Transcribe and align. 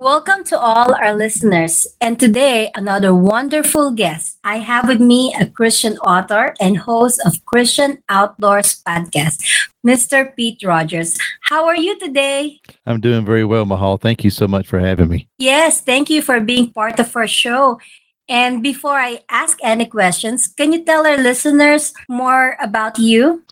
Welcome 0.00 0.44
to 0.44 0.56
all 0.56 0.94
our 0.94 1.12
listeners. 1.12 1.84
And 2.00 2.20
today, 2.20 2.70
another 2.76 3.12
wonderful 3.12 3.90
guest. 3.90 4.38
I 4.44 4.58
have 4.58 4.86
with 4.86 5.00
me 5.00 5.34
a 5.34 5.46
Christian 5.46 5.98
author 5.98 6.54
and 6.60 6.78
host 6.78 7.20
of 7.26 7.44
Christian 7.46 7.98
Outdoors 8.08 8.80
podcast, 8.86 9.42
Mr. 9.84 10.36
Pete 10.36 10.62
Rogers. 10.62 11.18
How 11.42 11.66
are 11.66 11.74
you 11.76 11.98
today? 11.98 12.60
I'm 12.86 13.00
doing 13.00 13.26
very 13.26 13.44
well, 13.44 13.66
Mahal. 13.66 13.98
Thank 13.98 14.22
you 14.22 14.30
so 14.30 14.46
much 14.46 14.68
for 14.68 14.78
having 14.78 15.08
me. 15.08 15.26
Yes, 15.36 15.80
thank 15.80 16.10
you 16.10 16.22
for 16.22 16.38
being 16.38 16.70
part 16.70 17.00
of 17.00 17.16
our 17.16 17.26
show. 17.26 17.80
And 18.28 18.62
before 18.62 19.00
I 19.00 19.22
ask 19.28 19.58
any 19.64 19.86
questions, 19.86 20.46
can 20.46 20.72
you 20.72 20.84
tell 20.84 21.08
our 21.08 21.16
listeners 21.16 21.92
more 22.08 22.56
about 22.62 23.00
you? 23.00 23.42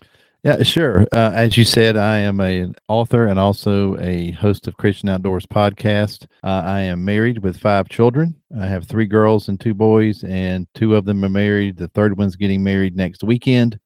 Yeah, 0.47 0.63
sure. 0.63 1.01
Uh, 1.11 1.31
as 1.35 1.57
you 1.57 1.65
said, 1.65 1.97
I 1.97 2.19
am 2.19 2.39
an 2.39 2.73
author 2.87 3.27
and 3.27 3.37
also 3.37 3.97
a 3.99 4.31
host 4.31 4.65
of 4.69 4.77
Christian 4.77 5.09
Outdoors 5.09 5.45
podcast. 5.45 6.23
Uh, 6.41 6.61
I 6.65 6.79
am 6.83 7.03
married 7.03 7.39
with 7.39 7.57
five 7.59 7.89
children. 7.89 8.33
I 8.57 8.65
have 8.65 8.85
three 8.85 9.07
girls 9.07 9.49
and 9.49 9.59
two 9.59 9.73
boys, 9.73 10.23
and 10.23 10.65
two 10.73 10.95
of 10.95 11.03
them 11.03 11.25
are 11.25 11.29
married. 11.29 11.75
The 11.75 11.89
third 11.89 12.17
one's 12.17 12.37
getting 12.37 12.63
married 12.63 12.95
next 12.95 13.25
weekend. 13.25 13.77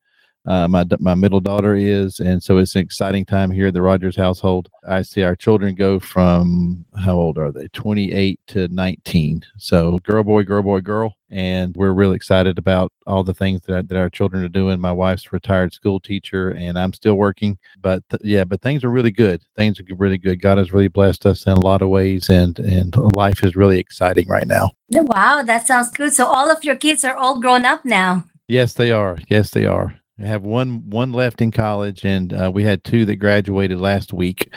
Uh, 0.47 0.67
my 0.67 0.83
my 0.99 1.13
middle 1.13 1.39
daughter 1.39 1.75
is, 1.75 2.19
and 2.19 2.41
so 2.41 2.57
it's 2.57 2.75
an 2.75 2.81
exciting 2.81 3.23
time 3.25 3.51
here 3.51 3.67
at 3.67 3.75
the 3.75 3.81
Rogers 3.81 4.15
household. 4.15 4.69
I 4.87 5.03
see 5.03 5.21
our 5.21 5.35
children 5.35 5.75
go 5.75 5.99
from 5.99 6.83
how 6.97 7.13
old 7.13 7.37
are 7.37 7.51
they? 7.51 7.67
Twenty 7.69 8.11
eight 8.11 8.39
to 8.47 8.67
nineteen. 8.69 9.43
So 9.57 9.99
girl, 9.99 10.23
boy, 10.23 10.43
girl, 10.43 10.63
boy, 10.63 10.81
girl, 10.81 11.15
and 11.29 11.75
we're 11.75 11.91
really 11.91 12.15
excited 12.15 12.57
about 12.57 12.91
all 13.05 13.23
the 13.23 13.35
things 13.35 13.61
that 13.67 13.87
that 13.87 13.97
our 13.97 14.09
children 14.09 14.43
are 14.43 14.49
doing. 14.49 14.79
My 14.79 14.91
wife's 14.91 15.31
retired 15.31 15.73
school 15.73 15.99
teacher, 15.99 16.49
and 16.49 16.77
I'm 16.77 16.93
still 16.93 17.15
working. 17.15 17.59
But 17.79 18.03
th- 18.09 18.23
yeah, 18.23 18.43
but 18.43 18.63
things 18.63 18.83
are 18.83 18.89
really 18.89 19.11
good. 19.11 19.43
Things 19.55 19.79
are 19.79 19.85
really 19.95 20.17
good. 20.17 20.41
God 20.41 20.57
has 20.57 20.73
really 20.73 20.87
blessed 20.87 21.27
us 21.27 21.45
in 21.45 21.53
a 21.53 21.59
lot 21.59 21.83
of 21.83 21.89
ways, 21.89 22.29
and 22.29 22.57
and 22.57 22.95
life 23.15 23.43
is 23.43 23.55
really 23.55 23.77
exciting 23.77 24.27
right 24.27 24.47
now. 24.47 24.71
Wow, 24.89 25.43
that 25.43 25.67
sounds 25.67 25.91
good. 25.91 26.13
So 26.13 26.25
all 26.25 26.49
of 26.49 26.63
your 26.63 26.75
kids 26.75 27.03
are 27.03 27.15
all 27.15 27.39
grown 27.39 27.63
up 27.63 27.85
now. 27.85 28.25
Yes, 28.47 28.73
they 28.73 28.91
are. 28.91 29.19
Yes, 29.29 29.51
they 29.51 29.67
are. 29.67 30.00
I 30.19 30.25
have 30.25 30.43
one 30.43 30.89
one 30.89 31.13
left 31.13 31.41
in 31.41 31.51
college, 31.51 32.05
and 32.05 32.33
uh, 32.33 32.51
we 32.53 32.63
had 32.63 32.83
two 32.83 33.05
that 33.05 33.15
graduated 33.15 33.79
last 33.79 34.13
week, 34.13 34.53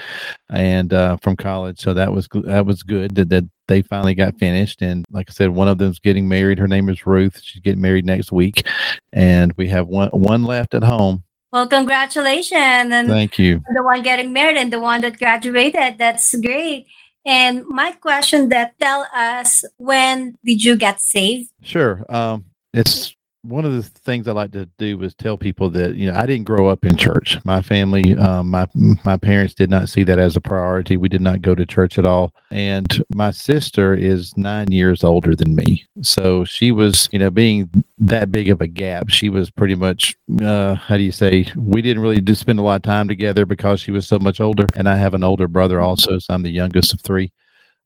and 0.51 0.93
uh, 0.93 1.17
from 1.23 1.37
college. 1.37 1.81
So 1.81 1.95
that 1.95 2.13
was 2.13 2.29
that 2.45 2.67
was 2.67 2.83
good 2.83 3.15
that, 3.15 3.29
that 3.31 3.45
they 3.69 3.83
finally 3.83 4.15
got 4.15 4.39
finished. 4.39 4.83
And 4.83 5.05
like 5.11 5.31
I 5.31 5.33
said, 5.33 5.51
one 5.51 5.69
of 5.69 5.79
them's 5.79 5.99
getting 6.01 6.29
married. 6.29 6.59
Her 6.59 6.69
name 6.69 6.89
is 6.89 7.07
Ruth. 7.07 7.41
She's 7.43 7.63
getting 7.63 7.81
married 7.81 8.05
next 8.05 8.33
week, 8.33 8.67
and 9.13 9.53
we 9.57 9.69
have 9.69 9.87
one 9.87 10.11
one 10.11 10.45
left 10.45 10.75
at 10.75 10.83
home. 10.83 11.25
Well, 11.53 11.69
congratulations! 11.69 12.93
And 12.93 13.09
Thank 13.09 13.39
you. 13.39 13.63
The 13.75 13.83
one 13.83 14.03
getting 14.03 14.33
married 14.33 14.57
and 14.57 14.73
the 14.73 14.81
one 14.81 15.01
that 15.03 15.19
graduated. 15.19 15.99
That's 15.99 16.35
great. 16.35 16.87
And 17.25 17.65
my 17.67 17.93
question 17.93 18.51
that 18.51 18.79
tell 18.79 19.07
us 19.15 19.65
when 19.79 20.37
did 20.45 20.63
you 20.63 20.77
get 20.77 21.01
saved? 21.01 21.51
Sure. 21.63 22.05
Um, 22.09 22.45
it's 22.75 23.15
one 23.45 23.67
of 23.67 23.75
the 23.75 23.83
things 23.83 24.27
I 24.27 24.33
like 24.33 24.53
to 24.53 24.67
do 24.79 25.03
is 25.03 25.15
tell 25.15 25.37
people 25.37 25.69
that 25.71 25.97
you 25.97 26.11
know 26.11 26.19
I 26.19 26.25
didn't 26.25 26.47
grow 26.47 26.69
up 26.69 26.85
in 26.85 26.97
church. 26.97 27.39
My 27.45 27.61
family, 27.61 28.17
um, 28.17 28.51
my 28.51 28.67
my 29.05 29.17
parents 29.17 29.55
did 29.55 29.69
not 29.69 29.89
see 29.89 30.03
that 30.05 30.19
as 30.19 30.35
a 30.35 30.41
priority. 30.41 30.97
We 30.97 31.11
did 31.11 31.21
not 31.21 31.43
go 31.43 31.55
to 31.55 31.67
church 31.67 31.99
at 31.99 32.07
all. 32.07 32.33
And 32.51 33.05
my 33.15 33.31
sister 33.31 33.95
is 33.95 34.37
nine 34.37 34.73
years 34.73 35.05
older 35.05 35.37
than 35.37 35.55
me, 35.55 35.85
so 36.01 36.45
she 36.45 36.73
was 36.73 37.09
you 37.13 37.19
know 37.19 37.31
being 37.31 37.69
that 37.99 38.33
big 38.33 38.49
of 38.49 38.61
a 38.63 38.67
gap. 38.67 39.11
She 39.11 39.29
was 39.29 39.51
pretty 39.51 39.75
much 39.75 40.17
uh, 40.43 40.75
how 40.75 40.97
do 40.97 41.03
you 41.03 41.13
say? 41.13 41.47
We 41.55 41.83
didn't 41.83 42.03
really 42.03 42.21
do 42.21 42.35
spend 42.35 42.59
a 42.59 42.63
lot 42.63 42.77
of 42.77 42.83
time 42.83 43.09
together 43.09 43.45
because 43.45 43.81
she 43.81 43.91
was 43.91 44.07
so 44.07 44.19
much 44.19 44.41
older, 44.41 44.67
and 44.75 44.89
I 44.89 44.97
have 44.97 45.15
an 45.15 45.25
older 45.25 45.49
brother 45.49 45.81
also, 45.81 46.19
so 46.19 46.33
I'm 46.33 46.43
the 46.43 46.51
youngest 46.51 46.95
of 46.95 47.03
three. 47.03 47.31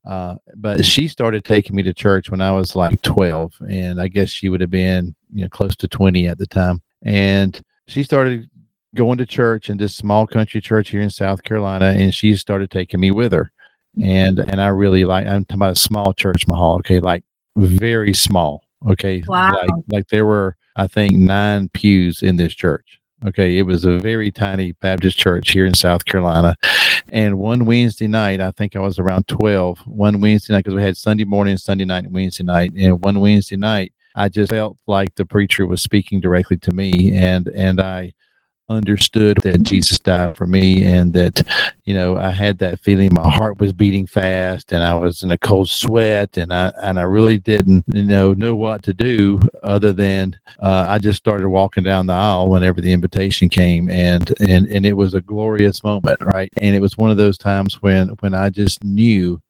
Uh, 0.05 0.35
but 0.55 0.85
she 0.85 1.07
started 1.07 1.43
taking 1.43 1.75
me 1.75 1.83
to 1.83 1.93
church 1.93 2.31
when 2.31 2.41
I 2.41 2.51
was 2.51 2.75
like 2.75 3.01
12, 3.01 3.53
and 3.69 4.01
I 4.01 4.07
guess 4.07 4.29
she 4.29 4.49
would 4.49 4.61
have 4.61 4.69
been, 4.69 5.15
you 5.31 5.43
know, 5.43 5.49
close 5.49 5.75
to 5.77 5.87
20 5.87 6.27
at 6.27 6.37
the 6.37 6.47
time. 6.47 6.81
And 7.03 7.59
she 7.87 8.03
started 8.03 8.49
going 8.95 9.17
to 9.17 9.25
church 9.25 9.69
in 9.69 9.77
this 9.77 9.95
small 9.95 10.27
country 10.27 10.61
church 10.61 10.89
here 10.89 11.01
in 11.01 11.09
South 11.09 11.43
Carolina, 11.43 11.93
and 11.97 12.13
she 12.13 12.35
started 12.35 12.71
taking 12.71 12.99
me 12.99 13.11
with 13.11 13.31
her. 13.31 13.51
And 14.01 14.39
and 14.39 14.61
I 14.61 14.67
really 14.67 15.05
like. 15.05 15.25
I'm 15.25 15.45
talking 15.45 15.61
about 15.61 15.77
a 15.77 15.79
small 15.79 16.13
church, 16.13 16.47
Mahal. 16.47 16.75
Okay, 16.77 16.99
like 16.99 17.23
very 17.55 18.13
small. 18.13 18.63
Okay, 18.87 19.23
wow. 19.27 19.51
like 19.51 19.69
like 19.87 20.07
there 20.09 20.25
were 20.25 20.55
I 20.75 20.87
think 20.87 21.13
nine 21.13 21.69
pews 21.69 22.21
in 22.21 22.37
this 22.37 22.53
church 22.53 22.99
Okay, 23.25 23.57
it 23.57 23.63
was 23.63 23.83
a 23.83 23.99
very 23.99 24.31
tiny 24.31 24.71
Baptist 24.73 25.17
church 25.17 25.51
here 25.51 25.65
in 25.65 25.73
South 25.73 26.05
Carolina. 26.05 26.55
And 27.09 27.37
one 27.37 27.65
Wednesday 27.65 28.07
night, 28.07 28.39
I 28.39 28.51
think 28.51 28.77
I 28.77 28.79
was 28.79 28.97
around 28.97 29.27
12, 29.27 29.79
one 29.79 30.21
Wednesday 30.21 30.53
night, 30.53 30.63
because 30.63 30.75
we 30.75 30.81
had 30.81 30.95
Sunday 30.95 31.25
morning, 31.25 31.57
Sunday 31.57 31.83
night, 31.83 32.05
and 32.05 32.13
Wednesday 32.13 32.45
night. 32.45 32.71
And 32.77 33.03
one 33.03 33.19
Wednesday 33.19 33.57
night, 33.57 33.91
I 34.15 34.29
just 34.29 34.51
felt 34.51 34.77
like 34.87 35.15
the 35.15 35.25
preacher 35.25 35.65
was 35.65 35.81
speaking 35.81 36.19
directly 36.19 36.57
to 36.57 36.71
me. 36.71 37.15
And, 37.15 37.47
and 37.49 37.79
I, 37.79 38.13
understood 38.69 39.37
that 39.43 39.63
Jesus 39.63 39.99
died 39.99 40.37
for 40.37 40.45
me 40.45 40.85
and 40.85 41.11
that, 41.13 41.45
you 41.85 41.93
know, 41.93 42.17
I 42.17 42.29
had 42.29 42.59
that 42.59 42.79
feeling 42.79 43.13
my 43.13 43.29
heart 43.29 43.59
was 43.59 43.73
beating 43.73 44.05
fast 44.05 44.71
and 44.71 44.83
I 44.83 44.93
was 44.93 45.23
in 45.23 45.31
a 45.31 45.37
cold 45.37 45.69
sweat 45.69 46.37
and 46.37 46.53
I 46.53 46.71
and 46.81 46.99
I 46.99 47.03
really 47.03 47.39
didn't, 47.39 47.83
you 47.87 48.03
know, 48.03 48.33
know 48.33 48.55
what 48.55 48.83
to 48.83 48.93
do 48.93 49.39
other 49.63 49.91
than 49.91 50.39
uh, 50.59 50.85
I 50.87 50.99
just 50.99 51.17
started 51.17 51.49
walking 51.49 51.83
down 51.83 52.05
the 52.05 52.13
aisle 52.13 52.49
whenever 52.49 52.79
the 52.79 52.93
invitation 52.93 53.49
came 53.49 53.89
and 53.89 54.33
and 54.39 54.67
and 54.67 54.85
it 54.85 54.93
was 54.93 55.13
a 55.13 55.21
glorious 55.21 55.83
moment, 55.83 56.21
right? 56.21 56.51
And 56.57 56.75
it 56.75 56.81
was 56.81 56.97
one 56.97 57.11
of 57.11 57.17
those 57.17 57.37
times 57.37 57.81
when 57.81 58.09
when 58.19 58.33
I 58.33 58.49
just 58.49 58.83
knew 58.83 59.41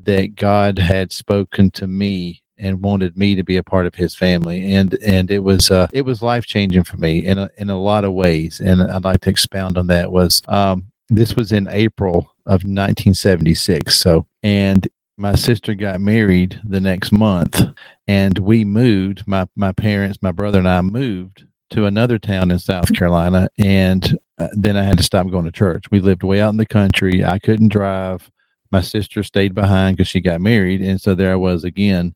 that 0.00 0.34
God 0.34 0.78
had 0.78 1.12
spoken 1.12 1.70
to 1.72 1.86
me 1.86 2.41
and 2.62 2.80
wanted 2.80 3.18
me 3.18 3.34
to 3.34 3.42
be 3.42 3.58
a 3.58 3.62
part 3.62 3.84
of 3.86 3.94
his 3.94 4.14
family. 4.14 4.72
And 4.72 4.94
and 5.02 5.30
it 5.30 5.40
was 5.40 5.70
uh, 5.70 5.88
it 5.92 6.02
was 6.02 6.22
life 6.22 6.46
changing 6.46 6.84
for 6.84 6.96
me 6.96 7.26
in 7.26 7.38
a, 7.38 7.50
in 7.58 7.68
a 7.68 7.80
lot 7.80 8.04
of 8.04 8.12
ways. 8.14 8.60
And 8.60 8.80
I'd 8.82 9.04
like 9.04 9.20
to 9.22 9.30
expound 9.30 9.76
on 9.76 9.88
that 9.88 10.10
was 10.10 10.40
um, 10.48 10.86
this 11.10 11.36
was 11.36 11.52
in 11.52 11.68
April 11.68 12.32
of 12.46 12.64
1976 12.64 13.96
so 13.96 14.26
and 14.42 14.88
my 15.16 15.34
sister 15.34 15.74
got 15.74 16.00
married 16.00 16.60
the 16.64 16.80
next 16.80 17.12
month 17.12 17.62
and 18.08 18.38
we 18.38 18.64
moved 18.64 19.22
my 19.28 19.46
my 19.54 19.70
parents 19.72 20.18
my 20.22 20.32
brother 20.32 20.58
and 20.58 20.68
I 20.68 20.80
moved 20.80 21.44
to 21.70 21.86
another 21.86 22.18
town 22.18 22.50
in 22.50 22.58
South 22.58 22.92
Carolina 22.94 23.48
and 23.58 24.18
uh, 24.38 24.48
then 24.52 24.76
I 24.76 24.82
had 24.82 24.98
to 24.98 25.04
stop 25.04 25.30
going 25.30 25.44
to 25.44 25.52
church. 25.52 25.90
We 25.90 26.00
lived 26.00 26.22
way 26.22 26.40
out 26.40 26.50
in 26.50 26.56
the 26.56 26.66
country. 26.66 27.24
I 27.24 27.38
couldn't 27.38 27.68
drive. 27.68 28.30
My 28.70 28.80
sister 28.80 29.22
stayed 29.22 29.54
behind 29.54 29.96
because 29.96 30.08
she 30.08 30.20
got 30.20 30.40
married 30.40 30.80
and 30.80 31.00
so 31.00 31.14
there 31.14 31.32
I 31.32 31.36
was 31.36 31.62
again 31.62 32.14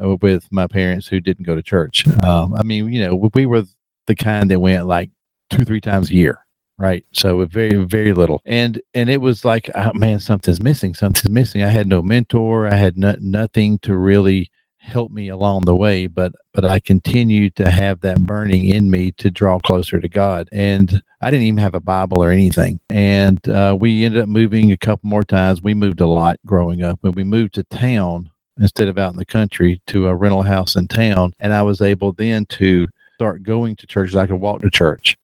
with 0.00 0.50
my 0.50 0.66
parents 0.66 1.06
who 1.06 1.20
didn't 1.20 1.44
go 1.44 1.54
to 1.54 1.62
church. 1.62 2.06
Um, 2.24 2.54
I 2.54 2.62
mean, 2.62 2.92
you 2.92 3.00
know, 3.00 3.30
we 3.34 3.46
were 3.46 3.64
the 4.06 4.14
kind 4.14 4.50
that 4.50 4.60
went 4.60 4.86
like 4.86 5.10
two, 5.50 5.64
three 5.64 5.80
times 5.80 6.10
a 6.10 6.14
year, 6.14 6.44
right? 6.78 7.04
So 7.12 7.44
very, 7.46 7.84
very 7.84 8.12
little. 8.12 8.42
And 8.44 8.80
and 8.94 9.08
it 9.08 9.20
was 9.20 9.44
like, 9.44 9.70
oh, 9.74 9.92
man, 9.94 10.20
something's 10.20 10.62
missing. 10.62 10.94
Something's 10.94 11.30
missing. 11.30 11.62
I 11.62 11.68
had 11.68 11.86
no 11.86 12.02
mentor. 12.02 12.66
I 12.66 12.74
had 12.74 12.96
no, 12.96 13.16
nothing 13.20 13.78
to 13.80 13.96
really 13.96 14.50
help 14.80 15.12
me 15.12 15.28
along 15.28 15.60
the 15.66 15.76
way 15.76 16.06
but 16.06 16.32
but 16.54 16.64
i 16.64 16.80
continued 16.80 17.54
to 17.54 17.70
have 17.70 18.00
that 18.00 18.18
burning 18.20 18.64
in 18.64 18.90
me 18.90 19.12
to 19.12 19.30
draw 19.30 19.58
closer 19.58 20.00
to 20.00 20.08
god 20.08 20.48
and 20.52 21.02
i 21.20 21.30
didn't 21.30 21.44
even 21.44 21.58
have 21.58 21.74
a 21.74 21.80
bible 21.80 22.24
or 22.24 22.30
anything 22.30 22.80
and 22.88 23.46
uh, 23.50 23.76
we 23.78 24.06
ended 24.06 24.22
up 24.22 24.28
moving 24.28 24.72
a 24.72 24.78
couple 24.78 25.06
more 25.06 25.22
times 25.22 25.60
we 25.60 25.74
moved 25.74 26.00
a 26.00 26.06
lot 26.06 26.40
growing 26.46 26.82
up 26.82 26.98
when 27.02 27.12
we 27.12 27.22
moved 27.22 27.52
to 27.52 27.62
town 27.64 28.29
instead 28.60 28.88
of 28.88 28.98
out 28.98 29.12
in 29.12 29.18
the 29.18 29.24
country 29.24 29.80
to 29.88 30.06
a 30.06 30.14
rental 30.14 30.42
house 30.42 30.76
in 30.76 30.86
town. 30.86 31.32
And 31.40 31.52
I 31.52 31.62
was 31.62 31.80
able 31.80 32.12
then 32.12 32.44
to 32.46 32.86
start 33.14 33.42
going 33.42 33.74
to 33.76 33.86
churches. 33.86 34.14
I 34.14 34.26
could 34.26 34.36
walk 34.36 34.60
to 34.60 34.70
church. 34.70 35.16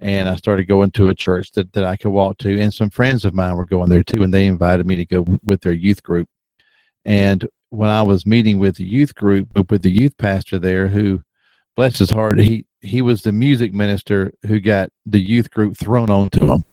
And 0.00 0.28
I 0.28 0.36
started 0.36 0.64
going 0.64 0.90
to 0.92 1.08
a 1.08 1.14
church 1.14 1.52
that, 1.52 1.72
that 1.72 1.84
I 1.84 1.96
could 1.96 2.10
walk 2.10 2.38
to. 2.38 2.60
And 2.60 2.72
some 2.72 2.90
friends 2.90 3.24
of 3.24 3.34
mine 3.34 3.56
were 3.56 3.66
going 3.66 3.90
there 3.90 4.02
too. 4.02 4.22
And 4.22 4.34
they 4.34 4.46
invited 4.46 4.86
me 4.86 4.96
to 4.96 5.04
go 5.04 5.26
with 5.44 5.60
their 5.60 5.72
youth 5.72 6.02
group. 6.02 6.28
And 7.04 7.48
when 7.70 7.90
I 7.90 8.02
was 8.02 8.26
meeting 8.26 8.58
with 8.58 8.76
the 8.76 8.84
youth 8.84 9.14
group, 9.14 9.48
with 9.70 9.82
the 9.82 9.90
youth 9.90 10.16
pastor 10.16 10.58
there, 10.58 10.88
who, 10.88 11.22
bless 11.76 11.98
his 11.98 12.10
heart, 12.10 12.38
he, 12.38 12.66
he 12.80 13.02
was 13.02 13.22
the 13.22 13.32
music 13.32 13.72
minister 13.72 14.32
who 14.46 14.58
got 14.58 14.90
the 15.06 15.20
youth 15.20 15.50
group 15.50 15.76
thrown 15.76 16.10
onto 16.10 16.52
him. 16.52 16.64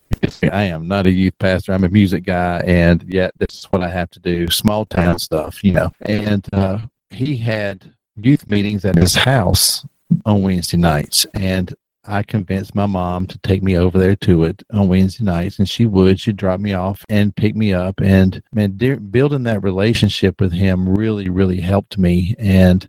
I 0.44 0.64
am 0.64 0.88
not 0.88 1.08
a 1.08 1.12
youth 1.12 1.38
pastor. 1.40 1.74
I'm 1.74 1.84
a 1.84 1.90
music 1.90 2.24
guy, 2.24 2.62
and 2.66 3.04
yet 3.08 3.32
this 3.38 3.60
is 3.60 3.66
what 3.66 3.84
I 3.84 3.90
have 3.90 4.10
to 4.12 4.20
do 4.20 4.48
small 4.50 4.86
town 4.86 5.20
stuff, 5.20 5.64
you 5.64 5.74
know. 5.74 5.92
And 6.02 6.48
uh, 6.54 6.80
he 7.10 7.38
had 7.38 7.94
youth 8.16 8.50
meetings 8.50 8.86
at 8.86 8.96
his 8.96 9.16
house 9.16 9.86
on 10.26 10.42
Wednesday 10.42 10.78
nights, 10.78 11.26
and 11.34 11.74
I 12.08 12.24
convinced 12.24 12.74
my 12.74 12.86
mom 12.86 13.28
to 13.28 13.38
take 13.40 13.62
me 13.62 13.78
over 13.78 13.98
there 13.98 14.16
to 14.18 14.46
it 14.46 14.64
on 14.72 14.88
Wednesday 14.88 15.26
nights, 15.26 15.60
and 15.60 15.68
she 15.68 15.86
would. 15.86 16.20
She'd 16.20 16.38
drop 16.38 16.60
me 16.60 16.74
off 16.74 17.04
and 17.10 17.36
pick 17.36 17.56
me 17.56 17.74
up, 17.74 18.00
and 18.00 18.42
man, 18.54 18.72
building 19.12 19.44
that 19.44 19.64
relationship 19.64 20.40
with 20.40 20.54
him 20.54 20.88
really, 20.88 21.30
really 21.30 21.60
helped 21.60 21.98
me. 21.98 22.36
And 22.40 22.88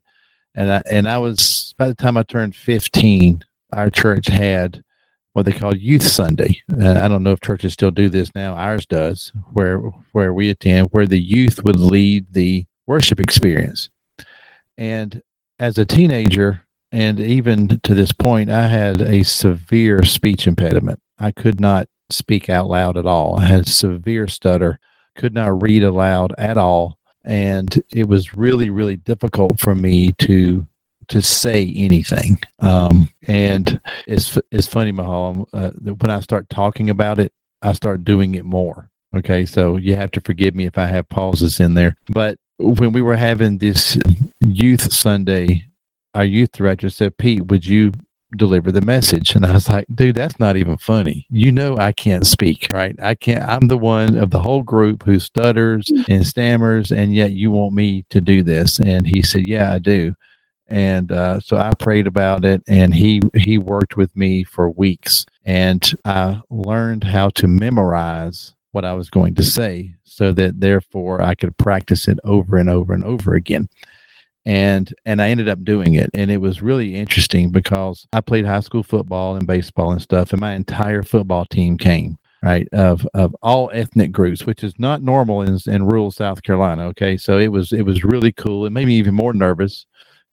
and 0.54 0.72
I 0.72 0.82
and 0.90 1.08
I 1.08 1.18
was 1.18 1.74
by 1.76 1.88
the 1.88 1.94
time 1.94 2.16
I 2.16 2.22
turned 2.22 2.54
15, 2.54 3.44
our 3.72 3.90
church 3.90 4.28
had 4.28 4.82
what 5.38 5.46
they 5.46 5.52
call 5.52 5.76
Youth 5.76 6.02
Sunday. 6.02 6.60
Uh, 6.72 7.00
I 7.00 7.06
don't 7.06 7.22
know 7.22 7.30
if 7.30 7.40
churches 7.40 7.72
still 7.72 7.92
do 7.92 8.08
this 8.08 8.34
now. 8.34 8.54
Ours 8.54 8.84
does, 8.86 9.32
where 9.52 9.78
where 10.10 10.34
we 10.34 10.50
attend, 10.50 10.88
where 10.90 11.06
the 11.06 11.20
youth 11.20 11.62
would 11.62 11.78
lead 11.78 12.26
the 12.32 12.66
worship 12.88 13.20
experience. 13.20 13.88
And 14.76 15.22
as 15.60 15.78
a 15.78 15.86
teenager, 15.86 16.66
and 16.90 17.20
even 17.20 17.80
to 17.84 17.94
this 17.94 18.10
point, 18.10 18.50
I 18.50 18.66
had 18.66 19.00
a 19.00 19.22
severe 19.22 20.04
speech 20.04 20.48
impediment. 20.48 21.00
I 21.20 21.30
could 21.30 21.60
not 21.60 21.88
speak 22.10 22.50
out 22.50 22.66
loud 22.66 22.96
at 22.96 23.06
all. 23.06 23.38
I 23.38 23.44
had 23.44 23.68
severe 23.68 24.26
stutter, 24.26 24.80
could 25.14 25.34
not 25.34 25.62
read 25.62 25.84
aloud 25.84 26.34
at 26.36 26.58
all. 26.58 26.98
And 27.24 27.80
it 27.92 28.08
was 28.08 28.34
really, 28.34 28.70
really 28.70 28.96
difficult 28.96 29.60
for 29.60 29.76
me 29.76 30.12
to 30.18 30.66
to 31.08 31.22
say 31.22 31.72
anything. 31.76 32.38
Um, 32.60 33.08
and 33.26 33.80
it's 34.06 34.38
it's 34.50 34.66
funny, 34.66 34.92
Mahal. 34.92 35.48
Uh, 35.52 35.70
when 35.70 36.10
I 36.10 36.20
start 36.20 36.48
talking 36.50 36.90
about 36.90 37.18
it, 37.18 37.32
I 37.62 37.72
start 37.72 38.04
doing 38.04 38.34
it 38.34 38.44
more. 38.44 38.90
Okay, 39.16 39.46
so 39.46 39.76
you 39.76 39.96
have 39.96 40.10
to 40.12 40.20
forgive 40.20 40.54
me 40.54 40.66
if 40.66 40.76
I 40.76 40.86
have 40.86 41.08
pauses 41.08 41.60
in 41.60 41.74
there. 41.74 41.96
But 42.08 42.38
when 42.58 42.92
we 42.92 43.02
were 43.02 43.16
having 43.16 43.58
this 43.58 43.98
youth 44.40 44.92
Sunday, 44.92 45.64
our 46.14 46.24
youth 46.24 46.52
director 46.52 46.90
said, 46.90 47.16
"Pete, 47.16 47.46
would 47.46 47.66
you 47.66 47.92
deliver 48.36 48.70
the 48.70 48.80
message. 48.80 49.34
And 49.34 49.46
I 49.46 49.52
was 49.52 49.68
like, 49.68 49.86
dude, 49.94 50.16
that's 50.16 50.38
not 50.38 50.56
even 50.56 50.76
funny. 50.76 51.26
You 51.30 51.52
know, 51.52 51.76
I 51.78 51.92
can't 51.92 52.26
speak, 52.26 52.68
right? 52.72 52.94
I 53.00 53.14
can't, 53.14 53.42
I'm 53.42 53.68
the 53.68 53.78
one 53.78 54.16
of 54.18 54.30
the 54.30 54.40
whole 54.40 54.62
group 54.62 55.02
who 55.02 55.18
stutters 55.18 55.90
and 56.08 56.26
stammers, 56.26 56.90
and 56.90 57.14
yet 57.14 57.32
you 57.32 57.50
want 57.50 57.74
me 57.74 58.04
to 58.10 58.20
do 58.20 58.42
this. 58.42 58.78
And 58.80 59.06
he 59.06 59.22
said, 59.22 59.48
yeah, 59.48 59.72
I 59.72 59.78
do. 59.78 60.14
And 60.68 61.10
uh, 61.12 61.40
so 61.40 61.56
I 61.56 61.72
prayed 61.74 62.06
about 62.06 62.44
it, 62.44 62.62
and 62.68 62.94
he 62.94 63.22
he 63.34 63.56
worked 63.56 63.96
with 63.96 64.14
me 64.14 64.44
for 64.44 64.70
weeks, 64.70 65.24
and 65.44 65.82
I 66.04 66.40
learned 66.50 67.04
how 67.04 67.30
to 67.30 67.48
memorize 67.48 68.54
what 68.72 68.84
I 68.84 68.92
was 68.92 69.08
going 69.08 69.34
to 69.36 69.42
say, 69.42 69.94
so 70.04 70.32
that 70.32 70.60
therefore 70.60 71.22
I 71.22 71.34
could 71.34 71.56
practice 71.56 72.06
it 72.06 72.18
over 72.24 72.58
and 72.58 72.68
over 72.68 72.92
and 72.92 73.04
over 73.04 73.34
again. 73.34 73.68
And 74.44 74.92
and 75.04 75.22
I 75.22 75.30
ended 75.30 75.48
up 75.48 75.64
doing 75.64 75.94
it. 75.94 76.10
And 76.14 76.30
it 76.30 76.38
was 76.38 76.62
really 76.62 76.94
interesting 76.96 77.50
because 77.50 78.06
I 78.12 78.20
played 78.20 78.46
high 78.46 78.60
school 78.60 78.82
football 78.82 79.36
and 79.36 79.46
baseball 79.46 79.92
and 79.92 80.02
stuff 80.02 80.32
and 80.32 80.40
my 80.40 80.54
entire 80.54 81.02
football 81.02 81.44
team 81.46 81.76
came 81.76 82.18
right 82.42 82.68
of 82.72 83.06
of 83.14 83.34
all 83.42 83.68
ethnic 83.74 84.12
groups 84.12 84.46
which 84.46 84.62
is 84.62 84.72
not 84.78 85.02
normal 85.02 85.42
in 85.42 85.58
in 85.66 85.86
rural 85.86 86.10
South 86.10 86.42
Carolina 86.42 86.86
okay? 86.86 87.16
So 87.16 87.38
it 87.38 87.48
was 87.48 87.72
it 87.72 87.82
was 87.82 88.04
really 88.04 88.32
cool. 88.32 88.64
It 88.64 88.70
made 88.70 88.86
me 88.86 88.94
even 88.94 89.14
more 89.14 89.34
nervous 89.34 89.86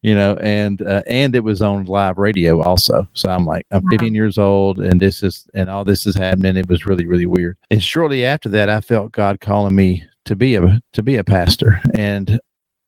you 0.06 0.14
know 0.14 0.36
and 0.36 0.82
uh, 0.82 1.02
and 1.08 1.34
it 1.34 1.40
was 1.40 1.60
on 1.60 1.84
live 1.86 2.16
radio 2.16 2.62
also 2.62 3.06
so 3.12 3.28
i'm 3.28 3.44
like 3.44 3.66
i'm 3.72 3.86
15 3.88 4.14
years 4.14 4.38
old 4.38 4.78
and 4.78 5.00
this 5.00 5.22
is 5.22 5.48
and 5.52 5.68
all 5.68 5.84
this 5.84 6.06
is 6.06 6.14
happening 6.14 6.56
it 6.56 6.68
was 6.68 6.86
really 6.86 7.06
really 7.06 7.26
weird 7.26 7.58
and 7.72 7.82
shortly 7.82 8.24
after 8.24 8.48
that 8.48 8.70
i 8.70 8.80
felt 8.80 9.10
god 9.10 9.40
calling 9.40 9.74
me 9.74 10.04
to 10.24 10.36
be 10.36 10.54
a 10.54 10.80
to 10.92 11.02
be 11.02 11.16
a 11.16 11.24
pastor 11.24 11.82
and 11.94 12.38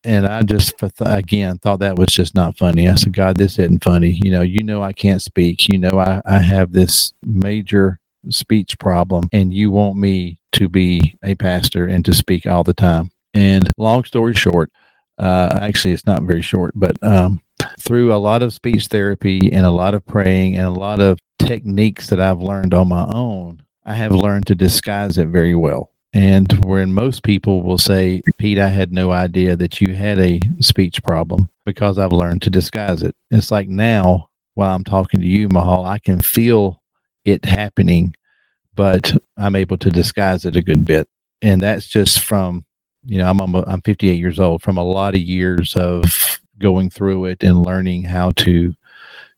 and 0.05 0.27
I 0.27 0.43
just 0.43 0.75
again 1.01 1.59
thought 1.59 1.81
that 1.81 1.99
was 1.99 2.09
just 2.11 2.37
not 2.37 2.57
funny. 2.57 2.89
I 2.89 2.95
said, 2.95 3.13
God, 3.13 3.37
this 3.37 3.59
isn't 3.59 3.83
funny. 3.83 4.21
You 4.23 4.31
know, 4.31 4.43
you 4.43 4.63
know 4.63 4.81
I 4.81 4.93
can't 4.93 5.21
speak. 5.21 5.69
You 5.69 5.77
know 5.77 5.99
I, 5.99 6.23
I 6.25 6.39
have 6.39 6.73
this 6.73 7.13
major 7.25 7.99
speech 8.31 8.79
problem, 8.79 9.29
and 9.33 9.53
you 9.53 9.73
want 9.73 9.97
me 9.97 10.39
to 10.53 10.69
be 10.69 11.19
a 11.25 11.35
pastor 11.35 11.87
and 11.87 12.05
to 12.05 12.15
speak 12.15 12.47
all 12.47 12.63
the 12.63 12.75
time. 12.75 13.11
And 13.35 13.69
long 13.77 14.05
story 14.05 14.35
short, 14.35 14.71
uh, 15.19 15.59
actually, 15.61 15.95
it's 15.95 16.07
not 16.07 16.23
very 16.23 16.43
short, 16.43 16.73
but 16.75 17.03
um, 17.03 17.41
through 17.81 18.13
a 18.13 18.17
lot 18.17 18.43
of 18.43 18.53
speech 18.53 18.87
therapy 18.87 19.51
and 19.53 19.67
a 19.67 19.71
lot 19.71 19.95
of 19.95 20.07
praying 20.07 20.57
and 20.57 20.67
a 20.67 20.71
lot 20.71 21.01
of 21.01 21.19
techniques 21.39 22.09
that 22.09 22.21
I've 22.21 22.41
learned 22.41 22.75
on 22.75 22.89
my 22.89 23.07
own, 23.13 23.63
I 23.85 23.95
have 23.95 24.13
learned 24.13 24.47
to 24.49 24.55
disguise 24.55 25.19
it 25.19 25.29
very 25.29 25.55
well. 25.55 25.91
And 26.15 26.51
wherein 26.65 26.95
most 26.95 27.23
people 27.23 27.63
will 27.63 27.79
say, 27.79 28.23
Pete, 28.39 28.59
I 28.59 28.69
had 28.69 28.93
no 28.93 29.11
idea 29.11 29.57
that 29.57 29.81
you 29.81 29.95
had 29.95 30.19
a 30.19 30.41
speech 30.61 31.03
problem 31.03 31.51
because 31.67 31.99
I've 31.99 32.13
learned 32.13 32.43
to 32.43 32.51
disguise 32.51 33.03
it. 33.03 33.15
It's 33.31 33.51
like 33.51 33.69
now, 33.69 34.29
while 34.55 34.75
I'm 34.75 34.85
talking 34.85 35.21
to 35.21 35.27
you, 35.27 35.49
Mahal, 35.49 35.85
I 35.85 35.99
can 35.99 36.21
feel 36.21 36.83
it 37.25 37.45
happening, 37.45 38.15
but 38.75 39.13
I'm 39.37 39.55
able 39.55 39.77
to 39.79 39.91
disguise 39.91 40.45
it 40.45 40.57
a 40.57 40.63
good 40.63 40.85
bit. 40.85 41.09
And 41.43 41.61
that's 41.61 41.87
just 41.87 42.21
from, 42.21 42.65
you 43.09 43.19
know, 43.19 43.31
I'm, 43.31 43.55
I'm 43.55 43.83
58 43.83 44.19
years 44.19 44.39
old, 44.39 44.63
from 44.63 44.77
a 44.77 44.85
lot 44.85 45.15
of 45.15 45.21
years 45.21 45.75
of 45.77 46.39
going 46.59 46.91
through 46.91 47.25
it 47.25 47.43
and 47.43 47.65
learning 47.65 48.03
how 48.03 48.33
to 48.33 48.75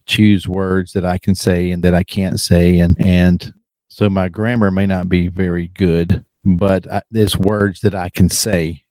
choose 0.06 0.48
words 0.48 0.92
that 0.92 1.04
I 1.04 1.18
can 1.18 1.36
say 1.36 1.70
and 1.70 1.82
that 1.84 1.94
I 1.94 2.02
can't 2.02 2.40
say. 2.40 2.80
And, 2.80 2.96
and 3.00 3.54
so 3.88 4.10
my 4.10 4.28
grammar 4.28 4.72
may 4.72 4.86
not 4.86 5.08
be 5.08 5.28
very 5.28 5.68
good, 5.68 6.24
but 6.44 6.90
I, 6.90 7.02
there's 7.12 7.36
words 7.36 7.80
that 7.82 7.94
I 7.94 8.08
can 8.08 8.28
say 8.28 8.82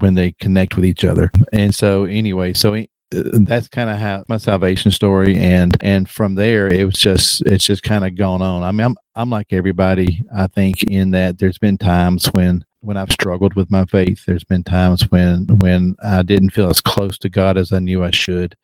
when 0.00 0.14
they 0.14 0.32
connect 0.32 0.76
with 0.76 0.86
each 0.86 1.04
other. 1.04 1.30
And 1.52 1.74
so, 1.74 2.04
anyway, 2.04 2.54
so 2.54 2.74
uh, 2.74 2.84
that's 3.10 3.68
kind 3.68 3.90
of 3.90 3.98
how 3.98 4.24
my 4.28 4.38
salvation 4.38 4.90
story 4.90 5.36
and 5.36 5.76
and 5.82 6.08
from 6.08 6.34
there 6.34 6.68
it 6.68 6.84
was 6.86 6.94
just 6.94 7.42
it's 7.42 7.66
just 7.66 7.82
kind 7.82 8.06
of 8.06 8.16
gone 8.16 8.40
on 8.40 8.62
i 8.62 8.72
mean 8.72 8.86
i'm 8.86 8.96
i'm 9.14 9.28
like 9.28 9.52
everybody 9.52 10.22
i 10.34 10.46
think 10.46 10.82
in 10.84 11.10
that 11.10 11.38
there's 11.38 11.58
been 11.58 11.76
times 11.76 12.26
when 12.28 12.64
when 12.82 12.96
i've 12.96 13.12
struggled 13.12 13.54
with 13.54 13.70
my 13.70 13.84
faith 13.86 14.24
there's 14.26 14.44
been 14.44 14.62
times 14.62 15.10
when 15.10 15.46
when 15.60 15.96
i 16.02 16.22
didn't 16.22 16.50
feel 16.50 16.68
as 16.68 16.80
close 16.80 17.16
to 17.18 17.28
god 17.28 17.56
as 17.56 17.72
i 17.72 17.78
knew 17.78 18.04
i 18.04 18.10
should 18.10 18.56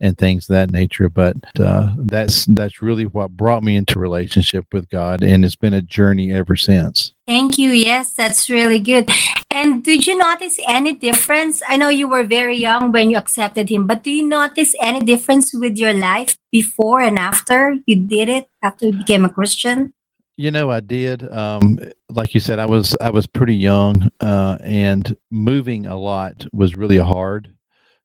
and 0.00 0.16
things 0.16 0.48
of 0.48 0.54
that 0.54 0.70
nature. 0.70 1.08
But 1.08 1.36
uh, 1.58 1.94
that's 1.98 2.44
that's 2.46 2.82
really 2.82 3.06
what 3.06 3.36
brought 3.36 3.62
me 3.62 3.76
into 3.76 3.98
relationship 3.98 4.66
with 4.72 4.88
God, 4.90 5.22
and 5.22 5.44
it's 5.44 5.56
been 5.56 5.74
a 5.74 5.82
journey 5.82 6.32
ever 6.32 6.56
since. 6.56 7.12
Thank 7.26 7.58
you. 7.58 7.70
Yes, 7.70 8.12
that's 8.12 8.48
really 8.48 8.78
good. 8.78 9.10
And 9.50 9.82
did 9.82 10.06
you 10.06 10.16
notice 10.16 10.58
any 10.66 10.94
difference? 10.94 11.62
I 11.66 11.76
know 11.76 11.88
you 11.88 12.08
were 12.08 12.24
very 12.24 12.56
young 12.56 12.92
when 12.92 13.10
you 13.10 13.16
accepted 13.16 13.68
Him, 13.68 13.86
but 13.86 14.02
do 14.02 14.10
you 14.10 14.26
notice 14.26 14.74
any 14.80 15.00
difference 15.00 15.52
with 15.54 15.76
your 15.76 15.94
life 15.94 16.36
before 16.52 17.00
and 17.00 17.18
after 17.18 17.76
you 17.86 17.96
did 17.96 18.28
it? 18.28 18.48
After 18.62 18.86
you 18.86 18.92
became 18.92 19.24
a 19.24 19.30
Christian? 19.30 19.94
You 20.38 20.52
know, 20.52 20.70
I 20.70 20.78
did. 20.78 21.28
Um, 21.32 21.80
like 22.10 22.32
you 22.32 22.38
said, 22.38 22.60
I 22.60 22.66
was 22.66 22.96
I 23.00 23.10
was 23.10 23.26
pretty 23.26 23.56
young, 23.56 24.08
uh, 24.20 24.56
and 24.60 25.16
moving 25.32 25.86
a 25.86 25.96
lot 25.98 26.46
was 26.52 26.76
really 26.76 26.96
hard 26.96 27.52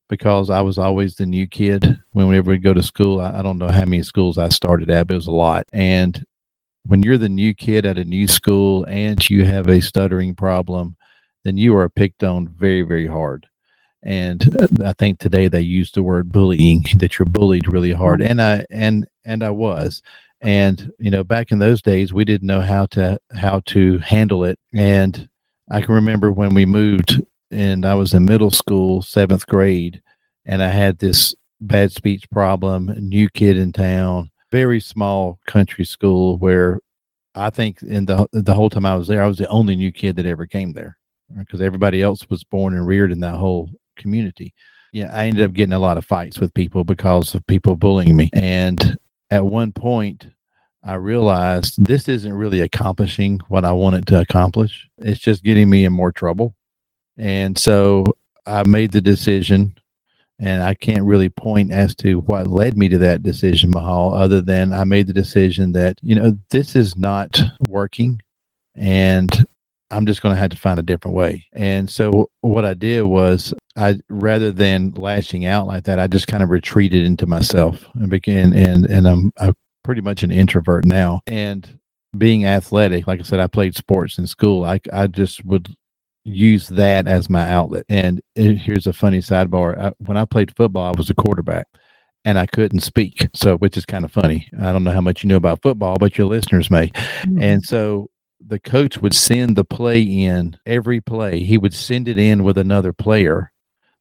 because 0.09 0.50
I 0.50 0.59
was 0.62 0.80
always 0.80 1.13
the 1.15 1.27
new 1.27 1.45
kid. 1.45 2.01
Whenever 2.13 2.50
we 2.50 2.57
go 2.57 2.74
to 2.74 2.81
school, 2.81 3.21
I, 3.21 3.38
I 3.38 3.41
don't 3.44 3.59
know 3.59 3.69
how 3.69 3.85
many 3.85 4.01
schools 4.01 4.39
I 4.39 4.50
started 4.50 4.89
at, 4.89 5.06
but 5.06 5.13
it 5.13 5.18
was 5.18 5.27
a 5.27 5.31
lot. 5.31 5.68
And 5.74 6.25
when 6.88 7.03
you're 7.03 7.19
the 7.19 7.30
new 7.30 7.53
kid 7.53 7.85
at 7.85 8.00
a 8.00 8.03
new 8.03 8.27
school 8.27 8.83
and 8.86 9.29
you 9.29 9.45
have 9.45 9.68
a 9.68 9.79
stuttering 9.79 10.33
problem, 10.33 10.97
then 11.44 11.56
you 11.57 11.75
are 11.77 11.88
picked 11.88 12.24
on 12.24 12.47
very, 12.47 12.81
very 12.81 13.06
hard. 13.06 13.45
And 14.01 14.57
I 14.84 14.93
think 14.93 15.19
today 15.19 15.50
they 15.50 15.62
use 15.62 15.91
the 15.91 16.01
word 16.01 16.31
bullying 16.31 16.84
that 16.96 17.19
you're 17.19 17.27
bullied 17.27 17.72
really 17.72 17.93
hard, 17.93 18.24
and 18.24 18.41
I 18.41 18.65
and 18.72 19.08
and 19.24 19.43
I 19.43 19.51
was, 19.51 20.01
and 20.43 20.91
you 21.00 21.09
know 21.09 21.23
back 21.23 21.51
in 21.51 21.59
those 21.59 21.81
days 21.81 22.13
we 22.13 22.25
didn't 22.25 22.47
know 22.47 22.62
how 22.62 22.85
to 22.88 23.19
how 23.35 23.62
to 23.67 23.97
handle 24.00 24.43
it, 24.43 24.59
and 24.73 25.27
I 25.71 25.81
can 25.81 25.95
remember 25.95 26.31
when 26.31 26.53
we 26.53 26.65
moved 26.65 27.21
and 27.50 27.85
I 27.85 27.95
was 27.95 28.13
in 28.13 28.25
middle 28.25 28.51
school, 28.51 29.01
seventh 29.01 29.47
grade, 29.47 30.01
and 30.45 30.62
I 30.62 30.69
had 30.69 31.00
this 31.00 31.33
bad 31.62 31.91
speech 31.91 32.29
problem, 32.29 32.93
new 33.00 33.29
kid 33.29 33.57
in 33.57 33.71
town, 33.71 34.29
very 34.51 34.79
small 34.79 35.39
country 35.47 35.85
school 35.85 36.38
where 36.38 36.79
I 37.35 37.50
think 37.50 37.81
in 37.81 38.05
the 38.05 38.27
the 38.31 38.53
whole 38.53 38.69
time 38.69 38.85
I 38.85 38.95
was 38.95 39.07
there, 39.07 39.23
I 39.23 39.27
was 39.27 39.38
the 39.38 39.47
only 39.47 39.75
new 39.75 39.91
kid 39.91 40.15
that 40.17 40.25
ever 40.25 40.45
came 40.45 40.73
there 40.73 40.97
because 41.38 41.62
everybody 41.62 42.01
else 42.01 42.29
was 42.29 42.43
born 42.43 42.73
and 42.73 42.85
reared 42.85 43.12
in 43.12 43.21
that 43.21 43.35
whole 43.35 43.69
community. 43.97 44.53
Yeah, 44.91 45.09
I 45.12 45.25
ended 45.25 45.43
up 45.43 45.53
getting 45.53 45.73
a 45.73 45.79
lot 45.79 45.97
of 45.97 46.05
fights 46.05 46.39
with 46.39 46.53
people 46.53 46.83
because 46.83 47.33
of 47.33 47.45
people 47.47 47.75
bullying 47.75 48.15
me. 48.15 48.29
And 48.33 48.95
at 49.31 49.45
one 49.45 49.71
point, 49.71 50.27
I 50.84 50.96
realized 50.96 51.84
this 51.84 52.10
isn't 52.10 52.34
really 52.34 52.60
accomplishing 52.62 53.40
what 53.48 53.63
I 53.63 53.72
wanted 53.72 54.06
to 54.08 54.20
accomplish. 54.20 54.88
It's 54.98 55.20
just 55.20 55.44
getting 55.44 55.70
me 55.70 55.86
in 55.86 55.94
more 55.94 56.12
trouble. 56.12 56.56
And 57.18 57.58
so 57.58 58.04
I 58.46 58.63
made 58.68 58.92
the 58.92 59.02
decision, 59.02 59.78
and 60.40 60.62
I 60.62 60.74
can't 60.74 61.04
really 61.04 61.30
point 61.30 61.72
as 61.72 61.96
to 61.98 62.20
what 62.22 62.48
led 62.48 62.78
me 62.78 62.90
to 62.90 62.98
that 62.98 63.24
decision, 63.24 63.70
Mahal, 63.70 64.13
other 64.13 64.42
than 64.42 64.74
I 64.74 64.84
made 64.84 65.08
the 65.08 65.13
decision 65.13 65.72
that, 65.74 65.98
you 66.02 66.16
know, 66.16 66.38
this 66.50 66.75
is 66.75 66.98
not 66.98 67.40
working 67.70 68.20
and 68.75 69.46
I'm 69.92 70.08
just 70.08 70.24
going 70.24 70.34
to 70.34 70.42
have 70.42 70.50
to 70.50 70.58
find 70.58 70.80
a 70.80 70.84
different 70.84 71.16
way. 71.16 71.46
And 71.54 71.90
so 71.90 72.30
what 72.42 72.66
I 72.66 72.74
did 72.74 73.04
was 73.04 73.54
I 73.78 74.00
rather 74.10 74.52
than 74.52 74.92
lashing 74.92 75.46
out 75.46 75.68
like 75.68 75.84
that, 75.84 76.00
I 76.00 76.08
just 76.08 76.28
kind 76.28 76.42
of 76.42 76.50
retreated 76.50 77.06
into 77.06 77.28
myself 77.28 77.86
and 77.94 78.10
began 78.10 78.54
and 78.54 78.86
and 78.88 79.08
I'm, 79.08 79.32
I'm 79.38 79.54
pretty 79.84 80.02
much 80.02 80.24
an 80.24 80.32
introvert 80.32 80.86
now. 80.86 81.22
And 81.28 81.80
being 82.18 82.46
athletic, 82.46 83.08
like 83.08 83.20
I 83.20 83.24
said, 83.24 83.40
I 83.40 83.48
played 83.48 83.75
sports 83.75 84.18
in 84.18 84.28
school. 84.28 84.66
I 84.66 84.80
I 84.92 85.08
just 85.08 85.44
would 85.46 85.74
use 86.25 86.70
that 86.70 87.08
as 87.08 87.30
my 87.30 87.50
outlet. 87.50 87.86
And 87.90 88.22
it, 88.36 88.58
here's 88.58 88.88
a 88.88 88.94
funny 88.94 89.20
sidebar: 89.20 89.78
I, 89.78 89.94
when 89.98 90.18
I 90.18 90.25
played 90.25 90.56
football, 90.56 90.94
I 90.94 90.98
was 90.98 91.10
a 91.10 91.16
quarterback, 91.16 91.68
and 92.25 92.38
I 92.40 92.46
couldn't 92.46 92.82
speak. 92.82 93.30
So, 93.34 93.58
which 93.58 93.78
is 93.78 93.86
kind 93.86 94.06
of 94.06 94.12
funny. 94.12 94.50
I 94.60 94.72
don't 94.72 94.84
know 94.84 94.92
how 94.92 95.02
much 95.02 95.24
you 95.24 95.30
know 95.30 95.38
about 95.38 95.62
football, 95.62 95.98
but 95.98 96.18
your 96.18 96.28
listeners 96.28 96.70
may. 96.70 96.88
Mm-hmm. 96.88 97.42
And 97.42 97.63
so 97.63 98.10
the 98.46 98.60
coach 98.60 98.98
would 98.98 99.13
send 99.13 99.56
the 99.56 99.66
play 99.66 100.02
in 100.02 100.58
every 100.66 101.02
play. 101.02 101.40
He 101.44 101.58
would 101.58 101.74
send 101.74 102.08
it 102.08 102.18
in 102.18 102.44
with 102.44 102.58
another 102.58 102.94
player. 102.94 103.52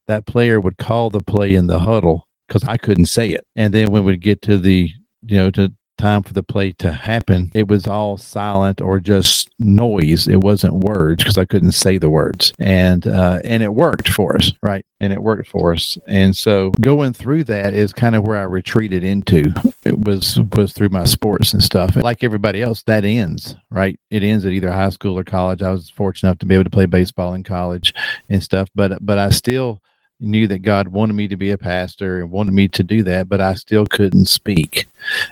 That 0.09 0.27
player 0.27 0.61
would 0.61 0.79
call 0.79 1.11
the 1.11 1.23
play 1.23 1.55
in 1.55 1.69
the 1.69 1.79
huddle 1.79 2.29
because 2.49 2.65
I 2.65 2.77
couldn't 2.77 3.07
say 3.07 3.31
it. 3.31 3.47
And 3.57 3.73
then 3.73 3.91
when 3.93 4.05
we'd 4.05 4.21
get 4.21 4.43
to 4.43 4.59
the, 4.59 4.91
you 5.23 5.37
know, 5.37 5.51
to 5.53 5.73
time 6.03 6.23
for 6.23 6.33
the 6.33 6.43
play 6.43 6.73
to 6.73 6.93
happen, 6.93 7.51
it 7.55 7.69
was 7.69 7.87
all 7.87 8.17
silent 8.17 8.81
or 8.81 8.99
just 8.99 9.51
noise. 9.61 10.27
It 10.27 10.41
wasn't 10.41 10.75
words 10.75 11.23
because 11.23 11.39
I 11.39 11.45
couldn't 11.45 11.73
say 11.73 11.97
the 11.99 12.11
words, 12.11 12.53
and 12.59 13.07
uh, 13.07 13.41
and 13.45 13.63
it 13.63 13.75
worked 13.75 14.09
for 14.09 14.37
us, 14.37 14.53
right? 14.63 14.85
And 15.01 15.13
it 15.13 15.23
worked 15.23 15.49
for 15.49 15.73
us. 15.73 15.97
And 16.07 16.37
so 16.37 16.71
going 16.81 17.13
through 17.13 17.45
that 17.45 17.75
is 17.75 17.93
kind 17.93 18.17
of 18.17 18.25
where 18.27 18.39
I 18.39 18.43
retreated 18.43 19.05
into. 19.05 19.53
It 19.85 20.01
was 20.01 20.41
was 20.57 20.73
through 20.73 20.91
my 20.91 21.05
sports 21.05 21.53
and 21.53 21.63
stuff. 21.63 21.97
Like 21.97 22.25
everybody 22.25 22.63
else, 22.63 22.83
that 22.85 23.05
ends, 23.05 23.55
right? 23.71 23.99
It 24.11 24.23
ends 24.23 24.45
at 24.45 24.53
either 24.53 24.73
high 24.73 24.91
school 24.91 25.19
or 25.19 25.25
college. 25.25 25.63
I 25.63 25.71
was 25.71 25.91
fortunate 25.91 26.31
enough 26.31 26.39
to 26.39 26.47
be 26.47 26.55
able 26.55 26.65
to 26.65 26.71
play 26.71 26.87
baseball 26.87 27.35
in 27.35 27.45
college 27.45 27.95
and 28.29 28.43
stuff, 28.43 28.69
but 28.75 29.05
but 29.05 29.19
I 29.19 29.31
still 29.31 29.81
knew 30.23 30.47
that 30.49 30.61
God 30.61 30.89
wanted 30.89 31.15
me 31.15 31.29
to 31.29 31.37
be 31.37 31.51
a 31.51 31.59
pastor 31.59 32.21
and 32.21 32.31
wanted 32.31 32.55
me 32.55 32.69
to 32.69 32.83
do 32.83 33.03
that, 33.05 33.29
but 33.29 33.41
I 33.41 33.55
still 33.55 33.87
couldn't 33.87 34.27
speak, 34.27 34.87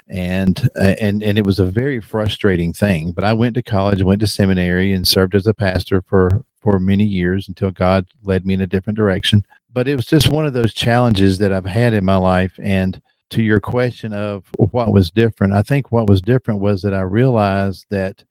and 0.09 0.69
uh, 0.77 0.95
and 1.01 1.23
and 1.23 1.39
it 1.39 1.47
was 1.47 1.59
a 1.59 1.67
very 1.67 2.01
frustrating 2.01 2.73
thing. 2.73 3.13
But 3.13 3.25
I 3.25 3.33
went 3.33 3.55
to 3.55 3.63
college, 3.63 4.03
went 4.03 4.21
to 4.21 4.27
seminary, 4.27 4.93
and 4.93 5.07
served 5.07 5.35
as 5.35 5.47
a 5.47 5.55
pastor 5.55 6.03
for 6.03 6.45
for 6.61 6.79
many 6.79 7.05
years 7.05 7.49
until 7.49 7.71
God 7.71 8.07
led 8.23 8.45
me 8.45 8.55
in 8.55 8.61
a 8.61 8.67
different 8.67 8.97
direction. 8.97 9.45
But 9.73 9.89
it 9.89 9.97
was 9.97 10.07
just 10.07 10.29
one 10.29 10.47
of 10.47 10.53
those 10.53 10.75
challenges 10.75 11.39
that 11.39 11.53
I've 11.53 11.65
had 11.65 11.95
in 11.95 12.05
my 12.05 12.17
life, 12.17 12.53
and 12.61 13.01
to 13.31 13.43
your 13.43 13.61
question 13.61 14.13
of 14.13 14.45
what 14.57 14.93
was 14.93 15.11
different, 15.11 15.53
I 15.53 15.63
think 15.63 15.93
what 15.93 16.09
was 16.09 16.21
different 16.21 16.61
was 16.61 16.83
that 16.83 16.93
I 16.93 17.03
realized 17.03 17.87
that 17.91 18.25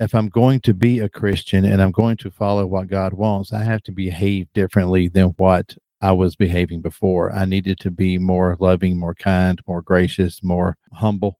if 0.00 0.14
I'm 0.14 0.28
going 0.28 0.60
to 0.60 0.74
be 0.74 0.98
a 0.98 1.08
Christian 1.08 1.64
and 1.64 1.80
I'm 1.80 1.92
going 1.92 2.16
to 2.18 2.30
follow 2.30 2.66
what 2.66 2.88
God 2.88 3.12
wants, 3.12 3.52
I 3.52 3.62
have 3.62 3.82
to 3.84 3.92
behave 3.92 4.52
differently 4.52 5.06
than 5.06 5.26
what 5.36 5.76
I 6.02 6.12
was 6.12 6.34
behaving 6.36 6.82
before. 6.82 7.32
I 7.32 7.44
needed 7.44 7.78
to 7.80 7.90
be 7.90 8.18
more 8.18 8.56
loving, 8.58 8.98
more 8.98 9.14
kind, 9.14 9.60
more 9.68 9.82
gracious, 9.82 10.42
more 10.42 10.76
humble, 10.92 11.38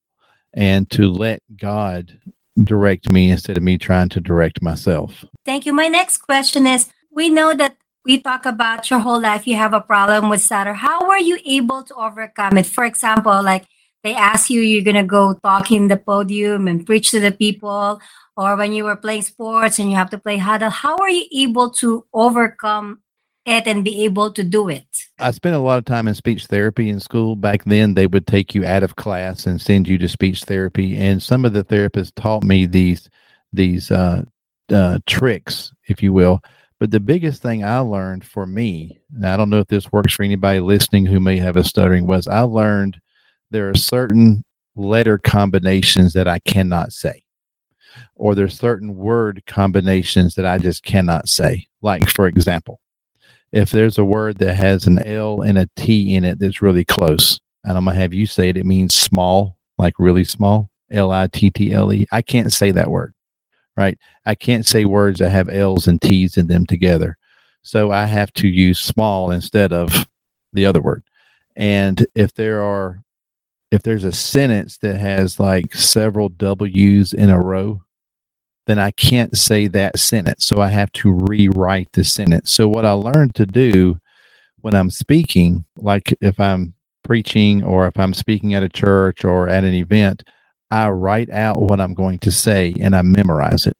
and 0.54 0.88
to 0.92 1.10
let 1.10 1.42
God 1.56 2.18
direct 2.62 3.10
me 3.10 3.30
instead 3.30 3.56
of 3.56 3.62
me 3.62 3.76
trying 3.76 4.08
to 4.10 4.20
direct 4.20 4.62
myself. 4.62 5.24
Thank 5.44 5.66
you. 5.66 5.72
My 5.72 5.88
next 5.88 6.18
question 6.18 6.66
is 6.66 6.90
we 7.10 7.28
know 7.28 7.54
that 7.54 7.76
we 8.04 8.20
talk 8.20 8.46
about 8.46 8.90
your 8.90 9.00
whole 9.00 9.20
life 9.20 9.46
you 9.46 9.56
have 9.56 9.74
a 9.74 9.80
problem 9.80 10.28
with 10.30 10.40
stutter. 10.40 10.74
How 10.74 11.06
were 11.06 11.18
you 11.18 11.38
able 11.44 11.82
to 11.84 11.94
overcome 11.94 12.58
it? 12.58 12.66
For 12.66 12.84
example, 12.84 13.42
like 13.42 13.66
they 14.02 14.14
ask 14.14 14.50
you 14.50 14.60
you're 14.60 14.84
going 14.84 14.96
to 14.96 15.04
go 15.04 15.34
talk 15.34 15.70
in 15.70 15.88
the 15.88 15.96
podium 15.96 16.68
and 16.68 16.86
preach 16.86 17.10
to 17.10 17.20
the 17.20 17.32
people 17.32 18.00
or 18.36 18.56
when 18.56 18.72
you 18.72 18.84
were 18.84 18.96
playing 18.96 19.22
sports 19.22 19.78
and 19.78 19.90
you 19.90 19.96
have 19.96 20.10
to 20.10 20.18
play 20.18 20.38
huddle 20.38 20.70
how 20.70 20.96
are 20.96 21.10
you 21.10 21.26
able 21.32 21.70
to 21.70 22.04
overcome 22.12 23.00
it 23.44 23.66
and 23.66 23.84
be 23.84 24.04
able 24.04 24.32
to 24.32 24.44
do 24.44 24.68
it. 24.68 24.86
I 25.18 25.30
spent 25.30 25.56
a 25.56 25.60
lot 25.60 25.78
of 25.78 25.84
time 25.84 26.08
in 26.08 26.14
speech 26.14 26.46
therapy 26.46 26.88
in 26.88 27.00
school. 27.00 27.36
Back 27.36 27.64
then, 27.64 27.94
they 27.94 28.06
would 28.06 28.26
take 28.26 28.54
you 28.54 28.64
out 28.64 28.82
of 28.82 28.96
class 28.96 29.46
and 29.46 29.60
send 29.60 29.88
you 29.88 29.98
to 29.98 30.08
speech 30.08 30.44
therapy. 30.44 30.96
And 30.96 31.22
some 31.22 31.44
of 31.44 31.52
the 31.52 31.64
therapists 31.64 32.12
taught 32.14 32.44
me 32.44 32.66
these 32.66 33.08
these 33.52 33.90
uh, 33.90 34.24
uh, 34.70 34.98
tricks, 35.06 35.72
if 35.88 36.02
you 36.02 36.12
will. 36.12 36.40
But 36.78 36.90
the 36.90 37.00
biggest 37.00 37.42
thing 37.42 37.64
I 37.64 37.78
learned 37.78 38.24
for 38.24 38.44
me, 38.44 39.00
and 39.14 39.26
I 39.26 39.36
don't 39.36 39.50
know 39.50 39.60
if 39.60 39.68
this 39.68 39.92
works 39.92 40.14
for 40.14 40.24
anybody 40.24 40.58
listening 40.58 41.06
who 41.06 41.20
may 41.20 41.36
have 41.36 41.56
a 41.56 41.62
stuttering, 41.62 42.06
was 42.06 42.26
I 42.26 42.40
learned 42.40 43.00
there 43.50 43.68
are 43.68 43.74
certain 43.74 44.44
letter 44.74 45.18
combinations 45.18 46.12
that 46.14 46.26
I 46.26 46.40
cannot 46.40 46.92
say, 46.92 47.22
or 48.16 48.34
there's 48.34 48.58
certain 48.58 48.96
word 48.96 49.44
combinations 49.46 50.34
that 50.34 50.46
I 50.46 50.58
just 50.58 50.82
cannot 50.82 51.28
say. 51.28 51.68
Like, 51.82 52.08
for 52.08 52.26
example, 52.26 52.80
if 53.52 53.70
there's 53.70 53.98
a 53.98 54.04
word 54.04 54.38
that 54.38 54.54
has 54.54 54.86
an 54.86 54.98
L 55.06 55.42
and 55.42 55.58
a 55.58 55.68
T 55.76 56.14
in 56.14 56.24
it 56.24 56.38
that's 56.38 56.62
really 56.62 56.84
close, 56.84 57.38
and 57.64 57.76
I'm 57.76 57.84
gonna 57.84 57.98
have 57.98 58.14
you 58.14 58.26
say 58.26 58.48
it, 58.48 58.56
it 58.56 58.66
means 58.66 58.94
small, 58.94 59.56
like 59.78 59.94
really 59.98 60.24
small, 60.24 60.70
L 60.90 61.10
I 61.10 61.26
T 61.28 61.50
T 61.50 61.72
L 61.72 61.92
E. 61.92 62.06
I 62.12 62.22
can't 62.22 62.52
say 62.52 62.70
that 62.70 62.90
word, 62.90 63.14
right? 63.76 63.98
I 64.26 64.34
can't 64.34 64.66
say 64.66 64.84
words 64.84 65.18
that 65.20 65.30
have 65.30 65.48
L's 65.48 65.86
and 65.86 66.00
T's 66.00 66.36
in 66.36 66.46
them 66.46 66.66
together. 66.66 67.16
So 67.62 67.92
I 67.92 68.06
have 68.06 68.32
to 68.34 68.48
use 68.48 68.80
small 68.80 69.30
instead 69.30 69.72
of 69.72 70.06
the 70.52 70.66
other 70.66 70.80
word. 70.80 71.04
And 71.54 72.06
if 72.14 72.34
there 72.34 72.62
are, 72.62 73.02
if 73.70 73.82
there's 73.82 74.04
a 74.04 74.12
sentence 74.12 74.78
that 74.78 74.98
has 74.98 75.38
like 75.38 75.74
several 75.74 76.28
W's 76.30 77.12
in 77.12 77.30
a 77.30 77.40
row, 77.40 77.82
then 78.66 78.78
I 78.78 78.92
can't 78.92 79.36
say 79.36 79.66
that 79.68 79.98
sentence. 79.98 80.46
So 80.46 80.60
I 80.60 80.68
have 80.68 80.92
to 80.92 81.12
rewrite 81.12 81.92
the 81.92 82.04
sentence. 82.04 82.52
So 82.52 82.68
what 82.68 82.84
I 82.84 82.92
learned 82.92 83.34
to 83.36 83.46
do 83.46 83.98
when 84.60 84.74
I'm 84.74 84.90
speaking, 84.90 85.64
like 85.76 86.14
if 86.20 86.38
I'm 86.38 86.74
preaching 87.02 87.64
or 87.64 87.86
if 87.86 87.98
I'm 87.98 88.14
speaking 88.14 88.54
at 88.54 88.62
a 88.62 88.68
church 88.68 89.24
or 89.24 89.48
at 89.48 89.64
an 89.64 89.74
event, 89.74 90.22
I 90.70 90.88
write 90.88 91.30
out 91.30 91.60
what 91.60 91.80
I'm 91.80 91.94
going 91.94 92.18
to 92.20 92.30
say 92.30 92.74
and 92.80 92.94
I 92.94 93.02
memorize 93.02 93.66
it. 93.66 93.76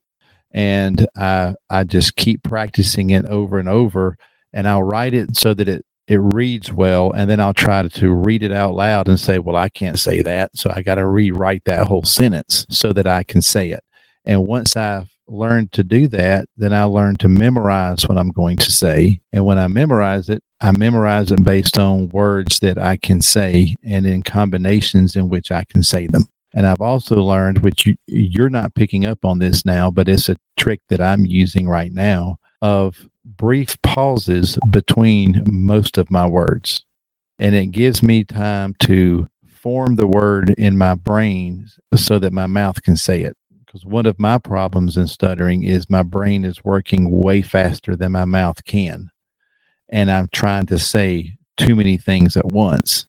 And 0.51 1.07
I 1.17 1.55
I 1.71 1.85
just 1.85 2.17
keep 2.17 2.43
practicing 2.43 3.11
it 3.11 3.25
over 3.27 3.59
and 3.59 3.69
over 3.69 4.19
and 4.53 4.69
I'll 4.69 4.83
write 4.83 5.15
it 5.15 5.37
so 5.37 5.55
that 5.55 5.69
it 5.69 5.87
it 6.09 6.19
reads 6.35 6.73
well 6.73 7.12
and 7.12 7.31
then 7.31 7.41
I'll 7.41 7.55
try 7.55 7.83
to, 7.83 7.89
to 7.89 8.12
read 8.12 8.43
it 8.43 8.53
out 8.53 8.75
loud 8.75 9.09
and 9.09 9.19
say, 9.19 9.39
well, 9.39 9.57
I 9.57 9.69
can't 9.69 9.99
say 9.99 10.21
that. 10.23 10.51
So 10.55 10.71
I 10.75 10.83
got 10.83 10.97
to 10.97 11.07
rewrite 11.07 11.65
that 11.65 11.87
whole 11.87 12.03
sentence 12.03 12.67
so 12.69 12.93
that 12.93 13.07
I 13.07 13.23
can 13.23 13.41
say 13.41 13.71
it. 13.71 13.83
And 14.25 14.47
once 14.47 14.76
I've 14.76 15.11
learned 15.26 15.73
to 15.73 15.83
do 15.83 16.09
that, 16.09 16.47
then 16.57 16.73
I 16.73 16.85
learn 16.85 17.17
to 17.17 17.29
memorize 17.29 18.07
what 18.07 18.19
I'm 18.19 18.31
going 18.31 18.57
to 18.59 18.71
say. 18.71 19.21
And 19.33 19.45
when 19.45 19.59
I 19.59 19.69
memorize 19.69 20.29
it, 20.29 20.43
I 20.61 20.73
memorize 20.73 21.33
it 21.33 21.43
based 21.43 21.79
on 21.79 22.09
words 22.11 22.61
that 22.61 22.79
I 22.79 22.97
can 22.97 23.21
say 23.21 23.76
and 23.85 24.07
in 24.07 24.23
combinations 24.23 25.17
in 25.17 25.29
which 25.29 25.50
I 25.50 25.64
can 25.64 25.83
say 25.83 26.07
them. 26.07 26.26
And 26.55 26.67
I've 26.67 26.83
also 26.83 27.17
learned, 27.17 27.59
which 27.59 27.87
you, 27.87 27.97
you're 28.07 28.50
not 28.50 28.75
picking 28.75 29.07
up 29.07 29.25
on 29.25 29.38
this 29.38 29.64
now, 29.64 29.91
but 29.91 30.09
it's 30.09 30.29
a 30.29 30.37
trick 30.57 30.81
that 30.91 31.00
I'm 31.00 31.25
using 31.25 31.67
right 31.67 31.93
now 31.93 32.37
of 32.61 33.09
brief 33.25 33.81
pauses 33.83 34.59
between 34.71 35.43
most 35.47 35.97
of 35.99 36.11
my 36.11 36.26
words. 36.26 36.85
And 37.38 37.55
it 37.55 37.69
gives 37.69 38.02
me 38.02 38.23
time 38.25 38.75
to 38.81 39.29
form 39.49 39.97
the 39.97 40.07
word 40.07 40.50
in 40.50 40.76
my 40.76 40.95
brain 40.95 41.69
so 41.97 42.19
that 42.19 42.33
my 42.33 42.47
mouth 42.47 42.83
can 42.83 42.97
say 42.97 43.23
it 43.23 43.37
because 43.73 43.87
one 43.87 44.05
of 44.05 44.19
my 44.19 44.37
problems 44.37 44.99
in 44.99 45.07
stuttering 45.07 45.62
is 45.62 45.88
my 45.88 46.02
brain 46.02 46.45
is 46.45 46.62
working 46.62 47.11
way 47.11 47.41
faster 47.41 47.97
than 47.97 48.12
my 48.12 48.26
mouth 48.26 48.62
can. 48.64 49.11
And 49.88 50.11
I'm 50.11 50.29
trying 50.33 50.67
to 50.67 50.79
say 50.79 51.38
too 51.57 51.75
many 51.75 51.97
things 51.97 52.37
at 52.37 52.47
once. 52.47 53.07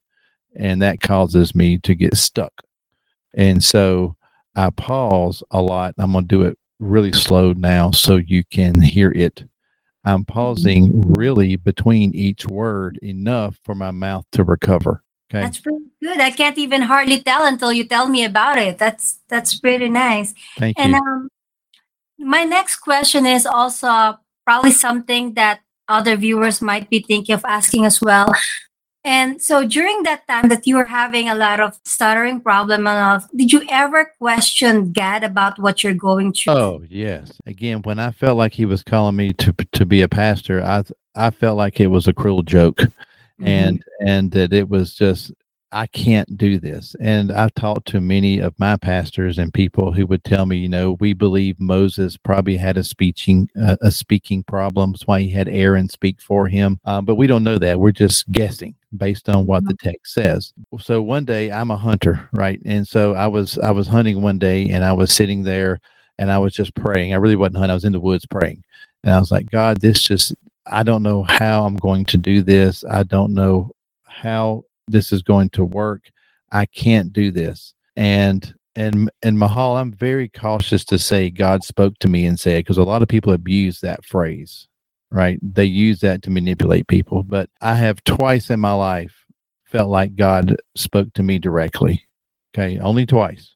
And 0.55 0.81
that 0.81 1.01
causes 1.01 1.53
me 1.53 1.79
to 1.79 1.95
get 1.95 2.15
stuck. 2.15 2.53
And 3.33 3.61
so 3.61 4.15
I 4.55 4.69
pause 4.69 5.43
a 5.51 5.61
lot. 5.61 5.95
I'm 5.97 6.13
going 6.13 6.25
to 6.25 6.27
do 6.27 6.43
it 6.43 6.57
really 6.79 7.11
slow 7.11 7.51
now 7.53 7.91
so 7.91 8.15
you 8.15 8.43
can 8.45 8.79
hear 8.79 9.11
it. 9.11 9.43
I'm 10.05 10.23
pausing 10.23 11.13
really 11.13 11.57
between 11.57 12.13
each 12.15 12.45
word 12.45 12.99
enough 13.01 13.57
for 13.65 13.75
my 13.75 13.91
mouth 13.91 14.25
to 14.33 14.43
recover. 14.43 15.03
Okay. 15.29 15.41
That's 15.41 15.59
pretty 15.59 15.85
good. 16.03 16.19
I 16.19 16.31
can't 16.31 16.57
even 16.57 16.81
hardly 16.81 17.21
tell 17.23 17.45
until 17.45 17.71
you 17.71 17.85
tell 17.85 18.07
me 18.07 18.25
about 18.25 18.57
it. 18.57 18.77
That's 18.77 19.19
that's 19.29 19.57
pretty 19.57 19.89
nice. 19.89 20.33
Thank 20.57 20.77
and, 20.77 20.91
you. 20.91 20.97
And 20.97 21.07
um, 21.07 21.29
my 22.19 22.43
next 22.43 22.77
question 22.77 23.25
is 23.25 23.45
also 23.45 24.19
probably 24.45 24.71
something 24.71 25.33
that 25.33 25.61
other 25.87 26.15
viewers 26.15 26.61
might 26.61 26.89
be 26.89 26.99
thinking 26.99 27.35
of 27.35 27.45
asking 27.45 27.85
as 27.85 28.01
well. 28.01 28.33
And 29.05 29.41
so 29.41 29.67
during 29.67 30.03
that 30.03 30.25
time 30.27 30.47
that 30.47 30.65
you 30.65 30.77
were 30.77 30.85
having 30.85 31.27
a 31.27 31.35
lot 31.35 31.59
of 31.59 31.77
stuttering 31.83 32.39
problem 32.39 32.87
and 32.87 33.21
did 33.35 33.51
you 33.51 33.61
ever 33.69 34.13
question 34.17 34.93
God 34.93 35.25
about 35.25 35.59
what 35.59 35.83
you're 35.83 35.93
going 35.93 36.31
through? 36.31 36.53
Oh 36.53 36.83
yes. 36.87 37.33
Again, 37.45 37.81
when 37.81 37.99
I 37.99 38.11
felt 38.11 38.37
like 38.37 38.53
He 38.53 38.65
was 38.65 38.83
calling 38.83 39.15
me 39.15 39.33
to 39.33 39.53
to 39.73 39.85
be 39.85 40.01
a 40.03 40.07
pastor, 40.07 40.63
I 40.63 40.83
I 41.15 41.31
felt 41.31 41.57
like 41.57 41.79
it 41.79 41.87
was 41.87 42.07
a 42.07 42.13
cruel 42.13 42.43
joke 42.43 42.77
mm-hmm. 42.77 43.47
and 43.47 43.83
and 43.99 44.31
that 44.31 44.53
it 44.53 44.69
was 44.69 44.95
just 44.95 45.33
I 45.73 45.87
can't 45.87 46.37
do 46.37 46.59
this. 46.59 46.95
And 46.99 47.31
I've 47.31 47.53
talked 47.55 47.87
to 47.89 47.99
many 47.99 48.39
of 48.39 48.57
my 48.59 48.77
pastors 48.77 49.39
and 49.39 49.53
people 49.53 49.91
who 49.91 50.05
would 50.05 50.23
tell 50.23 50.45
me, 50.45 50.57
you 50.57 50.69
know, 50.69 50.97
we 50.99 51.13
believe 51.13 51.59
Moses 51.59 52.15
probably 52.15 52.55
had 52.55 52.77
a 52.77 52.83
speaking 52.83 53.49
uh, 53.61 53.77
a 53.81 53.89
speaking 53.91 54.43
problem. 54.43 54.91
That's 54.91 55.07
why 55.07 55.21
he 55.21 55.29
had 55.29 55.49
Aaron 55.49 55.89
speak 55.89 56.21
for 56.21 56.47
him. 56.47 56.79
Uh, 56.85 57.01
but 57.01 57.15
we 57.15 57.27
don't 57.27 57.43
know 57.43 57.57
that. 57.57 57.79
We're 57.79 57.91
just 57.91 58.31
guessing 58.31 58.75
based 58.95 59.27
on 59.29 59.47
what 59.47 59.65
the 59.65 59.73
mm-hmm. 59.73 59.89
text 59.89 60.13
says. 60.13 60.53
So 60.79 61.01
one 61.01 61.25
day 61.25 61.51
I'm 61.51 61.71
a 61.71 61.77
hunter, 61.77 62.29
right? 62.33 62.61
And 62.65 62.87
so 62.87 63.15
I 63.15 63.27
was 63.27 63.57
I 63.57 63.71
was 63.71 63.87
hunting 63.87 64.21
one 64.21 64.37
day 64.37 64.69
and 64.69 64.85
I 64.85 64.93
was 64.93 65.11
sitting 65.11 65.43
there 65.43 65.81
and 66.19 66.31
I 66.31 66.37
was 66.37 66.53
just 66.53 66.75
praying. 66.75 67.13
I 67.13 67.17
really 67.17 67.35
wasn't 67.35 67.57
hunting. 67.57 67.71
I 67.71 67.75
was 67.75 67.85
in 67.85 67.93
the 67.93 67.99
woods 67.99 68.25
praying. 68.27 68.63
And 69.03 69.13
I 69.13 69.19
was 69.19 69.31
like, 69.31 69.49
God, 69.49 69.81
this 69.81 70.03
just 70.03 70.35
I 70.67 70.83
don't 70.83 71.03
know 71.03 71.23
how 71.23 71.65
I'm 71.65 71.77
going 71.77 72.05
to 72.05 72.17
do 72.17 72.43
this. 72.43 72.85
I 72.85 73.03
don't 73.03 73.33
know 73.33 73.71
how 74.05 74.63
this 74.87 75.11
is 75.11 75.21
going 75.21 75.49
to 75.51 75.65
work. 75.65 76.09
I 76.51 76.65
can't 76.65 77.11
do 77.11 77.31
this. 77.31 77.73
And 77.95 78.53
and 78.75 79.11
and 79.21 79.37
Mahal, 79.37 79.77
I'm 79.77 79.93
very 79.93 80.29
cautious 80.29 80.83
to 80.85 80.97
say 80.97 81.29
God 81.29 81.63
spoke 81.63 81.97
to 81.99 82.07
me 82.07 82.25
and 82.25 82.39
said 82.39 82.59
because 82.59 82.77
a 82.77 82.83
lot 82.83 83.01
of 83.01 83.07
people 83.07 83.33
abuse 83.33 83.79
that 83.81 84.03
phrase, 84.05 84.67
right? 85.11 85.39
They 85.41 85.65
use 85.65 85.99
that 86.01 86.23
to 86.23 86.31
manipulate 86.31 86.87
people. 86.87 87.23
But 87.23 87.49
I 87.61 87.75
have 87.75 88.03
twice 88.03 88.49
in 88.49 88.59
my 88.59 88.73
life 88.73 89.25
felt 89.65 89.89
like 89.89 90.15
God 90.15 90.55
spoke 90.75 91.13
to 91.13 91.23
me 91.23 91.39
directly. 91.39 92.03
Okay, 92.55 92.79
only 92.79 93.05
twice. 93.05 93.55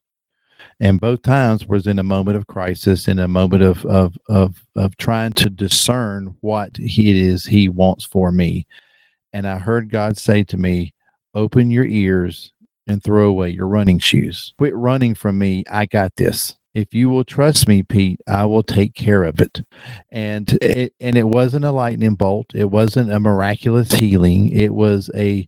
And 0.80 1.00
both 1.00 1.24
times 1.24 1.66
was 1.66 1.88
in 1.88 1.98
a 1.98 2.04
moment 2.04 2.38
of 2.38 2.48
crisis, 2.48 3.08
in 3.08 3.18
a 3.18 3.28
moment 3.28 3.64
of 3.64 3.84
of 3.86 4.18
of 4.30 4.64
of 4.76 4.98
trying 4.98 5.34
to 5.34 5.50
discern 5.50 6.36
what 6.42 6.78
it 6.78 7.00
is 7.00 7.46
he 7.46 7.70
wants 7.70 8.06
for 8.06 8.32
me. 8.32 8.68
And 9.34 9.48
I 9.48 9.58
heard 9.58 9.90
God 9.90 10.18
say 10.18 10.44
to 10.46 10.58
me, 10.58 10.94
Open 11.38 11.72
your 11.72 11.86
ears 11.86 12.52
and 12.88 13.04
throw 13.04 13.30
away 13.30 13.52
your 13.52 13.68
running 13.68 14.00
shoes. 14.00 14.56
Quit 14.58 14.76
running 14.76 15.16
from 15.16 15.38
me. 15.38 15.64
I 15.72 15.86
got 15.86 16.16
this. 16.18 16.58
If 16.74 16.96
you 16.96 17.10
will 17.10 17.26
trust 17.26 17.68
me, 17.68 17.84
Pete, 17.84 18.20
I 18.28 18.46
will 18.46 18.64
take 18.64 18.96
care 18.96 19.24
of 19.24 19.40
it. 19.40 19.62
And 20.12 20.52
it 20.62 20.96
and 21.00 21.16
it 21.16 21.28
wasn't 21.28 21.66
a 21.66 21.72
lightning 21.72 22.16
bolt. 22.16 22.48
It 22.56 22.72
wasn't 22.72 23.14
a 23.14 23.20
miraculous 23.20 23.92
healing. 23.94 24.50
It 24.50 24.74
was 24.74 25.12
a 25.16 25.48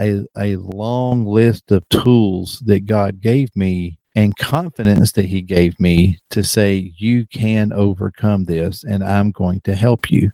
a, 0.00 0.24
a 0.36 0.56
long 0.56 1.26
list 1.26 1.72
of 1.72 1.88
tools 1.90 2.60
that 2.66 2.86
God 2.86 3.20
gave 3.20 3.54
me 3.56 3.98
and 4.16 4.36
confidence 4.36 5.12
that 5.12 5.26
he 5.26 5.42
gave 5.42 5.78
me 5.78 6.18
to 6.30 6.44
say 6.44 6.92
you 6.98 7.26
can 7.28 7.72
overcome 7.72 8.46
this 8.46 8.84
and 8.84 9.04
I'm 9.04 9.30
going 9.32 9.60
to 9.62 9.76
help 9.76 10.10
you. 10.10 10.32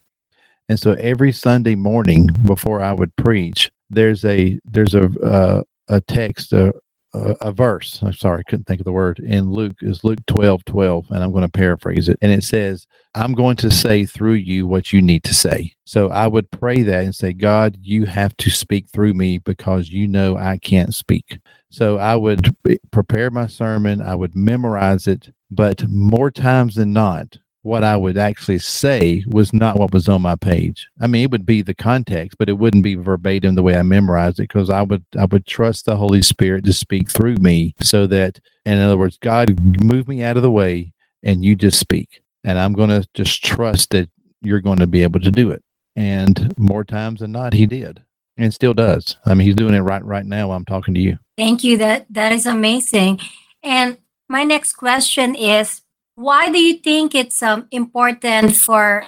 And 0.69 0.81
so 0.81 0.93
every 0.95 1.33
Sunday 1.33 1.75
morning 1.75 2.29
before 2.47 2.83
I 2.83 2.95
would 2.95 3.15
preach, 3.17 3.71
there's 3.91 4.25
a 4.25 4.59
there's 4.65 4.95
a 4.95 5.05
uh, 5.21 5.63
a 5.89 6.01
text, 6.01 6.53
a, 6.53 6.73
a, 7.13 7.37
a, 7.41 7.53
verse. 7.53 8.01
I'm 8.03 8.13
sorry, 8.13 8.41
I 8.41 8.51
couldn't 8.51 8.65
think 8.65 8.81
of 8.81 8.85
the 8.85 8.93
word 8.93 9.19
in 9.19 9.53
Luke 9.53 9.77
is 9.83 10.05
Luke 10.05 10.25
12, 10.27 10.65
12, 10.65 11.11
and 11.11 11.23
I'm 11.23 11.33
going 11.33 11.45
to 11.45 11.51
paraphrase 11.51 12.09
it. 12.09 12.19
And 12.23 12.33
it 12.33 12.43
says, 12.43 12.87
I'm 13.15 13.35
going 13.35 13.57
to 13.57 13.71
say 13.71 14.07
through 14.07 14.35
you 14.35 14.67
what 14.67 14.93
you 14.93 15.01
need 15.01 15.25
to 15.25 15.35
say. 15.35 15.75
So 15.85 16.09
I 16.09 16.27
would 16.27 16.51
pray 16.51 16.83
that 16.83 17.05
and 17.05 17.15
say, 17.15 17.33
God, 17.33 17.77
you 17.81 18.07
have 18.07 18.37
to 18.39 18.51
speak 18.51 18.89
through 18.89 19.15
me 19.15 19.39
because 19.39 19.91
you 19.91 20.09
know 20.09 20.37
I 20.37 20.59
can't 20.59 20.95
speak. 20.95 21.39
So 21.71 21.99
I 21.99 22.17
would 22.17 22.55
prepare 22.91 23.31
my 23.31 23.47
sermon, 23.47 24.01
I 24.01 24.15
would 24.15 24.35
memorize 24.35 25.07
it, 25.07 25.33
but 25.51 25.89
more 25.89 26.31
times 26.31 26.77
than 26.77 26.93
not, 26.93 27.39
what 27.65 27.83
I 27.83 27.97
would 27.97 28.19
actually 28.19 28.59
say 28.59 29.25
was 29.27 29.55
not 29.55 29.79
what 29.79 29.93
was 29.93 30.07
on 30.07 30.21
my 30.21 30.37
page. 30.37 30.87
I 31.01 31.07
mean, 31.07 31.25
it 31.25 31.31
would 31.31 31.47
be 31.47 31.63
the 31.63 31.75
context, 31.75 32.37
but 32.37 32.51
it 32.51 32.59
wouldn't 32.59 32.85
be 32.85 32.95
verbatim 32.95 33.55
the 33.55 33.63
way 33.63 33.75
I 33.75 33.83
memorized 33.83 34.39
it 34.39 34.49
because 34.49 34.69
I 34.69 34.83
would 34.83 35.03
I 35.19 35.25
would 35.25 35.47
trust 35.47 35.87
the 35.87 35.97
Holy 35.97 36.21
Spirit 36.21 36.67
to 36.67 36.75
speak 36.75 37.09
through 37.09 37.37
me 37.37 37.75
so 37.81 38.07
that 38.09 38.39
in 38.67 38.79
other 38.79 38.99
words, 38.99 39.17
God 39.17 39.83
move 39.83 40.09
me 40.09 40.23
out 40.23 40.37
of 40.37 40.43
the 40.43 40.51
way 40.51 40.93
and 41.23 41.43
you 41.43 41.57
just 41.57 41.81
speak. 41.81 42.23
And 42.45 42.59
I'm 42.59 42.75
going 42.75 42.91
to 42.91 43.09
just 43.15 43.43
trust 43.43 43.91
that 43.91 44.11
you're 44.43 44.61
going 44.61 44.81
to 44.81 44.87
be 44.87 45.03
able 45.03 45.21
to 45.21 45.31
do 45.31 45.51
it. 45.51 45.65
And 45.97 46.57
more 46.59 46.85
times 46.85 47.21
than 47.21 47.33
not 47.33 47.55
he 47.55 47.65
did. 47.65 48.03
And 48.37 48.53
still 48.53 48.75
does. 48.75 49.17
I 49.25 49.33
mean, 49.33 49.47
he's 49.47 49.57
doing 49.57 49.75
it 49.75 49.81
right 49.81 50.05
right 50.05 50.27
now 50.27 50.53
I'm 50.53 50.67
talking 50.67 50.93
to 50.93 51.01
you. 51.01 51.19
Thank 51.39 51.65
you. 51.65 51.79
That 51.79 52.05
that 52.11 52.33
is 52.33 52.45
amazing. 52.45 53.21
And 53.63 53.97
my 54.29 54.45
next 54.45 54.75
question 54.75 55.35
is 55.35 55.81
why 56.17 56.51
do 56.51 56.59
you 56.59 56.79
think 56.79 57.15
it's 57.15 57.43
um, 57.43 57.67
important 57.71 58.57
for 58.57 59.05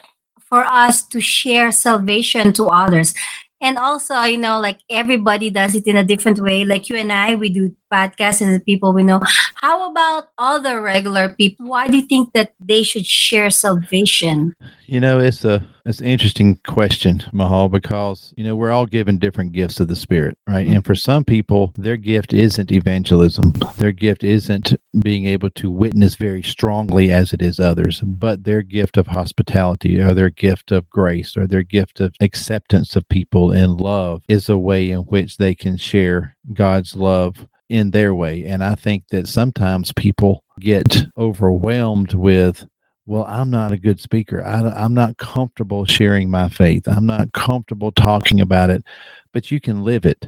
for 0.49 0.65
us 0.65 1.03
to 1.09 1.21
share 1.21 1.73
salvation 1.73 2.53
to 2.55 2.67
others? 2.67 3.15
And 3.61 3.79
also 3.79 4.21
you 4.23 4.39
know 4.39 4.61
like 4.61 4.81
everybody 4.91 5.51
does 5.51 5.75
it 5.75 5.87
in 5.87 5.97
a 5.97 6.05
different 6.05 6.39
way. 6.41 6.65
Like 6.65 6.89
you 6.89 6.97
and 6.97 7.13
i 7.13 7.35
we 7.35 7.49
do 7.49 7.75
podcasts 7.93 8.43
and 8.43 8.55
the 8.55 8.61
people 8.61 8.93
we 8.93 9.03
know. 9.03 9.21
How 9.55 9.91
about 9.91 10.29
other 10.39 10.83
regular 10.83 11.31
people 11.31 11.67
why 11.67 11.89
do 11.89 11.97
you 11.97 12.07
think 12.07 12.33
that 12.35 12.53
they 12.61 12.83
should 12.83 13.07
share 13.07 13.51
salvation 13.51 14.55
you 14.87 15.01
know 15.01 15.19
it's 15.19 15.45
a 15.45 15.67
it's 15.85 16.01
an 16.01 16.07
interesting 16.07 16.57
question 16.67 17.23
mahal 17.33 17.69
because 17.69 18.33
you 18.37 18.45
know 18.45 18.55
we're 18.55 18.71
all 18.71 18.87
given 18.87 19.19
different 19.19 19.53
gifts 19.53 19.81
of 19.81 19.89
the 19.89 19.97
spirit 19.97 20.37
right 20.49 20.67
and 20.67 20.85
for 20.85 20.95
some 20.95 21.25
people 21.25 21.73
their 21.77 21.97
gift 21.97 22.33
isn't 22.33 22.73
evangelism 22.73 23.53
their 23.77 23.93
gift 23.93 24.25
isn't 24.25 24.75
being 25.01 25.27
able 25.27 25.51
to 25.51 25.71
witness 25.71 26.15
very 26.15 26.43
strongly 26.43 27.11
as 27.11 27.33
it 27.33 27.43
is 27.43 27.61
others 27.61 28.01
but 28.01 28.45
their 28.45 28.63
gift 28.63 28.97
of 28.97 29.07
hospitality 29.07 30.01
or 30.01 30.15
their 30.15 30.31
gift 30.31 30.73
of 30.73 30.89
grace 30.89 31.37
or 31.37 31.47
their 31.47 31.63
gift 31.63 32.01
of 32.01 32.15
acceptance 32.21 32.97
of 32.97 33.09
people 33.09 33.53
and 33.53 33.81
love 33.81 34.23
is 34.29 34.49
a 34.49 34.59
way 34.59 34.91
in 34.91 35.01
which 35.01 35.37
they 35.37 35.55
can 35.55 35.77
share 35.77 36.37
god's 36.53 36.95
love 36.97 37.47
in 37.69 37.91
their 37.91 38.15
way. 38.15 38.45
And 38.45 38.63
I 38.63 38.75
think 38.75 39.09
that 39.11 39.29
sometimes 39.29 39.93
people 39.93 40.45
get 40.61 41.05
overwhelmed 41.19 42.15
with, 42.15 42.67
well, 43.07 43.25
I'm 43.25 43.51
not 43.51 43.73
a 43.73 43.79
good 43.79 44.01
speaker. 44.01 44.45
I, 44.45 44.85
am 44.85 44.95
not 44.95 45.17
comfortable 45.17 45.85
sharing 45.85 46.31
my 46.31 46.49
faith. 46.49 46.89
I'm 46.89 47.07
not 47.07 47.33
comfortable 47.33 47.93
talking 47.93 48.41
about 48.41 48.71
it, 48.71 48.85
but 49.33 49.51
you 49.51 49.61
can 49.61 49.85
live 49.85 50.05
it. 50.05 50.27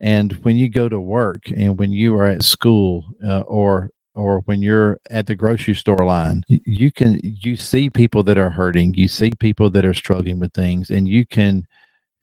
And 0.00 0.32
when 0.44 0.56
you 0.56 0.68
go 0.68 0.88
to 0.88 1.00
work 1.00 1.48
and 1.50 1.78
when 1.78 1.92
you 1.92 2.16
are 2.16 2.26
at 2.26 2.42
school 2.42 3.04
uh, 3.24 3.40
or 3.40 3.90
or 4.14 4.40
when 4.40 4.62
you're 4.62 4.98
at 5.10 5.26
the 5.26 5.34
grocery 5.34 5.74
store 5.74 6.06
line 6.06 6.42
you 6.48 6.90
can 6.90 7.20
you 7.22 7.54
see 7.54 7.90
people 7.90 8.22
that 8.22 8.38
are 8.38 8.48
hurting 8.48 8.94
you 8.94 9.08
see 9.08 9.30
people 9.40 9.68
that 9.68 9.84
are 9.84 9.92
struggling 9.92 10.38
with 10.38 10.54
things 10.54 10.88
and 10.90 11.06
you 11.06 11.26
can 11.26 11.66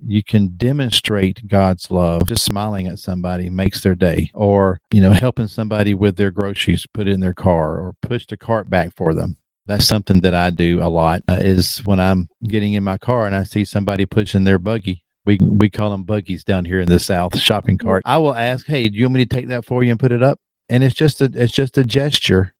you 0.06 0.24
can 0.24 0.56
demonstrate 0.58 1.48
God's 1.48 1.90
love. 1.90 2.28
Just 2.28 2.46
smiling 2.46 2.88
at 2.88 3.00
somebody 3.00 3.50
makes 3.50 3.82
their 3.82 3.96
day, 3.96 4.32
or, 4.34 4.80
you 4.92 5.02
know, 5.02 5.12
helping 5.12 5.48
somebody 5.48 5.94
with 5.94 6.18
their 6.18 6.32
groceries, 6.32 6.86
put 6.94 7.08
in 7.08 7.20
their 7.20 7.34
car, 7.34 7.80
or 7.80 7.96
push 8.02 8.26
the 8.26 8.38
cart 8.38 8.70
back 8.70 8.94
for 8.96 9.14
them. 9.14 9.38
That's 9.66 9.86
something 9.86 10.22
that 10.22 10.34
I 10.34 10.50
do 10.50 10.82
a 10.82 10.90
lot 10.90 11.24
uh, 11.30 11.38
is 11.40 11.80
when 11.86 12.00
I'm 12.00 12.28
getting 12.48 12.74
in 12.74 12.84
my 12.84 12.98
car 12.98 13.26
and 13.26 13.36
I 13.36 13.44
see 13.44 13.64
somebody 13.64 14.06
pushing 14.06 14.44
their 14.44 14.60
buggy. 14.60 15.04
We, 15.26 15.38
we 15.38 15.70
call 15.70 15.92
them 15.92 16.04
buggies 16.04 16.44
down 16.44 16.66
here 16.66 16.82
in 16.82 16.90
the 16.90 17.00
South, 17.00 17.38
shopping 17.40 17.78
cart. 17.78 18.04
I 18.06 18.18
will 18.18 18.36
ask, 18.36 18.66
Hey, 18.66 18.90
do 18.90 18.98
you 18.98 19.06
want 19.06 19.16
me 19.16 19.26
to 19.26 19.36
take 19.36 19.48
that 19.48 19.64
for 19.66 19.84
you 19.84 19.92
and 19.92 20.00
put 20.00 20.12
it 20.12 20.22
up? 20.22 20.40
And 20.68 20.84
it's 20.84 20.96
just 20.96 21.22
a, 21.22 21.32
it's 21.34 21.54
just 21.54 21.78
a 21.78 21.84
gesture 21.86 22.54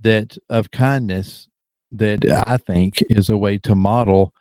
that 0.00 0.38
of 0.48 0.70
kindness 0.70 1.48
that 1.92 2.24
I 2.46 2.56
think 2.56 3.02
is 3.10 3.28
a 3.28 3.36
way 3.36 3.58
to 3.58 3.74
model 3.74 4.32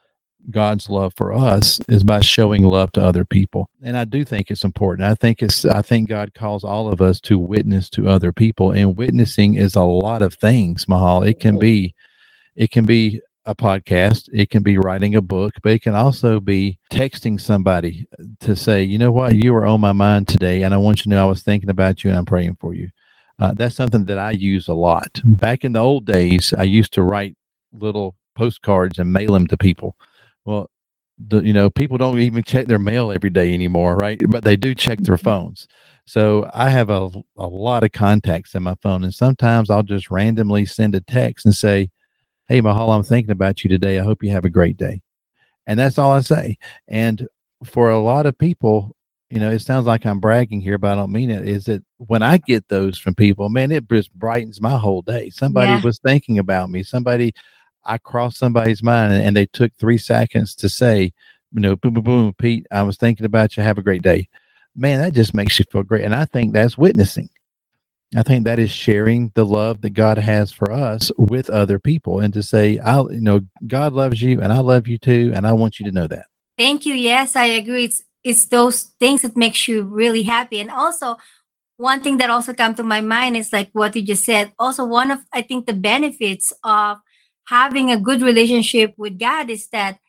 God's 0.50 0.90
love 0.90 1.14
for 1.18 1.34
us 1.34 1.80
is 1.90 2.04
by 2.04 2.22
showing 2.22 2.64
love 2.64 2.92
to 2.94 3.04
other 3.04 3.26
people. 3.26 3.70
And 3.82 3.98
I 3.98 4.06
do 4.06 4.24
think 4.24 4.50
it's 4.50 4.64
important. 4.64 5.10
I 5.10 5.16
think 5.16 5.42
it's 5.42 5.66
I 5.66 5.82
think 5.82 6.10
God 6.10 6.34
calls 6.34 6.64
all 6.64 6.88
of 6.88 7.02
us 7.02 7.20
to 7.22 7.38
witness 7.38 7.90
to 7.92 8.08
other 8.08 8.32
people 8.32 8.72
and 8.72 8.98
witnessing 8.98 9.56
is 9.56 9.76
a 9.76 9.82
lot 9.82 10.22
of 10.22 10.36
things, 10.36 10.88
Mahal. 10.88 11.24
It 11.24 11.40
can 11.40 11.60
be 11.60 11.94
it 12.56 12.72
can 12.72 12.86
be 12.86 13.22
a 13.46 13.56
podcast, 13.56 14.30
it 14.34 14.50
can 14.50 14.62
be 14.62 14.78
writing 14.78 15.16
a 15.16 15.22
book, 15.22 15.54
but 15.64 15.72
it 15.72 15.82
can 15.82 15.96
also 15.96 16.40
be 16.40 16.78
texting 16.92 17.40
somebody 17.40 18.06
to 18.42 18.56
say, 18.56 18.84
"You 18.84 18.98
know 18.98 19.12
what? 19.12 19.36
You 19.36 19.54
were 19.54 19.66
on 19.66 19.80
my 19.82 19.94
mind 19.94 20.28
today 20.28 20.64
and 20.64 20.74
I 20.74 20.78
want 20.78 21.00
you 21.00 21.04
to 21.04 21.10
know 21.10 21.26
I 21.26 21.30
was 21.30 21.44
thinking 21.44 21.70
about 21.70 22.04
you 22.04 22.10
and 22.10 22.20
I'm 22.20 22.26
praying 22.26 22.58
for 22.60 22.74
you." 22.74 22.90
Uh, 23.40 23.54
that's 23.54 23.76
something 23.76 24.06
that 24.06 24.18
I 24.18 24.32
use 24.32 24.68
a 24.68 24.74
lot. 24.74 25.22
Back 25.24 25.64
in 25.64 25.74
the 25.74 25.80
old 25.80 26.06
days, 26.06 26.54
I 26.58 26.64
used 26.64 26.94
to 26.94 27.04
write 27.04 27.36
little 27.72 28.16
postcards 28.36 29.00
and 29.00 29.12
mail 29.14 29.34
them 29.34 29.48
to 29.48 29.58
people. 29.58 29.96
Well, 30.48 30.72
the 31.20 31.42
you 31.42 31.52
know 31.52 31.70
people 31.70 31.98
don't 31.98 32.20
even 32.20 32.42
check 32.42 32.68
their 32.68 32.80
mail 32.80 33.12
every 33.12 33.30
day 33.30 33.54
anymore, 33.54 33.98
right? 33.98 34.20
But 34.30 34.46
they 34.46 34.56
do 34.56 34.74
check 34.74 35.00
their 35.00 35.18
mm-hmm. 35.18 35.26
phones. 35.26 35.68
So 36.06 36.50
I 36.54 36.70
have 36.70 36.90
a 36.90 37.12
a 37.38 37.48
lot 37.48 37.84
of 37.84 37.92
contacts 37.92 38.56
in 38.56 38.64
my 38.64 38.76
phone, 38.82 39.04
and 39.04 39.14
sometimes 39.14 39.70
I'll 39.70 39.84
just 39.84 40.10
randomly 40.10 40.66
send 40.66 40.96
a 40.96 41.02
text 41.02 41.46
and 41.46 41.54
say, 41.54 41.90
"Hey, 42.48 42.62
Mahal, 42.62 42.94
I'm 42.94 43.04
thinking 43.04 43.32
about 43.32 43.64
you 43.64 43.70
today. 43.70 44.00
I 44.00 44.04
hope 44.04 44.24
you 44.24 44.30
have 44.32 44.46
a 44.46 44.50
great 44.50 44.78
day," 44.78 45.02
and 45.68 45.78
that's 45.78 45.98
all 45.98 46.14
I 46.14 46.22
say. 46.22 46.58
And 46.88 47.28
for 47.66 47.90
a 47.90 48.00
lot 48.00 48.26
of 48.26 48.38
people, 48.38 48.96
you 49.30 49.42
know, 49.42 49.52
it 49.52 49.60
sounds 49.60 49.86
like 49.86 50.06
I'm 50.06 50.22
bragging 50.22 50.62
here, 50.62 50.78
but 50.78 50.94
I 50.94 50.96
don't 50.96 51.12
mean 51.12 51.30
it. 51.30 51.46
Is 51.46 51.66
that 51.66 51.84
when 51.98 52.24
I 52.24 52.38
get 52.38 52.70
those 52.70 52.98
from 52.98 53.16
people, 53.16 53.50
man, 53.50 53.74
it 53.74 53.90
just 53.90 54.14
brightens 54.14 54.62
my 54.62 54.78
whole 54.78 55.02
day. 55.02 55.30
Somebody 55.30 55.72
yeah. 55.72 55.82
was 55.82 56.00
thinking 56.00 56.40
about 56.40 56.70
me. 56.70 56.84
Somebody 56.84 57.34
I 57.88 57.98
crossed 57.98 58.38
somebody's 58.38 58.84
mind 58.84 59.14
and, 59.14 59.36
they 59.36 59.46
took 59.46 59.72
three 59.78 59.98
seconds 59.98 60.54
to 60.56 60.70
say, 60.70 61.14
you 61.54 61.62
know, 61.62 61.76
boom, 61.76 61.94
boom, 61.94 62.04
boom, 62.04 62.34
Pete, 62.38 62.68
I 62.72 62.84
was 62.84 62.98
thinking 62.98 63.26
about 63.26 63.56
you. 63.56 63.64
Have 63.64 63.78
a 63.78 63.84
great 63.84 64.02
day. 64.02 64.28
Man, 64.76 65.00
that 65.00 65.14
just 65.14 65.34
makes 65.34 65.58
you 65.58 65.66
feel 65.72 65.84
great. 65.84 66.04
And 66.04 66.14
I 66.14 66.26
think 66.26 66.54
that's 66.54 66.78
witnessing. 66.78 67.30
I 68.16 68.24
think 68.24 68.46
that 68.46 68.60
is 68.60 68.72
sharing 68.72 69.32
the 69.36 69.46
love 69.46 69.82
that 69.82 69.92
God 69.92 70.18
has 70.18 70.52
for 70.52 70.72
us 70.72 71.12
with 71.18 71.50
other 71.50 71.80
people 71.80 72.20
and 72.20 72.34
to 72.34 72.44
say, 72.44 72.78
I, 72.80 73.02
you 73.02 73.22
know, 73.22 73.42
God 73.66 73.94
loves 73.94 74.22
you 74.22 74.42
and 74.42 74.54
I 74.54 74.60
love 74.60 74.88
you 74.88 74.98
too. 74.98 75.32
And 75.36 75.48
I 75.48 75.54
want 75.54 75.80
you 75.80 75.86
to 75.86 75.92
know 75.92 76.08
that. 76.08 76.28
Thank 76.58 76.86
you. 76.86 76.94
Yes, 76.94 77.36
I 77.36 77.46
agree. 77.46 77.86
It's, 77.86 78.04
it's 78.24 78.46
those 78.46 78.84
things 79.00 79.22
that 79.22 79.38
makes 79.38 79.68
you 79.68 79.84
really 79.84 80.24
happy. 80.24 80.60
And 80.60 80.72
also, 80.72 81.18
one 81.78 82.02
thing 82.02 82.18
that 82.18 82.30
also 82.30 82.54
come 82.54 82.74
to 82.76 82.84
my 82.84 83.02
mind 83.02 83.38
is 83.38 83.54
like 83.54 83.70
what 83.74 83.96
you 83.96 84.02
just 84.02 84.26
said. 84.26 84.52
Also, 84.58 84.84
one 84.84 85.12
of 85.12 85.20
I 85.32 85.44
think 85.44 85.66
the 85.66 85.74
benefits 85.74 86.52
of 86.64 86.98
having 87.48 87.92
a 87.92 88.00
good 88.00 88.22
relationship 88.22 88.94
with 88.98 89.18
God 89.18 89.50
is 89.50 89.68
that 89.70 90.00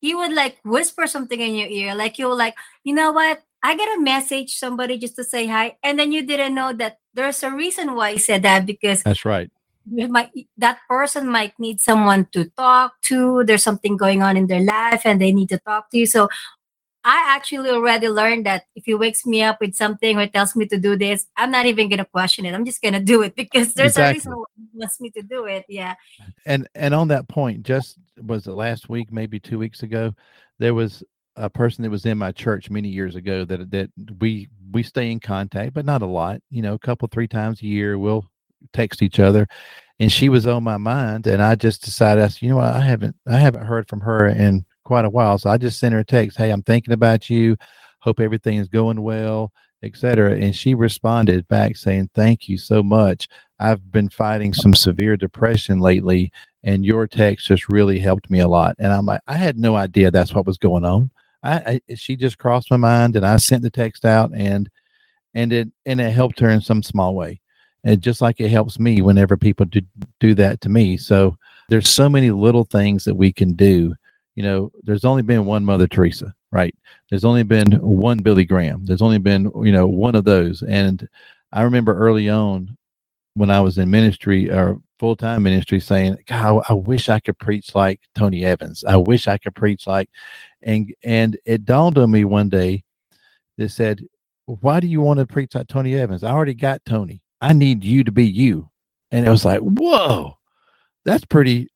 he 0.00 0.14
would 0.14 0.32
like 0.32 0.58
whisper 0.64 1.06
something 1.06 1.38
in 1.38 1.54
your 1.54 1.68
ear. 1.68 1.94
Like 1.94 2.18
you 2.18 2.26
will 2.26 2.36
like, 2.36 2.56
you 2.84 2.94
know 2.94 3.12
what? 3.12 3.42
I 3.62 3.76
get 3.76 3.98
a 3.98 4.00
message, 4.00 4.56
somebody 4.56 4.96
just 4.96 5.16
to 5.16 5.24
say 5.24 5.46
hi, 5.46 5.76
and 5.82 5.98
then 5.98 6.12
you 6.12 6.24
didn't 6.24 6.54
know 6.54 6.72
that 6.72 6.98
there's 7.12 7.42
a 7.42 7.50
reason 7.50 7.94
why 7.94 8.12
he 8.12 8.18
said 8.18 8.42
that 8.42 8.64
because 8.64 9.02
That's 9.02 9.26
right. 9.26 9.50
might 9.86 10.30
that 10.56 10.78
person 10.88 11.28
might 11.28 11.52
need 11.60 11.80
someone 11.80 12.26
to 12.32 12.46
talk 12.56 12.94
to. 13.02 13.44
There's 13.44 13.62
something 13.62 13.98
going 13.98 14.22
on 14.22 14.38
in 14.38 14.46
their 14.46 14.64
life 14.64 15.02
and 15.04 15.20
they 15.20 15.32
need 15.32 15.50
to 15.50 15.58
talk 15.58 15.90
to 15.90 15.98
you. 15.98 16.06
So 16.06 16.30
I 17.04 17.34
actually 17.34 17.70
already 17.70 18.08
learned 18.08 18.44
that 18.46 18.64
if 18.74 18.84
he 18.84 18.94
wakes 18.94 19.24
me 19.24 19.42
up 19.42 19.58
with 19.60 19.74
something 19.74 20.18
or 20.18 20.26
tells 20.26 20.54
me 20.54 20.66
to 20.66 20.78
do 20.78 20.96
this, 20.96 21.26
I'm 21.36 21.50
not 21.50 21.66
even 21.66 21.88
gonna 21.88 22.04
question 22.04 22.44
it. 22.44 22.54
I'm 22.54 22.64
just 22.64 22.82
gonna 22.82 23.00
do 23.00 23.22
it 23.22 23.34
because 23.36 23.74
there's 23.74 23.96
a 23.96 24.12
reason 24.12 24.32
why 24.32 24.44
he 24.56 24.78
wants 24.78 25.00
me 25.00 25.10
to 25.10 25.22
do 25.22 25.46
it. 25.46 25.64
Yeah. 25.68 25.94
And 26.44 26.68
and 26.74 26.94
on 26.94 27.08
that 27.08 27.28
point, 27.28 27.62
just 27.62 27.98
was 28.22 28.46
it 28.46 28.52
last 28.52 28.88
week, 28.88 29.12
maybe 29.12 29.40
two 29.40 29.58
weeks 29.58 29.82
ago, 29.82 30.14
there 30.58 30.74
was 30.74 31.02
a 31.36 31.48
person 31.48 31.82
that 31.82 31.90
was 31.90 32.04
in 32.04 32.18
my 32.18 32.32
church 32.32 32.68
many 32.70 32.88
years 32.88 33.16
ago 33.16 33.44
that 33.46 33.70
that 33.70 33.90
we 34.20 34.48
we 34.72 34.82
stay 34.82 35.10
in 35.10 35.20
contact, 35.20 35.72
but 35.72 35.86
not 35.86 36.02
a 36.02 36.06
lot. 36.06 36.40
You 36.50 36.62
know, 36.62 36.74
a 36.74 36.78
couple 36.78 37.08
three 37.08 37.28
times 37.28 37.62
a 37.62 37.66
year, 37.66 37.98
we'll 37.98 38.26
text 38.72 39.02
each 39.02 39.18
other. 39.18 39.48
And 39.98 40.10
she 40.10 40.28
was 40.30 40.46
on 40.46 40.64
my 40.64 40.78
mind, 40.78 41.26
and 41.26 41.42
I 41.42 41.56
just 41.56 41.84
decided, 41.84 42.24
I 42.24 42.28
said, 42.28 42.42
you 42.42 42.48
know 42.48 42.56
what, 42.56 42.74
I 42.74 42.80
haven't 42.80 43.16
I 43.26 43.38
haven't 43.38 43.66
heard 43.66 43.88
from 43.88 44.00
her 44.00 44.28
in 44.28 44.64
quite 44.90 45.04
a 45.04 45.10
while, 45.10 45.38
so 45.38 45.48
I 45.48 45.56
just 45.56 45.78
sent 45.78 45.94
her 45.94 46.00
a 46.00 46.04
text, 46.04 46.36
hey, 46.36 46.50
I'm 46.50 46.64
thinking 46.64 46.92
about 46.92 47.30
you, 47.30 47.56
hope 48.00 48.18
everything 48.18 48.56
is 48.56 48.66
going 48.66 49.00
well, 49.02 49.52
etc. 49.84 50.32
And 50.32 50.54
she 50.54 50.74
responded 50.74 51.46
back 51.46 51.76
saying, 51.76 52.10
thank 52.12 52.48
you 52.48 52.58
so 52.58 52.82
much. 52.82 53.28
I've 53.60 53.92
been 53.92 54.08
fighting 54.08 54.52
some 54.52 54.74
severe 54.74 55.16
depression 55.16 55.78
lately, 55.78 56.32
and 56.64 56.84
your 56.84 57.06
text 57.06 57.46
just 57.46 57.68
really 57.68 58.00
helped 58.00 58.30
me 58.30 58.40
a 58.40 58.48
lot. 58.48 58.74
And 58.80 58.92
I'm 58.92 59.06
like, 59.06 59.20
I 59.28 59.36
had 59.36 59.56
no 59.56 59.76
idea 59.76 60.10
that's 60.10 60.34
what 60.34 60.44
was 60.44 60.58
going 60.58 60.84
on. 60.84 61.12
I, 61.44 61.80
I 61.88 61.94
she 61.94 62.16
just 62.16 62.38
crossed 62.38 62.68
my 62.68 62.76
mind, 62.76 63.14
and 63.14 63.24
I 63.24 63.36
sent 63.36 63.62
the 63.62 63.70
text 63.70 64.04
out, 64.04 64.32
and 64.34 64.68
and 65.34 65.52
it 65.52 65.68
and 65.86 66.00
it 66.00 66.10
helped 66.10 66.40
her 66.40 66.50
in 66.50 66.62
some 66.62 66.82
small 66.82 67.14
way, 67.14 67.40
and 67.84 68.02
just 68.02 68.20
like 68.20 68.40
it 68.40 68.50
helps 68.50 68.80
me 68.80 69.02
whenever 69.02 69.36
people 69.36 69.66
do 69.66 69.82
do 70.18 70.34
that 70.34 70.60
to 70.62 70.68
me. 70.68 70.96
So 70.96 71.36
there's 71.68 71.88
so 71.88 72.08
many 72.08 72.32
little 72.32 72.64
things 72.64 73.04
that 73.04 73.14
we 73.14 73.32
can 73.32 73.52
do. 73.52 73.94
You 74.36 74.42
know, 74.42 74.72
there's 74.82 75.04
only 75.04 75.22
been 75.22 75.44
one 75.44 75.64
Mother 75.64 75.86
Teresa, 75.86 76.34
right? 76.52 76.74
There's 77.08 77.24
only 77.24 77.42
been 77.42 77.72
one 77.72 78.18
Billy 78.18 78.44
Graham. 78.44 78.84
There's 78.84 79.02
only 79.02 79.18
been 79.18 79.50
you 79.62 79.72
know 79.72 79.86
one 79.86 80.14
of 80.14 80.24
those, 80.24 80.62
and 80.62 81.08
I 81.52 81.62
remember 81.62 81.96
early 81.96 82.28
on 82.28 82.76
when 83.34 83.50
I 83.50 83.60
was 83.60 83.78
in 83.78 83.90
ministry 83.90 84.50
or 84.50 84.80
full 84.98 85.16
time 85.16 85.42
ministry 85.42 85.80
saying, 85.80 86.18
God, 86.26 86.62
I, 86.68 86.74
wish 86.74 87.08
I 87.08 87.20
could 87.20 87.38
preach 87.38 87.74
like 87.74 88.00
Tony 88.14 88.44
Evans. 88.44 88.84
I 88.84 88.96
wish 88.96 89.28
I 89.28 89.38
could 89.38 89.54
preach 89.54 89.86
like 89.86 90.10
and 90.62 90.94
and 91.02 91.38
it 91.44 91.64
dawned 91.64 91.98
on 91.98 92.10
me 92.10 92.24
one 92.24 92.48
day 92.48 92.84
that 93.58 93.70
said, 93.70 94.00
Why 94.46 94.80
do 94.80 94.86
you 94.86 95.00
want 95.00 95.20
to 95.20 95.26
preach 95.26 95.54
like 95.54 95.68
Tony 95.68 95.94
Evans? 95.94 96.22
I 96.22 96.30
already 96.30 96.54
got 96.54 96.84
Tony. 96.84 97.22
I 97.40 97.52
need 97.52 97.84
you 97.84 98.04
to 98.04 98.12
be 98.12 98.26
you. 98.26 98.68
And 99.10 99.26
it 99.26 99.30
was 99.30 99.44
like, 99.44 99.60
whoa, 99.60 100.38
that's 101.04 101.24
pretty 101.24 101.68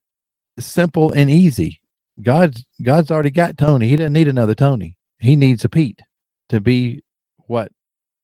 simple 0.59 1.12
and 1.12 1.31
easy. 1.31 1.81
God's 2.22 2.64
God's 2.83 3.11
already 3.11 3.31
got 3.31 3.59
Tony. 3.59 3.88
He 3.88 3.96
doesn't 3.96 4.12
need 4.12 4.29
another 4.29 4.55
Tony. 4.55 4.96
He 5.18 5.37
needs 5.37 5.64
a 5.64 5.68
Pete 5.68 6.00
to 6.48 6.61
be 6.61 7.03
what 7.46 7.70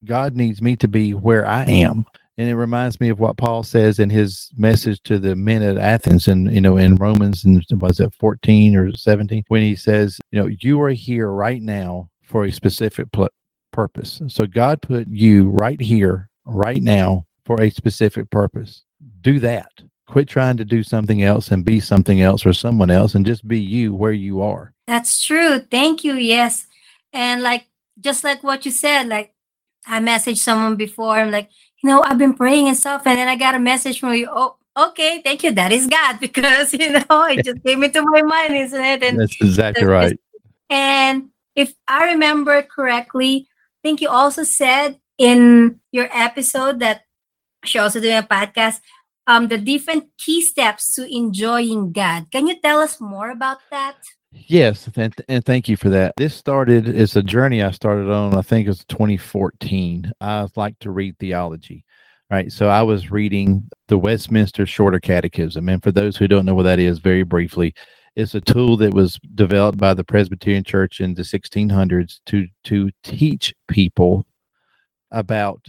God 0.05 0.37
needs 0.37 0.63
me 0.63 0.77
to 0.77 0.89
be 0.89 1.13
where 1.13 1.47
I 1.47 1.65
am. 1.65 2.07
And 2.39 2.49
it 2.49 2.55
reminds 2.57 3.01
me 3.01 3.11
of 3.11 3.21
what 3.21 3.37
Paul 3.37 3.63
says 3.63 3.99
in 3.99 4.09
his 4.09 4.51
message 4.57 5.03
to 5.03 5.19
the 5.19 5.37
men 5.37 5.63
at 5.63 5.77
Athens 5.77 6.27
and 6.29 6.53
you 6.55 6.61
know 6.61 6.77
in 6.77 6.97
Romans 6.97 7.45
and 7.45 7.63
was 7.73 8.01
it 8.01 8.15
14 8.19 8.77
or 8.77 8.97
17 8.97 9.45
when 9.49 9.63
he 9.63 9.77
says, 9.77 10.19
you 10.31 10.41
know, 10.41 10.49
you 10.61 10.81
are 10.81 10.91
here 10.91 11.31
right 11.31 11.61
now 11.61 12.09
for 12.25 12.45
a 12.45 12.53
specific 12.53 13.11
pl- 13.13 13.29
purpose. 13.73 14.23
So 14.29 14.47
God 14.47 14.81
put 14.81 15.09
you 15.09 15.51
right 15.51 15.81
here 15.81 16.29
right 16.47 16.83
now 16.83 17.27
for 17.45 17.61
a 17.61 17.71
specific 17.71 18.31
purpose. 18.31 18.85
Do 19.21 19.39
that. 19.41 19.71
Quit 20.11 20.29
trying 20.29 20.57
to 20.57 20.65
do 20.65 20.83
something 20.83 21.23
else 21.23 21.53
and 21.53 21.65
be 21.65 21.79
something 21.79 22.21
else 22.21 22.45
or 22.45 22.53
someone 22.53 22.91
else 22.91 23.15
and 23.15 23.25
just 23.25 23.47
be 23.47 23.61
you 23.61 23.95
where 23.95 24.13
you 24.13 24.43
are. 24.43 24.75
That's 24.89 25.25
true. 25.25 25.61
Thank 25.61 26.03
you. 26.03 26.15
Yes. 26.15 26.67
And 27.13 27.43
like 27.43 27.67
just 28.01 28.25
like 28.25 28.43
what 28.43 28.65
you 28.65 28.73
said, 28.73 29.07
like 29.07 29.33
I 29.87 30.01
messaged 30.01 30.39
someone 30.39 30.75
before, 30.75 31.15
I'm 31.17 31.31
like, 31.31 31.49
you 31.83 31.89
know, 31.89 32.03
I've 32.03 32.19
been 32.19 32.35
praying 32.35 32.67
and 32.69 32.77
stuff, 32.77 33.03
and 33.07 33.17
then 33.19 33.29
I 33.29 33.37
got 33.37 33.55
a 33.55 33.59
message 33.59 34.01
from 34.01 34.15
you. 34.15 34.29
Oh, 34.31 34.57
okay, 34.77 35.23
thank 35.23 35.45
you. 35.45 35.53
That 35.53 35.73
is 35.73 35.87
God 35.87 36.19
because 36.21 36.73
you 36.75 36.91
know 36.93 37.25
it 37.31 37.45
just 37.45 37.63
came 37.65 37.83
into 37.85 38.03
my 38.03 38.23
mind, 38.23 38.57
isn't 38.57 38.85
it? 38.85 39.03
And 39.03 39.21
That's 39.21 39.37
exactly 39.41 39.87
that's- 39.87 40.11
right. 40.11 40.21
And 40.69 41.31
if 41.55 41.73
I 41.89 42.13
remember 42.13 42.63
correctly, 42.63 43.47
I 43.49 43.89
think 43.89 44.01
you 44.01 44.09
also 44.09 44.43
said 44.43 44.99
in 45.19 45.81
your 45.93 46.09
episode 46.13 46.81
that 46.81 47.03
she 47.65 47.79
also 47.79 48.01
doing 48.01 48.19
a 48.19 48.23
podcast, 48.23 48.81
um, 49.31 49.47
the 49.47 49.59
different 49.59 50.07
key 50.19 50.43
steps 50.43 50.93
to 50.95 51.07
enjoying 51.07 51.93
God. 51.93 52.27
Can 52.33 52.49
you 52.49 52.61
tell 52.61 52.81
us 52.81 53.01
more 53.01 53.31
about 53.31 53.59
that? 53.71 53.95
Yes, 54.33 54.89
and, 54.97 55.15
and 55.29 55.45
thank 55.45 55.69
you 55.69 55.77
for 55.77 55.89
that. 55.89 56.15
This 56.17 56.35
started 56.35 56.89
as 56.89 57.15
a 57.15 57.23
journey 57.23 57.63
I 57.63 57.71
started 57.71 58.11
on, 58.11 58.35
I 58.35 58.43
think 58.43 58.67
it 58.67 58.71
was 58.71 58.85
2014. 58.87 60.13
I 60.21 60.49
like 60.57 60.77
to 60.81 60.91
read 60.91 61.17
theology, 61.19 61.85
right? 62.29 62.51
So 62.51 62.69
I 62.69 62.83
was 62.83 63.13
reading 63.13 63.69
the 63.87 63.99
Westminster 63.99 64.67
Shorter 64.67 64.99
Catechism. 64.99 65.69
And 65.69 65.81
for 65.81 65.93
those 65.93 66.17
who 66.17 66.27
don't 66.27 66.45
know 66.45 66.57
what 66.57 66.65
that 66.65 66.81
is, 66.81 66.99
very 66.99 67.23
briefly, 67.23 67.73
it's 68.17 68.35
a 68.35 68.41
tool 68.41 68.77
that 68.79 68.95
was 68.95 69.21
developed 69.37 69.79
by 69.79 69.95
the 69.95 70.05
Presbyterian 70.05 70.65
Church 70.65 71.01
in 71.01 71.15
the 71.15 71.23
1600s 71.23 72.19
to, 72.27 72.49
to 72.65 72.91
teach 73.05 73.55
people 73.69 74.27
about 75.13 75.65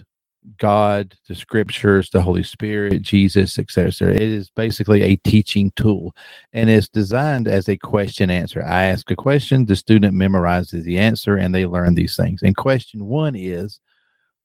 God, 0.57 1.15
the 1.27 1.35
scriptures, 1.35 2.09
the 2.09 2.21
Holy 2.21 2.43
Spirit, 2.43 3.01
Jesus, 3.01 3.59
etc. 3.59 4.13
It 4.13 4.21
is 4.21 4.49
basically 4.49 5.03
a 5.03 5.15
teaching 5.17 5.71
tool 5.75 6.15
and 6.53 6.69
it's 6.69 6.89
designed 6.89 7.47
as 7.47 7.69
a 7.69 7.77
question 7.77 8.29
answer. 8.29 8.63
I 8.63 8.85
ask 8.85 9.09
a 9.11 9.15
question, 9.15 9.65
the 9.65 9.75
student 9.75 10.15
memorizes 10.15 10.83
the 10.83 10.97
answer, 10.97 11.37
and 11.37 11.53
they 11.53 11.65
learn 11.65 11.95
these 11.95 12.15
things. 12.15 12.41
And 12.41 12.55
question 12.55 13.05
one 13.05 13.35
is, 13.35 13.79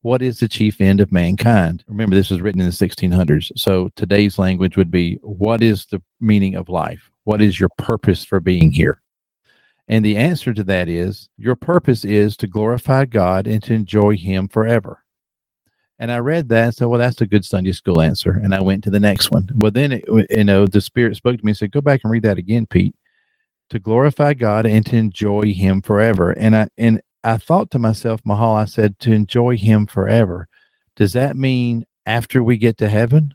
what 0.03 0.23
is 0.23 0.39
the 0.39 0.49
chief 0.49 0.81
end 0.81 1.01
of 1.01 1.11
mankind? 1.11 1.83
Remember, 1.89 2.15
this 2.15 2.31
was 2.31 2.41
written 2.41 2.61
in 2.61 2.67
the 2.67 2.73
1600s. 2.73 3.51
So 3.57 3.91
today's 3.97 4.39
language 4.39 4.77
would 4.77 4.91
be, 4.91 5.17
what 5.23 5.63
is 5.63 5.87
the 5.87 6.01
meaning 6.21 6.55
of 6.55 6.69
life? 6.69 7.11
What 7.25 7.43
is 7.43 7.59
your 7.59 7.71
purpose 7.79 8.25
for 8.25 8.39
being 8.39 8.71
here? 8.71 9.01
And 9.89 10.05
the 10.05 10.17
answer 10.17 10.53
to 10.53 10.65
that 10.65 10.89
is, 10.89 11.29
your 11.37 11.57
purpose 11.57 12.05
is 12.05 12.37
to 12.39 12.47
glorify 12.47 13.05
God 13.05 13.47
and 13.47 13.63
to 13.65 13.75
enjoy 13.75 14.17
Him 14.17 14.49
forever. 14.49 15.03
And 15.99 16.13
I 16.13 16.19
read 16.19 16.49
that 16.51 16.65
and 16.65 16.75
said, 16.75 16.87
well, 16.87 17.01
that's 17.01 17.21
a 17.23 17.27
good 17.27 17.45
Sunday 17.45 17.73
school 17.73 18.03
answer. 18.03 18.33
And 18.33 18.55
I 18.55 18.61
went 18.61 18.85
to 18.85 18.91
the 18.91 19.01
next 19.01 19.31
one. 19.31 19.49
Well, 19.55 19.71
then, 19.71 19.93
it, 19.93 20.05
you 20.31 20.45
know, 20.45 20.67
the 20.67 20.81
Spirit 20.81 21.17
spoke 21.17 21.39
to 21.39 21.45
me 21.45 21.51
and 21.51 21.57
said, 21.57 21.73
go 21.73 21.81
back 21.81 22.01
and 22.05 22.11
read 22.11 22.25
that 22.25 22.39
again, 22.39 22.67
Pete, 22.67 22.95
to 23.71 23.79
glorify 23.79 24.35
God 24.35 24.67
and 24.67 24.85
to 24.87 24.97
enjoy 24.97 25.55
Him 25.55 25.81
forever. 25.81 26.33
And 26.33 26.55
I, 26.55 26.69
and 26.77 27.01
I 27.25 27.39
thought 27.39 27.71
to 27.71 27.79
myself, 27.79 28.21
Mahal, 28.25 28.57
I 28.57 28.67
said, 28.67 28.99
to 29.01 29.13
enjoy 29.13 29.57
Him 29.57 29.87
forever. 29.87 30.49
Does 30.97 31.15
that 31.15 31.37
mean 31.37 31.87
after 32.05 32.43
we 32.43 32.59
get 32.59 32.77
to 32.79 32.89
heaven? 32.89 33.35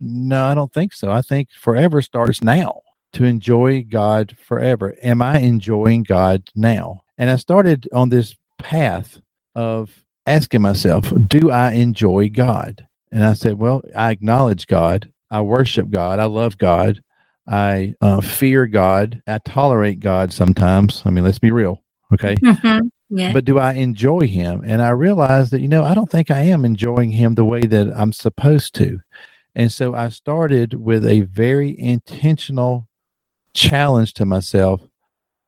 No, 0.00 0.44
I 0.44 0.54
don't 0.54 0.72
think 0.72 0.92
so. 0.92 1.10
I 1.10 1.22
think 1.22 1.50
forever 1.50 2.00
starts 2.00 2.42
now 2.42 2.82
to 3.14 3.24
enjoy 3.24 3.82
God 3.82 4.36
forever. 4.46 4.94
Am 5.02 5.20
I 5.20 5.40
enjoying 5.40 6.04
God 6.04 6.48
now? 6.54 7.00
And 7.16 7.28
I 7.28 7.36
started 7.36 7.88
on 7.92 8.10
this 8.10 8.36
path 8.58 9.20
of 9.56 10.04
asking 10.28 10.62
myself, 10.62 11.12
do 11.28 11.50
I 11.50 11.72
enjoy 11.72 12.28
God? 12.30 12.86
And 13.10 13.24
I 13.24 13.32
said, 13.34 13.58
well, 13.58 13.82
I 13.96 14.10
acknowledge 14.10 14.66
God. 14.66 15.10
I 15.30 15.40
worship 15.40 15.90
God. 15.90 16.18
I 16.18 16.24
love 16.24 16.58
God. 16.58 17.02
I 17.46 17.94
uh, 18.00 18.20
fear 18.20 18.66
God. 18.66 19.22
I 19.26 19.38
tolerate 19.38 20.00
God 20.00 20.32
sometimes. 20.32 21.02
I 21.06 21.10
mean, 21.10 21.24
let's 21.24 21.38
be 21.38 21.50
real. 21.50 21.82
Okay. 22.12 22.34
Mhm. 22.36 22.90
Yeah. 23.10 23.32
But 23.32 23.44
do 23.46 23.58
I 23.58 23.72
enjoy 23.72 24.26
him? 24.26 24.62
And 24.66 24.82
I 24.82 24.90
realized 24.90 25.50
that, 25.52 25.60
you 25.62 25.68
know, 25.68 25.84
I 25.84 25.94
don't 25.94 26.10
think 26.10 26.30
I 26.30 26.40
am 26.40 26.64
enjoying 26.64 27.10
him 27.10 27.34
the 27.34 27.44
way 27.44 27.60
that 27.60 27.88
I'm 27.96 28.12
supposed 28.12 28.74
to. 28.76 29.00
And 29.54 29.72
so 29.72 29.94
I 29.94 30.10
started 30.10 30.74
with 30.74 31.06
a 31.06 31.22
very 31.22 31.78
intentional 31.78 32.86
challenge 33.54 34.14
to 34.14 34.26
myself. 34.26 34.82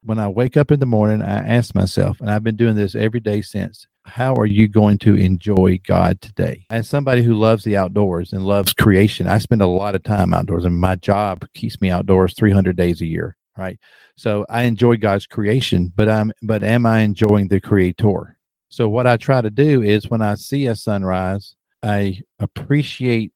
When 0.03 0.19
I 0.19 0.29
wake 0.29 0.57
up 0.57 0.71
in 0.71 0.81
the 0.81 0.87
morning, 0.87 1.23
I 1.23 1.47
ask 1.47 1.75
myself, 1.75 2.21
and 2.21 2.31
I've 2.31 2.43
been 2.43 2.57
doing 2.57 2.75
this 2.75 2.95
every 2.95 3.21
day 3.21 3.43
since, 3.43 3.87
how 4.11 4.35
are 4.35 4.47
you 4.47 4.69
going 4.69 4.99
to 4.99 5.15
enjoy 5.15 5.81
God 5.87 6.21
today? 6.21 6.67
As 6.71 6.89
somebody 6.89 7.23
who 7.23 7.35
loves 7.35 7.65
the 7.65 7.77
outdoors 7.77 8.33
and 8.33 8.45
loves 8.45 8.73
creation, 8.73 9.27
I 9.27 9.39
spend 9.39 9.63
a 9.63 9.67
lot 9.67 9.95
of 9.95 10.03
time 10.03 10.35
outdoors, 10.35 10.65
and 10.65 10.79
my 10.79 10.97
job 10.97 11.47
keeps 11.55 11.81
me 11.81 11.91
outdoors 11.91 12.35
300 12.35 12.77
days 12.77 13.01
a 13.01 13.07
year, 13.07 13.37
right? 13.57 13.79
So 14.17 14.45
I 14.51 14.65
enjoy 14.65 14.97
God's 14.97 15.27
creation, 15.27 15.93
but 15.95 16.09
I'm 16.09 16.33
but 16.43 16.63
am 16.63 16.85
I 16.87 17.01
enjoying 17.01 17.49
the 17.49 17.61
creator? 17.61 18.37
So 18.69 18.89
what 18.89 19.07
I 19.07 19.17
try 19.17 19.41
to 19.41 19.51
do 19.51 19.83
is 19.83 20.11
when 20.11 20.23
I 20.23 20.35
see 20.35 20.67
a 20.67 20.77
sunrise, 20.77 21.55
I 21.83 22.21
appreciate 22.39 23.33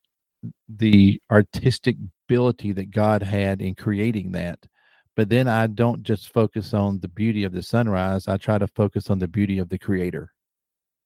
the 0.69 1.21
artistic 1.31 1.97
ability 2.29 2.73
that 2.73 2.91
God 2.91 3.23
had 3.23 3.63
in 3.63 3.75
creating 3.75 4.33
that. 4.33 4.59
But 5.17 5.29
then 5.29 5.49
I 5.49 5.69
don't 5.69 6.03
just 6.03 6.33
focus 6.33 6.75
on 6.75 7.01
the 7.01 7.09
beauty 7.09 7.45
of 7.45 7.53
the 7.53 7.63
sunrise, 7.63 8.27
I 8.29 8.37
try 8.37 8.59
to 8.59 8.67
focus 8.69 9.11
on 9.11 9.19
the 9.21 9.29
beauty 9.29 9.59
of 9.59 9.69
the 9.69 9.79
creator. 9.79 10.31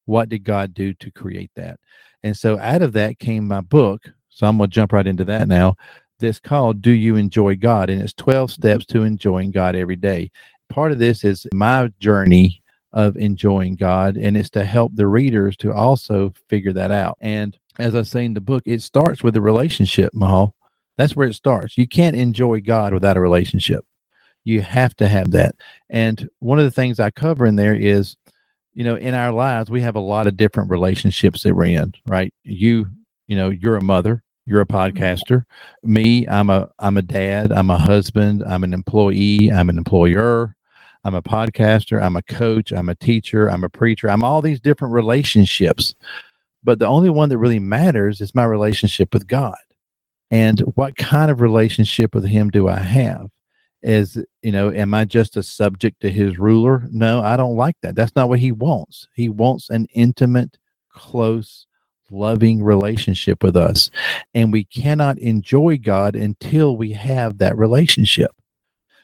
What 0.08 0.30
did 0.30 0.42
God 0.42 0.72
do 0.72 0.94
to 0.94 1.10
create 1.10 1.50
that? 1.54 1.78
And 2.22 2.36
so 2.36 2.58
out 2.58 2.82
of 2.82 2.94
that 2.94 3.18
came 3.18 3.46
my 3.46 3.60
book. 3.60 4.10
So 4.30 4.46
I'm 4.46 4.56
going 4.56 4.70
to 4.70 4.74
jump 4.74 4.92
right 4.92 5.06
into 5.06 5.24
that 5.26 5.48
now. 5.48 5.76
This 6.18 6.40
called 6.40 6.80
Do 6.82 6.90
You 6.90 7.16
Enjoy 7.16 7.56
God? 7.56 7.90
And 7.90 8.00
it's 8.00 8.14
12 8.14 8.50
steps 8.50 8.86
to 8.86 9.04
enjoying 9.04 9.50
God 9.50 9.76
every 9.76 9.96
day. 9.96 10.30
Part 10.70 10.92
of 10.92 10.98
this 10.98 11.24
is 11.24 11.46
my 11.52 11.92
journey 12.00 12.62
of 12.92 13.16
enjoying 13.16 13.76
God, 13.76 14.16
and 14.16 14.36
it's 14.36 14.50
to 14.50 14.64
help 14.64 14.92
the 14.94 15.06
readers 15.06 15.56
to 15.58 15.72
also 15.72 16.32
figure 16.48 16.72
that 16.72 16.90
out. 16.90 17.18
And 17.20 17.56
as 17.78 17.94
I 17.94 18.02
say 18.02 18.24
in 18.24 18.34
the 18.34 18.40
book, 18.40 18.62
it 18.64 18.82
starts 18.82 19.22
with 19.22 19.36
a 19.36 19.40
relationship, 19.40 20.12
Mahal. 20.14 20.54
That's 20.96 21.14
where 21.14 21.28
it 21.28 21.34
starts. 21.34 21.76
You 21.76 21.86
can't 21.86 22.16
enjoy 22.16 22.60
God 22.60 22.94
without 22.94 23.16
a 23.16 23.20
relationship. 23.20 23.84
You 24.44 24.62
have 24.62 24.96
to 24.96 25.06
have 25.06 25.32
that. 25.32 25.54
And 25.90 26.28
one 26.38 26.58
of 26.58 26.64
the 26.64 26.70
things 26.70 26.98
I 26.98 27.10
cover 27.10 27.44
in 27.44 27.56
there 27.56 27.74
is, 27.74 28.16
you 28.78 28.84
know, 28.84 28.94
in 28.94 29.12
our 29.12 29.32
lives, 29.32 29.68
we 29.68 29.80
have 29.80 29.96
a 29.96 30.00
lot 30.00 30.28
of 30.28 30.36
different 30.36 30.70
relationships 30.70 31.42
that 31.42 31.52
we're 31.52 31.64
in, 31.64 31.92
right? 32.06 32.32
You, 32.44 32.86
you 33.26 33.34
know, 33.34 33.50
you're 33.50 33.76
a 33.76 33.82
mother, 33.82 34.22
you're 34.46 34.60
a 34.60 34.66
mm-hmm. 34.66 34.96
podcaster. 34.96 35.42
Me, 35.82 36.28
I'm 36.28 36.48
a 36.48 36.70
I'm 36.78 36.96
a 36.96 37.02
dad, 37.02 37.50
I'm 37.50 37.70
a 37.70 37.76
husband, 37.76 38.44
I'm 38.46 38.62
an 38.62 38.72
employee, 38.72 39.50
I'm 39.50 39.68
an 39.68 39.78
employer, 39.78 40.54
I'm 41.02 41.16
a 41.16 41.22
podcaster, 41.22 42.00
I'm 42.00 42.14
a 42.14 42.22
coach, 42.22 42.70
I'm 42.70 42.88
a 42.88 42.94
teacher, 42.94 43.50
I'm 43.50 43.64
a 43.64 43.68
preacher. 43.68 44.08
I'm 44.08 44.22
all 44.22 44.40
these 44.40 44.60
different 44.60 44.94
relationships. 44.94 45.96
But 46.62 46.78
the 46.78 46.86
only 46.86 47.10
one 47.10 47.30
that 47.30 47.38
really 47.38 47.58
matters 47.58 48.20
is 48.20 48.32
my 48.32 48.44
relationship 48.44 49.12
with 49.12 49.26
God. 49.26 49.58
And 50.30 50.60
what 50.76 50.96
kind 50.96 51.32
of 51.32 51.40
relationship 51.40 52.14
with 52.14 52.26
him 52.26 52.48
do 52.48 52.68
I 52.68 52.78
have? 52.78 53.28
Is, 53.88 54.22
you 54.42 54.52
know, 54.52 54.70
am 54.70 54.92
I 54.92 55.06
just 55.06 55.38
a 55.38 55.42
subject 55.42 56.02
to 56.02 56.10
his 56.10 56.38
ruler? 56.38 56.86
No, 56.90 57.22
I 57.22 57.38
don't 57.38 57.56
like 57.56 57.76
that. 57.80 57.94
That's 57.94 58.14
not 58.14 58.28
what 58.28 58.38
he 58.38 58.52
wants. 58.52 59.08
He 59.14 59.30
wants 59.30 59.70
an 59.70 59.86
intimate, 59.94 60.58
close, 60.90 61.66
loving 62.10 62.62
relationship 62.62 63.42
with 63.42 63.56
us. 63.56 63.90
And 64.34 64.52
we 64.52 64.64
cannot 64.64 65.16
enjoy 65.18 65.78
God 65.78 66.16
until 66.16 66.76
we 66.76 66.92
have 66.92 67.38
that 67.38 67.56
relationship. 67.56 68.30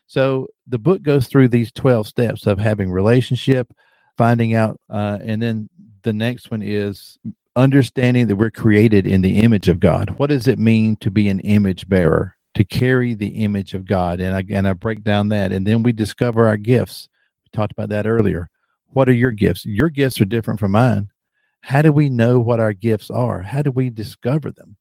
So 0.06 0.48
the 0.66 0.78
book 0.78 1.02
goes 1.02 1.28
through 1.28 1.48
these 1.48 1.72
12 1.72 2.06
steps 2.06 2.46
of 2.46 2.58
having 2.58 2.92
relationship, 2.92 3.72
finding 4.18 4.54
out, 4.54 4.78
uh, 4.90 5.18
and 5.22 5.40
then 5.40 5.70
the 6.02 6.12
next 6.12 6.50
one 6.50 6.60
is 6.60 7.18
understanding 7.56 8.26
that 8.26 8.36
we're 8.36 8.50
created 8.50 9.06
in 9.06 9.22
the 9.22 9.38
image 9.38 9.68
of 9.68 9.80
God. 9.80 10.10
What 10.18 10.28
does 10.28 10.46
it 10.46 10.58
mean 10.58 10.96
to 10.96 11.10
be 11.10 11.30
an 11.30 11.40
image 11.40 11.88
bearer? 11.88 12.36
To 12.54 12.64
carry 12.64 13.14
the 13.14 13.42
image 13.44 13.74
of 13.74 13.84
God. 13.84 14.20
And 14.20 14.36
I, 14.36 14.44
and 14.48 14.68
I 14.68 14.74
break 14.74 15.02
down 15.02 15.28
that. 15.30 15.52
And 15.52 15.66
then 15.66 15.82
we 15.82 15.92
discover 15.92 16.46
our 16.46 16.56
gifts. 16.56 17.08
We 17.44 17.56
talked 17.56 17.72
about 17.72 17.88
that 17.88 18.06
earlier. 18.06 18.48
What 18.88 19.08
are 19.08 19.12
your 19.12 19.32
gifts? 19.32 19.66
Your 19.66 19.88
gifts 19.88 20.20
are 20.20 20.24
different 20.24 20.60
from 20.60 20.70
mine. 20.70 21.10
How 21.62 21.82
do 21.82 21.92
we 21.92 22.08
know 22.08 22.38
what 22.38 22.60
our 22.60 22.72
gifts 22.72 23.10
are? 23.10 23.42
How 23.42 23.62
do 23.62 23.70
we 23.70 23.90
discover 23.90 24.52
them? 24.52 24.76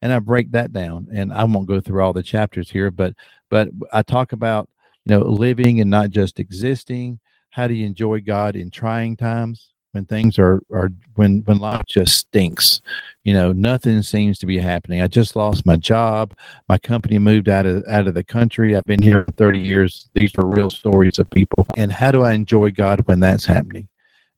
And 0.00 0.12
I 0.12 0.18
break 0.18 0.52
that 0.52 0.72
down. 0.72 1.08
And 1.12 1.32
I 1.32 1.44
won't 1.44 1.68
go 1.68 1.80
through 1.80 2.02
all 2.02 2.12
the 2.12 2.22
chapters 2.22 2.70
here, 2.70 2.90
but 2.90 3.14
but 3.50 3.68
I 3.92 4.02
talk 4.02 4.32
about 4.32 4.70
you 5.04 5.14
know 5.14 5.22
living 5.22 5.80
and 5.80 5.90
not 5.90 6.10
just 6.10 6.40
existing. 6.40 7.20
How 7.50 7.66
do 7.66 7.74
you 7.74 7.84
enjoy 7.84 8.20
God 8.20 8.56
in 8.56 8.70
trying 8.70 9.16
times? 9.16 9.72
When 9.92 10.04
things 10.06 10.38
are 10.38 10.60
are 10.72 10.90
when 11.14 11.40
when 11.40 11.58
life 11.58 11.84
just 11.86 12.16
stinks 12.16 12.80
you 13.24 13.34
know 13.34 13.52
nothing 13.52 14.02
seems 14.02 14.38
to 14.38 14.46
be 14.46 14.58
happening. 14.58 15.02
I 15.02 15.06
just 15.06 15.36
lost 15.36 15.66
my 15.66 15.76
job. 15.76 16.34
My 16.68 16.78
company 16.78 17.18
moved 17.18 17.48
out 17.48 17.66
of 17.66 17.84
out 17.86 18.06
of 18.06 18.14
the 18.14 18.24
country. 18.24 18.74
I've 18.74 18.84
been 18.84 19.02
here 19.02 19.26
30 19.36 19.58
years. 19.58 20.08
These 20.14 20.32
are 20.38 20.46
real 20.46 20.70
stories 20.70 21.18
of 21.18 21.28
people. 21.30 21.66
And 21.76 21.92
how 21.92 22.12
do 22.12 22.22
i 22.22 22.32
enjoy 22.32 22.70
god 22.70 23.06
when 23.06 23.20
that's 23.20 23.44
happening? 23.44 23.88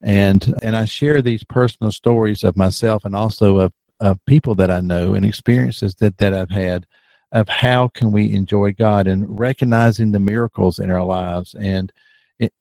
And 0.02 0.52
and 0.62 0.76
i 0.76 0.84
share 0.84 1.22
these 1.22 1.44
personal 1.44 1.92
stories 1.92 2.42
of 2.42 2.56
myself 2.56 3.04
and 3.04 3.14
also 3.14 3.58
of 3.58 3.72
of 4.00 4.18
people 4.26 4.56
that 4.56 4.68
i 4.70 4.80
know 4.80 5.14
and 5.14 5.24
experiences 5.24 5.94
that 5.96 6.18
that 6.18 6.34
i've 6.34 6.50
had 6.50 6.84
of 7.30 7.48
how 7.48 7.86
can 7.86 8.10
we 8.10 8.32
enjoy 8.34 8.72
god 8.72 9.06
and 9.06 9.38
recognizing 9.38 10.10
the 10.10 10.18
miracles 10.18 10.80
in 10.80 10.90
our 10.90 11.04
lives 11.04 11.54
and 11.60 11.92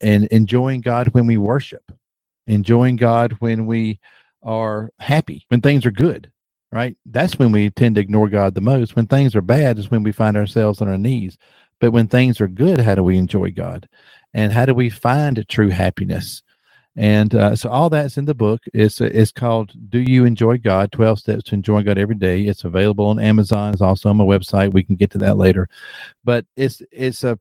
and 0.00 0.26
enjoying 0.26 0.80
god 0.80 1.08
when 1.08 1.26
we 1.26 1.36
worship 1.36 1.82
enjoying 2.54 2.96
God 2.96 3.36
when 3.40 3.66
we 3.66 3.98
are 4.42 4.90
happy, 4.98 5.44
when 5.48 5.60
things 5.60 5.86
are 5.86 5.90
good, 5.92 6.30
right? 6.70 6.96
That's 7.06 7.38
when 7.38 7.52
we 7.52 7.70
tend 7.70 7.96
to 7.96 8.00
ignore 8.00 8.28
God 8.28 8.54
the 8.54 8.60
most. 8.60 8.96
When 8.96 9.06
things 9.06 9.34
are 9.36 9.42
bad 9.42 9.78
is 9.78 9.90
when 9.90 10.02
we 10.02 10.12
find 10.12 10.36
ourselves 10.36 10.80
on 10.80 10.88
our 10.88 10.98
knees. 10.98 11.38
But 11.80 11.92
when 11.92 12.08
things 12.08 12.40
are 12.40 12.48
good, 12.48 12.80
how 12.80 12.94
do 12.94 13.02
we 13.02 13.18
enjoy 13.18 13.50
God? 13.50 13.88
And 14.34 14.52
how 14.52 14.66
do 14.66 14.74
we 14.74 14.88
find 14.88 15.44
true 15.48 15.68
happiness? 15.68 16.42
And 16.96 17.34
uh, 17.34 17.56
so 17.56 17.70
all 17.70 17.88
that's 17.88 18.18
in 18.18 18.26
the 18.26 18.34
book. 18.34 18.62
It's 18.74 19.00
it's 19.00 19.32
called 19.32 19.72
"Do 19.90 19.98
You 19.98 20.26
Enjoy 20.26 20.58
God? 20.58 20.92
Twelve 20.92 21.18
Steps 21.18 21.44
to 21.44 21.54
Enjoying 21.54 21.86
God 21.86 21.96
Every 21.96 22.14
Day." 22.14 22.42
It's 22.42 22.64
available 22.64 23.06
on 23.06 23.18
Amazon. 23.18 23.72
It's 23.72 23.80
also 23.80 24.10
on 24.10 24.18
my 24.18 24.24
website. 24.24 24.74
We 24.74 24.82
can 24.82 24.96
get 24.96 25.10
to 25.12 25.18
that 25.18 25.38
later, 25.38 25.68
but 26.22 26.44
it's 26.54 26.82
it's 26.92 27.24
a 27.24 27.38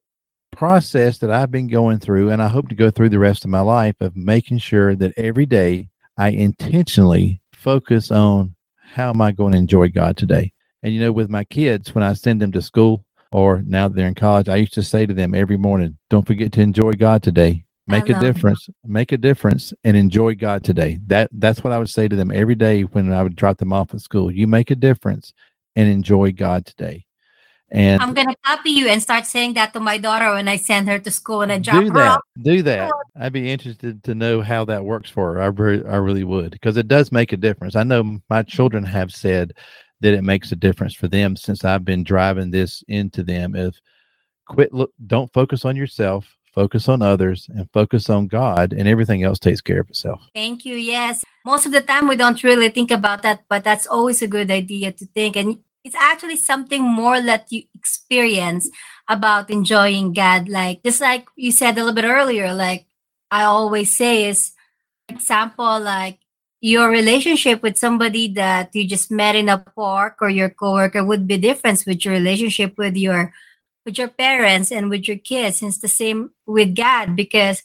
process 0.52 1.18
that 1.20 1.32
I've 1.32 1.52
been 1.52 1.68
going 1.68 2.00
through, 2.00 2.30
and 2.30 2.42
I 2.42 2.48
hope 2.48 2.70
to 2.70 2.76
go 2.76 2.92
through 2.92 3.10
the 3.10 3.20
rest 3.20 3.44
of 3.44 3.50
my 3.50 3.62
life 3.62 3.96
of 4.00 4.16
making 4.16 4.60
sure 4.60 4.96
that 4.96 5.14
every 5.18 5.46
day 5.46 5.90
I 6.18 6.30
intentionally 6.30 7.42
focus 7.54 8.12
on 8.12 8.56
how 8.76 9.10
am 9.10 9.22
I 9.22 9.32
going 9.32 9.54
to 9.54 9.58
enjoy 9.58 9.90
God 9.90 10.18
today. 10.18 10.52
And 10.84 10.94
you 10.94 11.00
know, 11.00 11.12
with 11.12 11.30
my 11.30 11.44
kids, 11.46 11.96
when 11.96 12.04
I 12.04 12.14
send 12.14 12.42
them 12.42 12.52
to 12.52 12.62
school 12.62 13.06
or 13.32 13.62
now 13.66 13.88
that 13.88 13.96
they're 13.96 14.08
in 14.08 14.16
college, 14.16 14.50
I 14.50 14.58
used 14.58 14.74
to 14.74 14.84
say 14.84 15.06
to 15.06 15.14
them 15.14 15.34
every 15.34 15.58
morning, 15.58 15.98
don't 16.10 16.28
forget 16.28 16.52
to 16.54 16.62
enjoy 16.62 16.94
God 16.94 17.24
today. 17.24 17.66
Make 17.88 18.10
a 18.10 18.20
difference. 18.20 18.70
Make 18.86 19.12
a 19.12 19.18
difference 19.18 19.74
and 19.84 19.98
enjoy 19.98 20.36
God 20.36 20.64
today. 20.64 21.00
That 21.08 21.30
that's 21.34 21.64
what 21.64 21.74
I 21.74 21.80
would 21.80 21.90
say 21.90 22.08
to 22.08 22.16
them 22.16 22.32
every 22.32 22.56
day 22.56 22.84
when 22.84 23.12
I 23.12 23.24
would 23.24 23.36
drop 23.36 23.58
them 23.58 23.74
off 23.74 23.94
at 23.94 24.02
school. 24.02 24.32
You 24.32 24.48
make 24.48 24.72
a 24.72 24.76
difference 24.76 25.34
and 25.76 25.90
enjoy 25.90 26.32
God 26.32 26.66
today. 26.66 27.06
And 27.72 28.02
I'm 28.02 28.14
gonna 28.14 28.36
copy 28.44 28.72
you 28.72 28.90
and 28.90 29.02
start 29.02 29.26
saying 29.26 29.54
that 29.54 29.72
to 29.74 29.80
my 29.80 29.98
daughter 29.98 30.34
when 30.34 30.50
I 30.50 30.58
send 30.58 30.90
her 30.90 31.00
to 31.00 31.10
school 31.10 31.42
and 31.42 31.52
I 31.52 31.58
drop 31.58 31.82
do 31.82 31.88
her 31.88 32.00
that. 32.00 32.12
off. 32.18 32.22
Do 32.42 32.62
that. 32.64 32.92
I'd 33.16 33.32
be 33.32 33.50
interested 33.50 34.04
to 34.04 34.14
know 34.14 34.42
how 34.42 34.66
that 34.66 34.84
works 34.84 35.10
for 35.10 35.34
her. 35.34 35.42
I, 35.42 35.46
re- 35.46 35.86
I 35.86 35.96
really 35.96 36.26
would 36.26 36.52
because 36.52 36.76
it 36.76 36.90
does 36.90 37.14
make 37.14 37.32
a 37.32 37.38
difference. 37.38 37.78
I 37.78 37.84
know 37.84 38.20
my 38.30 38.44
children 38.44 38.84
have 38.84 39.14
said 39.14 39.54
that 40.02 40.14
it 40.14 40.24
makes 40.24 40.52
a 40.52 40.56
difference 40.58 40.94
for 40.94 41.08
them 41.08 41.38
since 41.38 41.64
I've 41.64 41.86
been 41.86 42.04
driving 42.04 42.52
this 42.52 42.84
into 42.90 43.24
them. 43.24 43.56
If 43.56 43.80
quit, 44.48 44.74
look, 44.74 44.92
don't 45.08 45.32
focus 45.32 45.64
on 45.64 45.78
yourself, 45.78 46.28
focus 46.54 46.90
on 46.90 47.02
others, 47.02 47.48
and 47.56 47.70
focus 47.72 48.10
on 48.10 48.28
God, 48.28 48.74
and 48.74 48.88
everything 48.88 49.24
else 49.24 49.40
takes 49.40 49.62
care 49.62 49.80
of 49.80 49.90
itself. 49.90 50.22
Thank 50.36 50.66
you. 50.66 50.76
Yes, 50.76 51.24
most 51.46 51.66
of 51.66 51.72
the 51.72 51.82
time 51.82 52.10
we 52.10 52.18
don't 52.18 52.44
really 52.44 52.70
think 52.70 52.92
about 52.92 53.22
that, 53.22 53.44
but 53.48 53.64
that's 53.64 53.88
always 53.88 54.22
a 54.22 54.28
good 54.28 54.52
idea 54.52 54.92
to 54.92 55.06
think. 55.06 55.38
And 55.38 55.60
it's 55.84 55.96
actually 55.96 56.36
something 56.36 56.84
more 56.84 57.22
that 57.22 57.52
you 57.52 57.64
experience 57.76 58.70
about 59.08 59.50
enjoying 59.50 60.14
God. 60.14 60.48
Like 60.48 60.84
just 60.84 61.02
like 61.02 61.28
you 61.36 61.52
said 61.52 61.78
a 61.78 61.84
little 61.84 61.94
bit 61.94 62.06
earlier, 62.06 62.54
like 62.54 62.86
I 63.30 63.44
always 63.44 63.96
say 63.96 64.30
is 64.30 64.54
example 65.10 65.80
like 65.80 66.20
your 66.62 66.90
relationship 66.90 67.64
with 67.64 67.78
somebody 67.78 68.28
that 68.34 68.70
you 68.74 68.88
just 68.88 69.10
met 69.10 69.36
in 69.36 69.50
a 69.50 69.58
park 69.58 70.18
or 70.22 70.30
your 70.30 70.50
coworker 70.50 71.04
would 71.04 71.28
be 71.28 71.38
different 71.38 71.84
with 71.88 72.06
your 72.06 72.14
relationship 72.14 72.78
with 72.78 72.96
your 72.96 73.34
with 73.84 73.98
your 73.98 74.10
parents 74.10 74.72
and 74.72 74.90
with 74.90 75.08
your 75.08 75.18
kids. 75.18 75.62
And 75.62 75.70
it's 75.70 75.80
the 75.80 75.88
same 75.88 76.32
with 76.46 76.76
God 76.76 77.16
because 77.16 77.64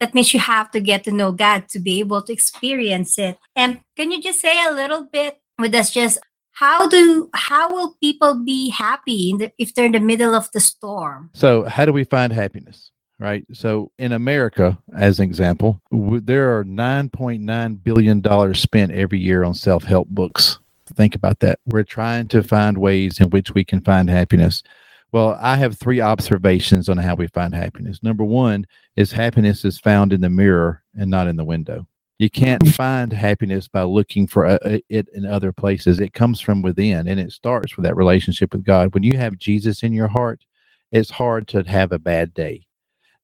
that 0.00 0.14
means 0.14 0.32
you 0.32 0.40
have 0.40 0.70
to 0.70 0.80
get 0.80 1.04
to 1.04 1.12
know 1.12 1.32
God 1.32 1.68
to 1.68 1.78
be 1.78 2.00
able 2.00 2.22
to 2.22 2.32
experience 2.32 3.18
it. 3.18 3.36
And 3.54 3.80
can 3.96 4.10
you 4.10 4.22
just 4.22 4.40
say 4.40 4.64
a 4.64 4.72
little 4.72 5.04
bit 5.04 5.40
with 5.58 5.74
us 5.74 5.90
just 5.90 6.18
how 6.58 6.88
do 6.88 7.30
how 7.34 7.72
will 7.72 7.94
people 8.00 8.34
be 8.44 8.68
happy 8.68 9.32
the, 9.38 9.52
if 9.58 9.74
they're 9.74 9.86
in 9.86 9.92
the 9.92 10.00
middle 10.00 10.34
of 10.34 10.50
the 10.50 10.58
storm? 10.58 11.30
So 11.32 11.62
how 11.64 11.84
do 11.84 11.92
we 11.92 12.02
find 12.02 12.32
happiness 12.32 12.90
right? 13.20 13.44
So 13.52 13.92
in 13.98 14.12
america 14.12 14.76
as 14.96 15.20
an 15.20 15.24
example 15.24 15.80
w- 15.92 16.20
there 16.20 16.56
are 16.56 16.64
9.9 16.64 17.84
billion 17.84 18.20
dollars 18.20 18.60
spent 18.60 18.90
every 18.90 19.20
year 19.20 19.44
on 19.44 19.54
self-help 19.54 20.08
books. 20.08 20.58
Think 20.94 21.14
about 21.14 21.38
that. 21.40 21.60
We're 21.66 21.84
trying 21.84 22.26
to 22.28 22.42
find 22.42 22.78
ways 22.78 23.20
in 23.20 23.30
which 23.30 23.54
we 23.54 23.64
can 23.64 23.80
find 23.82 24.10
happiness. 24.10 24.64
Well 25.12 25.38
i 25.40 25.54
have 25.54 25.78
three 25.78 26.00
observations 26.00 26.88
on 26.88 26.96
how 26.98 27.14
we 27.14 27.28
find 27.28 27.54
happiness. 27.54 28.02
Number 28.02 28.24
one 28.24 28.66
is 28.96 29.12
happiness 29.12 29.64
is 29.64 29.78
found 29.78 30.12
in 30.12 30.22
the 30.22 30.28
mirror 30.28 30.82
and 30.98 31.08
not 31.08 31.28
in 31.28 31.36
the 31.36 31.44
window 31.44 31.86
you 32.18 32.28
can't 32.28 32.66
find 32.68 33.12
happiness 33.12 33.68
by 33.68 33.82
looking 33.82 34.26
for 34.26 34.44
a, 34.44 34.58
a, 34.64 34.82
it 34.88 35.08
in 35.14 35.24
other 35.24 35.52
places. 35.52 36.00
It 36.00 36.14
comes 36.14 36.40
from 36.40 36.62
within 36.62 37.06
and 37.06 37.20
it 37.20 37.32
starts 37.32 37.76
with 37.76 37.84
that 37.84 37.96
relationship 37.96 38.52
with 38.52 38.64
God. 38.64 38.92
When 38.92 39.04
you 39.04 39.16
have 39.16 39.38
Jesus 39.38 39.82
in 39.82 39.92
your 39.92 40.08
heart, 40.08 40.44
it's 40.90 41.10
hard 41.10 41.46
to 41.48 41.62
have 41.62 41.92
a 41.92 41.98
bad 41.98 42.34
day. 42.34 42.66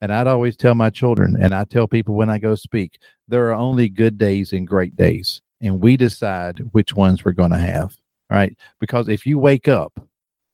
And 0.00 0.12
I'd 0.12 0.26
always 0.26 0.56
tell 0.56 0.74
my 0.74 0.90
children, 0.90 1.36
and 1.40 1.54
I 1.54 1.64
tell 1.64 1.88
people 1.88 2.14
when 2.14 2.28
I 2.28 2.38
go 2.38 2.54
speak, 2.56 2.98
there 3.26 3.48
are 3.48 3.54
only 3.54 3.88
good 3.88 4.18
days 4.18 4.52
and 4.52 4.66
great 4.66 4.94
days. 4.96 5.40
And 5.62 5.80
we 5.80 5.96
decide 5.96 6.58
which 6.72 6.94
ones 6.94 7.24
we're 7.24 7.32
going 7.32 7.52
to 7.52 7.58
have. 7.58 7.96
Right. 8.30 8.56
Because 8.80 9.08
if 9.08 9.24
you 9.24 9.38
wake 9.38 9.66
up, 9.66 9.98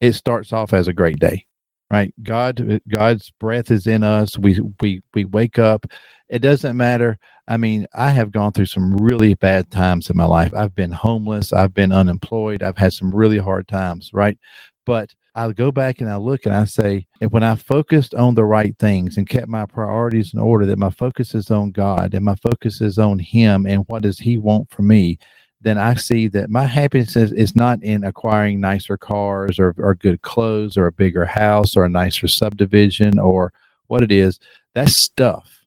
it 0.01 0.13
starts 0.13 0.53
off 0.53 0.73
as 0.73 0.89
a 0.89 0.93
great 0.93 1.19
day 1.19 1.45
right 1.91 2.15
god 2.23 2.81
god's 2.89 3.33
breath 3.41 3.71
is 3.71 3.89
in 3.89 4.05
us 4.05 4.39
we 4.39 4.61
we 4.81 5.03
we 5.13 5.25
wake 5.25 5.59
up 5.59 5.85
It 6.31 6.39
doesn't 6.39 6.77
matter. 6.77 7.19
I 7.51 7.57
mean, 7.57 7.89
I 7.95 8.11
have 8.11 8.31
gone 8.31 8.53
through 8.53 8.67
some 8.67 8.97
really 8.97 9.35
bad 9.35 9.73
times 9.73 10.09
in 10.09 10.17
my 10.17 10.25
life. 10.25 10.55
I've 10.55 10.77
been 10.77 10.93
homeless. 10.93 11.53
I've 11.53 11.75
been 11.75 11.91
unemployed. 11.91 12.63
I've 12.63 12.79
had 12.79 12.93
some 12.93 13.13
really 13.13 13.39
hard 13.39 13.67
times, 13.67 14.11
right? 14.13 14.39
But 14.87 15.13
I 15.35 15.51
go 15.51 15.73
back 15.73 16.01
and 16.01 16.09
I 16.09 16.15
look 16.15 16.47
and 16.47 16.55
I 16.55 16.65
say, 16.65 17.09
and 17.21 17.33
when 17.33 17.43
I 17.43 17.57
focused 17.57 18.15
on 18.15 18.37
the 18.37 18.45
right 18.45 18.79
things 18.79 19.17
and 19.17 19.29
kept 19.29 19.49
my 19.49 19.67
priorities 19.67 20.33
in 20.33 20.39
order, 20.39 20.65
that 20.67 20.79
my 20.79 20.91
focus 20.91 21.35
is 21.35 21.51
on 21.51 21.73
God 21.73 22.15
and 22.15 22.25
my 22.25 22.37
focus 22.37 22.81
is 22.81 23.01
on 23.01 23.19
Him 23.19 23.67
and 23.67 23.85
what 23.89 24.03
does 24.03 24.21
He 24.21 24.39
want 24.39 24.71
for 24.71 24.83
me, 24.83 25.19
then 25.61 25.77
I 25.77 25.95
see 25.95 26.29
that 26.29 26.51
my 26.51 26.67
happiness 26.67 27.17
is, 27.17 27.33
is 27.33 27.57
not 27.57 27.83
in 27.83 28.05
acquiring 28.05 28.61
nicer 28.61 28.97
cars 28.97 29.59
or, 29.59 29.75
or 29.77 29.97
good 29.97 30.23
clothes 30.23 30.77
or 30.77 30.87
a 30.87 30.93
bigger 30.93 31.27
house 31.27 31.77
or 31.77 31.85
a 31.85 31.89
nicer 31.89 32.29
subdivision 32.29 33.19
or 33.19 33.53
what 33.89 34.05
it 34.05 34.13
is. 34.13 34.39
That's 34.73 34.97
stuff 34.97 35.60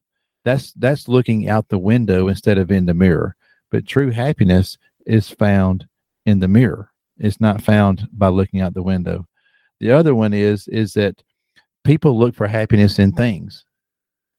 that's 0.44 0.72
that's 0.74 1.08
looking 1.08 1.48
out 1.48 1.68
the 1.68 1.78
window 1.78 2.28
instead 2.28 2.58
of 2.58 2.70
in 2.70 2.86
the 2.86 2.94
mirror. 2.94 3.36
But 3.70 3.86
true 3.86 4.10
happiness 4.10 4.78
is 5.06 5.30
found 5.30 5.86
in 6.26 6.40
the 6.40 6.48
mirror. 6.48 6.90
It's 7.18 7.40
not 7.40 7.62
found 7.62 8.08
by 8.12 8.28
looking 8.28 8.60
out 8.60 8.74
the 8.74 8.82
window. 8.82 9.26
The 9.80 9.90
other 9.92 10.14
one 10.14 10.32
is 10.32 10.68
is 10.68 10.94
that 10.94 11.22
people 11.84 12.18
look 12.18 12.34
for 12.34 12.46
happiness 12.46 12.98
in 12.98 13.12
things 13.12 13.64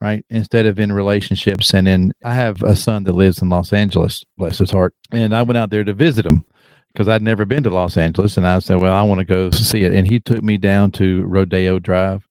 right? 0.01 0.25
Instead 0.29 0.65
of 0.65 0.79
in 0.79 0.91
relationships 0.91 1.73
and 1.73 1.87
in 1.87 2.13
i 2.23 2.33
have 2.33 2.61
a 2.63 2.75
son 2.75 3.03
that 3.05 3.13
lives 3.13 3.41
in 3.41 3.49
los 3.49 3.73
angeles 3.73 4.23
bless 4.37 4.57
his 4.57 4.71
heart 4.71 4.93
and 5.11 5.35
i 5.35 5.41
went 5.41 5.57
out 5.57 5.69
there 5.69 5.83
to 5.83 5.93
visit 5.93 6.25
him 6.25 6.45
because 6.93 7.07
i'd 7.07 7.21
never 7.21 7.45
been 7.45 7.63
to 7.63 7.69
los 7.69 7.97
angeles 7.97 8.37
and 8.37 8.45
i 8.45 8.59
said 8.59 8.81
well 8.81 8.93
i 8.93 9.01
want 9.01 9.19
to 9.19 9.25
go 9.25 9.49
see 9.51 9.83
it. 9.83 9.93
And 9.93 10.07
he 10.07 10.19
took 10.19 10.43
me 10.43 10.57
down 10.57 10.91
to 10.91 11.23
rodeo 11.25 11.79
drive 11.79 12.27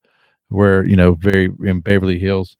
where 0.48 0.84
you 0.84 0.96
know 0.96 1.14
very 1.14 1.50
in 1.64 1.80
beverly 1.80 2.18
hills 2.18 2.56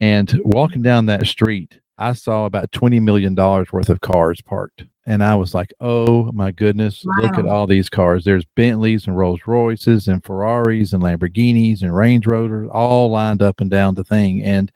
and 0.00 0.40
walking 0.44 0.82
down 0.82 1.06
that 1.06 1.26
street, 1.26 1.78
I 1.98 2.12
saw 2.12 2.44
about 2.44 2.70
$20 2.72 3.00
million 3.00 3.34
worth 3.34 3.88
of 3.88 4.00
cars 4.00 4.40
parked. 4.42 4.84
And 5.06 5.22
I 5.22 5.34
was 5.36 5.54
like, 5.54 5.72
oh 5.80 6.30
my 6.32 6.50
goodness, 6.50 7.04
wow. 7.04 7.14
look 7.22 7.38
at 7.38 7.46
all 7.46 7.66
these 7.66 7.88
cars. 7.88 8.24
There's 8.24 8.44
Bentleys 8.56 9.06
and 9.06 9.16
Rolls 9.16 9.40
Royces 9.46 10.08
and 10.08 10.22
Ferraris 10.22 10.92
and 10.92 11.02
Lamborghinis 11.02 11.82
and 11.82 11.96
Range 11.96 12.26
Rovers 12.26 12.68
all 12.72 13.10
lined 13.10 13.40
up 13.40 13.60
and 13.60 13.70
down 13.70 13.94
the 13.94 14.04
thing. 14.04 14.42
And 14.42 14.70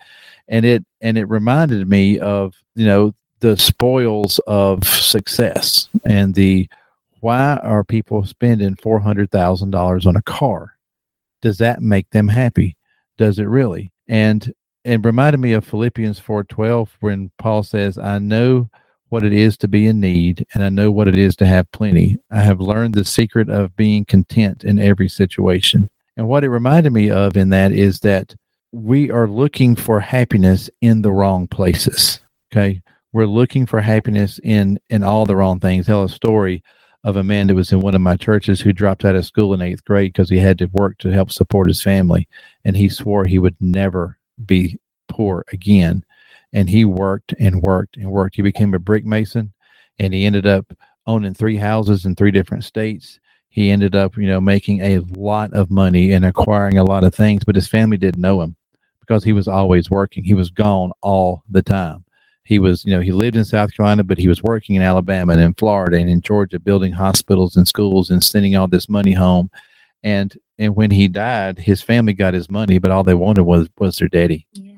and 0.48 0.64
it 0.64 0.84
and 1.00 1.18
it 1.18 1.24
reminded 1.24 1.88
me 1.88 2.18
of, 2.20 2.54
you 2.76 2.86
know, 2.86 3.12
the 3.40 3.56
spoils 3.56 4.38
of 4.46 4.86
success 4.86 5.88
and 6.04 6.34
the 6.34 6.68
why 7.20 7.56
are 7.56 7.84
people 7.84 8.24
spending 8.24 8.76
four 8.76 9.00
hundred 9.00 9.30
thousand 9.30 9.70
dollars 9.70 10.06
on 10.06 10.16
a 10.16 10.22
car? 10.22 10.76
Does 11.42 11.58
that 11.58 11.82
make 11.82 12.08
them 12.10 12.28
happy? 12.28 12.76
Does 13.18 13.38
it 13.38 13.44
really? 13.44 13.90
And 14.08 14.52
it 14.84 15.04
reminded 15.04 15.38
me 15.38 15.52
of 15.52 15.64
Philippians 15.64 16.18
4:12 16.18 16.96
when 17.00 17.30
Paul 17.38 17.62
says, 17.62 17.98
"I 17.98 18.18
know 18.18 18.70
what 19.08 19.24
it 19.24 19.32
is 19.32 19.56
to 19.58 19.68
be 19.68 19.86
in 19.86 20.00
need 20.00 20.46
and 20.54 20.62
I 20.62 20.68
know 20.68 20.90
what 20.90 21.08
it 21.08 21.18
is 21.18 21.36
to 21.36 21.46
have 21.46 21.70
plenty. 21.72 22.18
I 22.30 22.40
have 22.40 22.60
learned 22.60 22.94
the 22.94 23.04
secret 23.04 23.50
of 23.50 23.76
being 23.76 24.04
content 24.04 24.64
in 24.64 24.78
every 24.78 25.08
situation." 25.08 25.90
And 26.16 26.28
what 26.28 26.44
it 26.44 26.50
reminded 26.50 26.92
me 26.92 27.10
of 27.10 27.36
in 27.36 27.50
that 27.50 27.72
is 27.72 28.00
that 28.00 28.34
we 28.72 29.10
are 29.10 29.26
looking 29.26 29.74
for 29.74 30.00
happiness 30.00 30.70
in 30.80 31.02
the 31.02 31.12
wrong 31.12 31.46
places. 31.46 32.20
Okay? 32.52 32.82
We're 33.12 33.26
looking 33.26 33.66
for 33.66 33.80
happiness 33.80 34.38
in 34.42 34.78
in 34.88 35.02
all 35.02 35.26
the 35.26 35.36
wrong 35.36 35.60
things. 35.60 35.86
Tell 35.86 36.04
a 36.04 36.08
story 36.08 36.62
of 37.02 37.16
a 37.16 37.24
man 37.24 37.46
that 37.46 37.54
was 37.54 37.72
in 37.72 37.80
one 37.80 37.94
of 37.94 38.00
my 38.00 38.16
churches 38.16 38.60
who 38.60 38.72
dropped 38.72 39.04
out 39.04 39.16
of 39.16 39.24
school 39.24 39.54
in 39.54 39.62
eighth 39.62 39.84
grade 39.84 40.12
because 40.12 40.28
he 40.28 40.38
had 40.38 40.58
to 40.58 40.66
work 40.66 40.98
to 40.98 41.08
help 41.10 41.32
support 41.32 41.66
his 41.68 41.82
family. 41.82 42.28
And 42.64 42.76
he 42.76 42.88
swore 42.88 43.24
he 43.24 43.38
would 43.38 43.56
never 43.60 44.18
be 44.46 44.78
poor 45.08 45.44
again. 45.52 46.04
And 46.52 46.68
he 46.68 46.84
worked 46.84 47.34
and 47.38 47.62
worked 47.62 47.96
and 47.96 48.10
worked. 48.10 48.36
He 48.36 48.42
became 48.42 48.74
a 48.74 48.78
brick 48.78 49.04
mason 49.04 49.52
and 49.98 50.12
he 50.12 50.24
ended 50.24 50.46
up 50.46 50.72
owning 51.06 51.34
three 51.34 51.56
houses 51.56 52.06
in 52.06 52.14
three 52.14 52.30
different 52.30 52.64
states. 52.64 53.20
He 53.48 53.70
ended 53.70 53.94
up, 53.96 54.16
you 54.16 54.26
know, 54.26 54.40
making 54.40 54.80
a 54.80 55.00
lot 55.16 55.52
of 55.52 55.70
money 55.70 56.12
and 56.12 56.24
acquiring 56.24 56.78
a 56.78 56.84
lot 56.84 57.04
of 57.04 57.14
things, 57.14 57.44
but 57.44 57.56
his 57.56 57.68
family 57.68 57.96
didn't 57.96 58.20
know 58.20 58.40
him 58.40 58.56
because 59.00 59.24
he 59.24 59.32
was 59.32 59.48
always 59.48 59.90
working. 59.90 60.22
He 60.22 60.34
was 60.34 60.50
gone 60.50 60.92
all 61.02 61.42
the 61.48 61.62
time. 61.62 62.04
He 62.44 62.58
was, 62.58 62.84
you 62.84 62.92
know, 62.92 63.00
he 63.00 63.12
lived 63.12 63.36
in 63.36 63.44
South 63.44 63.74
Carolina, 63.74 64.02
but 64.02 64.18
he 64.18 64.28
was 64.28 64.42
working 64.42 64.76
in 64.76 64.82
Alabama 64.82 65.32
and 65.32 65.42
in 65.42 65.54
Florida 65.54 65.98
and 65.98 66.08
in 66.08 66.20
Georgia, 66.20 66.58
building 66.58 66.92
hospitals 66.92 67.56
and 67.56 67.66
schools 67.66 68.10
and 68.10 68.22
sending 68.24 68.56
all 68.56 68.66
this 68.66 68.88
money 68.88 69.12
home. 69.12 69.50
And 70.02 70.36
and 70.60 70.76
when 70.76 70.90
he 70.90 71.08
died, 71.08 71.58
his 71.58 71.80
family 71.80 72.12
got 72.12 72.34
his 72.34 72.50
money, 72.50 72.78
but 72.78 72.90
all 72.90 73.02
they 73.02 73.14
wanted 73.14 73.42
was 73.42 73.68
was 73.78 73.96
their 73.96 74.08
daddy. 74.08 74.46
Yeah. 74.52 74.74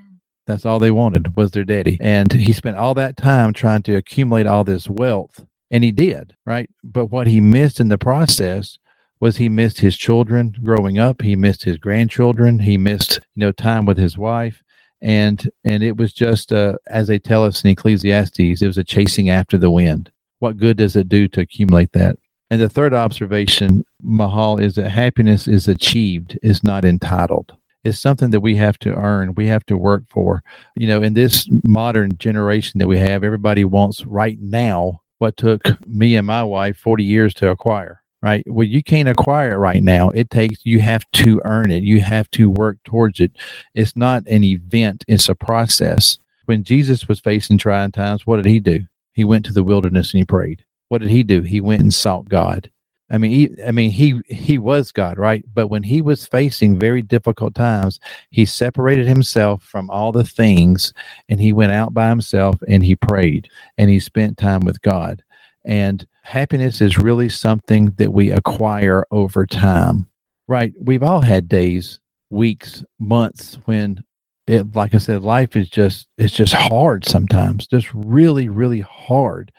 That's 0.47 0.65
all 0.65 0.79
they 0.79 0.93
wanted 0.93 1.37
was 1.37 1.51
their 1.51 1.65
daddy. 1.65 1.99
And 2.01 2.33
he 2.33 2.53
spent 2.53 2.77
all 2.77 2.95
that 2.95 3.17
time 3.17 3.53
trying 3.53 3.83
to 3.83 3.97
accumulate 3.97 4.47
all 4.47 4.65
this 4.65 4.89
wealth. 4.89 5.45
And 5.73 5.83
he 5.83 5.91
did, 5.91 6.35
right? 6.47 6.71
But 6.85 7.07
what 7.07 7.27
he 7.27 7.41
missed 7.41 7.81
in 7.81 7.89
the 7.89 7.99
process 7.99 8.79
was 9.21 9.37
he 9.37 9.49
missed 9.49 9.81
his 9.81 9.97
children 9.97 10.55
growing 10.63 10.99
up. 10.99 11.21
He 11.21 11.37
missed 11.37 11.65
his 11.65 11.79
grandchildren. 11.79 12.59
He 12.61 12.77
missed, 12.77 13.21
you 13.35 13.41
know, 13.41 13.53
time 13.53 13.85
with 13.85 13.99
his 13.99 14.17
wife. 14.17 14.63
And 15.01 15.51
and 15.65 15.83
it 15.83 15.97
was 15.97 16.13
just 16.13 16.53
uh, 16.53 16.75
as 16.87 17.09
they 17.09 17.19
tell 17.19 17.45
us 17.45 17.65
in 17.65 17.71
Ecclesiastes, 17.71 18.63
it 18.63 18.67
was 18.67 18.79
a 18.79 18.85
chasing 18.85 19.31
after 19.31 19.59
the 19.59 19.71
wind. 19.71 20.13
What 20.39 20.59
good 20.59 20.77
does 20.77 20.95
it 20.95 21.09
do 21.09 21.27
to 21.29 21.41
accumulate 21.41 21.91
that? 21.93 22.19
And 22.53 22.61
the 22.61 22.69
third 22.69 22.93
observation, 22.93 23.85
Mahal, 24.03 24.59
is 24.59 24.75
that 24.75 24.91
happiness 24.91 25.49
is 25.49 25.69
achieved, 25.69 26.39
is 26.43 26.63
not 26.63 26.85
entitled. 26.85 27.53
It's 27.85 27.99
something 27.99 28.31
that 28.31 28.41
we 28.41 28.57
have 28.57 28.79
to 28.81 28.95
earn, 28.95 29.35
we 29.35 29.49
have 29.49 29.67
to 29.67 29.77
work 29.77 30.05
for. 30.09 30.43
You 30.77 30.87
know, 30.87 31.03
in 31.03 31.15
this 31.15 31.49
modern 31.65 32.17
generation 32.19 32.79
that 32.79 32.87
we 32.89 32.99
have, 32.99 33.25
everybody 33.25 33.65
wants 33.65 34.05
right 34.07 34.39
now 34.41 35.01
what 35.19 35.37
took 35.37 35.63
me 35.87 36.17
and 36.17 36.27
my 36.27 36.45
wife 36.45 36.77
40 36.77 37.05
years 37.05 37.35
to 37.35 37.51
acquire, 37.51 38.03
right? 38.23 38.45
Well, 38.47 38.67
you 38.67 38.83
can't 38.83 39.09
acquire 39.09 39.53
it 39.53 39.59
right 39.59 39.83
now. 39.83 40.11
It 40.11 40.31
takes, 40.31 40.61
you 40.65 40.81
have 40.81 41.05
to 41.13 41.41
earn 41.45 41.71
it, 41.71 41.83
you 41.83 42.01
have 42.01 42.31
to 42.33 42.51
work 42.51 42.79
towards 42.85 43.21
it. 43.21 43.33
It's 43.75 43.97
not 43.97 44.27
an 44.27 44.45
event, 44.45 45.05
it's 45.09 45.29
a 45.29 45.35
process. 45.35 46.19
When 46.47 46.65
Jesus 46.65 47.09
was 47.09 47.21
facing 47.21 47.59
trying 47.59 47.93
times, 47.93 48.27
what 48.27 48.37
did 48.37 48.47
he 48.47 48.61
do? 48.61 48.87
He 49.13 49.25
went 49.25 49.45
to 49.47 49.53
the 49.53 49.65
wilderness 49.65 50.13
and 50.13 50.21
he 50.21 50.25
prayed 50.25 50.65
what 50.93 51.01
did 51.01 51.09
he 51.09 51.23
do? 51.23 51.41
He 51.41 51.63
went 51.63 51.81
and 51.81 51.95
sought 51.95 52.29
God. 52.29 52.71
I 53.11 53.19
mean, 53.19 53.31
he, 53.31 53.51
I 53.67 53.73
mean, 53.73 53.91
he 53.91 54.21
he 54.27 54.57
was 54.59 54.91
God, 54.91 55.19
right? 55.19 55.45
But 55.53 55.69
when 55.69 55.83
he 55.83 56.01
was 56.01 56.27
facing 56.27 56.79
very 56.79 57.03
difficult 57.03 57.55
times, 57.55 58.01
he 58.31 58.47
separated 58.47 59.07
himself 59.07 59.63
from 59.63 59.91
all 59.91 60.13
the 60.13 60.25
things, 60.25 60.95
and 61.29 61.41
he 61.41 61.53
went 61.53 61.73
out 61.73 61.93
by 61.93 62.09
himself 62.09 62.57
and 62.69 62.85
he 62.85 62.97
prayed 62.97 63.49
and 63.77 63.91
he 63.91 64.01
spent 64.01 64.39
time 64.39 64.61
with 64.61 64.81
God. 64.81 65.23
And 65.65 66.07
happiness 66.23 66.81
is 66.81 66.99
really 66.99 67.29
something 67.29 67.91
that 67.99 68.13
we 68.13 68.31
acquire 68.31 69.07
over 69.11 69.47
time, 69.47 70.09
right? 70.49 70.73
We've 70.81 71.03
all 71.03 71.21
had 71.21 71.49
days, 71.49 72.01
weeks, 72.31 72.83
months 72.99 73.59
when 73.67 74.03
it, 74.47 74.75
like 74.75 74.95
I 74.95 74.99
said, 74.99 75.23
life 75.23 75.55
is 75.55 75.69
just 75.69 76.09
it's 76.17 76.35
just 76.35 76.55
hard 76.55 77.05
sometimes, 77.05 77.67
just 77.67 77.93
really, 77.93 78.49
really 78.49 78.81
hard 78.81 79.53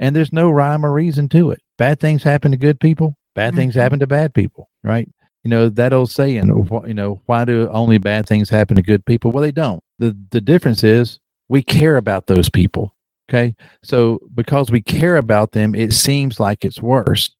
and 0.00 0.16
there's 0.16 0.32
no 0.32 0.50
rhyme 0.50 0.84
or 0.84 0.92
reason 0.92 1.28
to 1.28 1.52
it. 1.52 1.62
Bad 1.78 2.00
things 2.00 2.24
happen 2.24 2.50
to 2.50 2.56
good 2.56 2.80
people. 2.80 3.14
Bad 3.34 3.50
mm-hmm. 3.50 3.58
things 3.58 3.74
happen 3.76 4.00
to 4.00 4.06
bad 4.08 4.34
people, 4.34 4.68
right? 4.82 5.08
You 5.44 5.50
know 5.50 5.68
that 5.68 5.92
old 5.92 6.10
saying, 6.10 6.48
you 6.48 6.94
know, 6.94 7.22
why 7.26 7.44
do 7.44 7.68
only 7.70 7.98
bad 7.98 8.26
things 8.26 8.50
happen 8.50 8.76
to 8.76 8.82
good 8.82 9.06
people? 9.06 9.30
Well, 9.30 9.42
they 9.42 9.52
don't. 9.52 9.82
the 9.98 10.16
The 10.32 10.40
difference 10.40 10.82
is 10.82 11.20
we 11.48 11.62
care 11.62 11.96
about 11.96 12.26
those 12.26 12.50
people. 12.50 12.94
Okay, 13.28 13.54
so 13.84 14.18
because 14.34 14.72
we 14.72 14.82
care 14.82 15.16
about 15.16 15.52
them, 15.52 15.74
it 15.74 15.92
seems 15.92 16.40
like 16.40 16.64
it's 16.64 16.82
worse. 16.82 17.30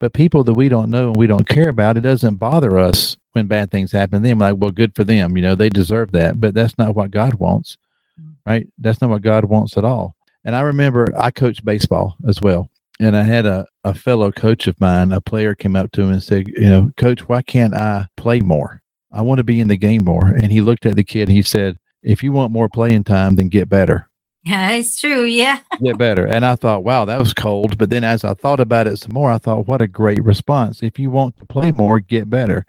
But 0.00 0.12
people 0.12 0.44
that 0.44 0.54
we 0.54 0.68
don't 0.68 0.90
know 0.90 1.08
and 1.08 1.16
we 1.16 1.26
don't 1.28 1.48
care 1.48 1.68
about, 1.68 1.96
it 1.96 2.00
doesn't 2.00 2.36
bother 2.36 2.78
us 2.78 3.16
when 3.32 3.46
bad 3.46 3.70
things 3.70 3.92
happen 3.92 4.22
to 4.22 4.28
them. 4.28 4.40
Like, 4.40 4.56
well, 4.58 4.70
good 4.70 4.94
for 4.94 5.04
them. 5.04 5.36
You 5.36 5.42
know, 5.42 5.54
they 5.54 5.70
deserve 5.70 6.12
that. 6.12 6.38
But 6.40 6.52
that's 6.52 6.76
not 6.76 6.94
what 6.94 7.12
God 7.12 7.34
wants, 7.34 7.78
mm. 8.20 8.34
right? 8.44 8.66
That's 8.76 9.00
not 9.00 9.08
what 9.08 9.22
God 9.22 9.46
wants 9.46 9.78
at 9.78 9.84
all. 9.84 10.16
And 10.46 10.54
I 10.54 10.60
remember 10.60 11.12
I 11.18 11.32
coached 11.32 11.64
baseball 11.64 12.16
as 12.26 12.40
well. 12.40 12.70
And 13.00 13.16
I 13.16 13.24
had 13.24 13.46
a, 13.46 13.66
a 13.82 13.92
fellow 13.92 14.30
coach 14.30 14.68
of 14.68 14.80
mine, 14.80 15.12
a 15.12 15.20
player 15.20 15.56
came 15.56 15.74
up 15.74 15.90
to 15.92 16.02
him 16.02 16.12
and 16.12 16.22
said, 16.22 16.46
You 16.46 16.70
know, 16.70 16.92
coach, 16.96 17.28
why 17.28 17.42
can't 17.42 17.74
I 17.74 18.06
play 18.16 18.40
more? 18.40 18.80
I 19.12 19.22
want 19.22 19.38
to 19.38 19.44
be 19.44 19.60
in 19.60 19.68
the 19.68 19.76
game 19.76 20.04
more. 20.04 20.28
And 20.28 20.52
he 20.52 20.60
looked 20.60 20.86
at 20.86 20.94
the 20.94 21.04
kid 21.04 21.28
and 21.28 21.36
he 21.36 21.42
said, 21.42 21.78
If 22.02 22.22
you 22.22 22.30
want 22.30 22.52
more 22.52 22.68
playing 22.68 23.04
time, 23.04 23.34
then 23.34 23.48
get 23.48 23.68
better. 23.68 24.08
Yeah, 24.44 24.70
it's 24.76 24.98
true. 24.98 25.24
Yeah. 25.24 25.58
get 25.82 25.98
better. 25.98 26.24
And 26.24 26.46
I 26.46 26.54
thought, 26.54 26.84
wow, 26.84 27.04
that 27.04 27.18
was 27.18 27.34
cold. 27.34 27.76
But 27.76 27.90
then 27.90 28.04
as 28.04 28.24
I 28.24 28.34
thought 28.34 28.60
about 28.60 28.86
it 28.86 28.98
some 28.98 29.12
more, 29.12 29.32
I 29.32 29.38
thought, 29.38 29.66
what 29.66 29.82
a 29.82 29.88
great 29.88 30.22
response. 30.22 30.80
If 30.80 30.96
you 30.98 31.10
want 31.10 31.36
to 31.38 31.44
play 31.44 31.72
more, 31.72 31.98
get 31.98 32.30
better. 32.30 32.64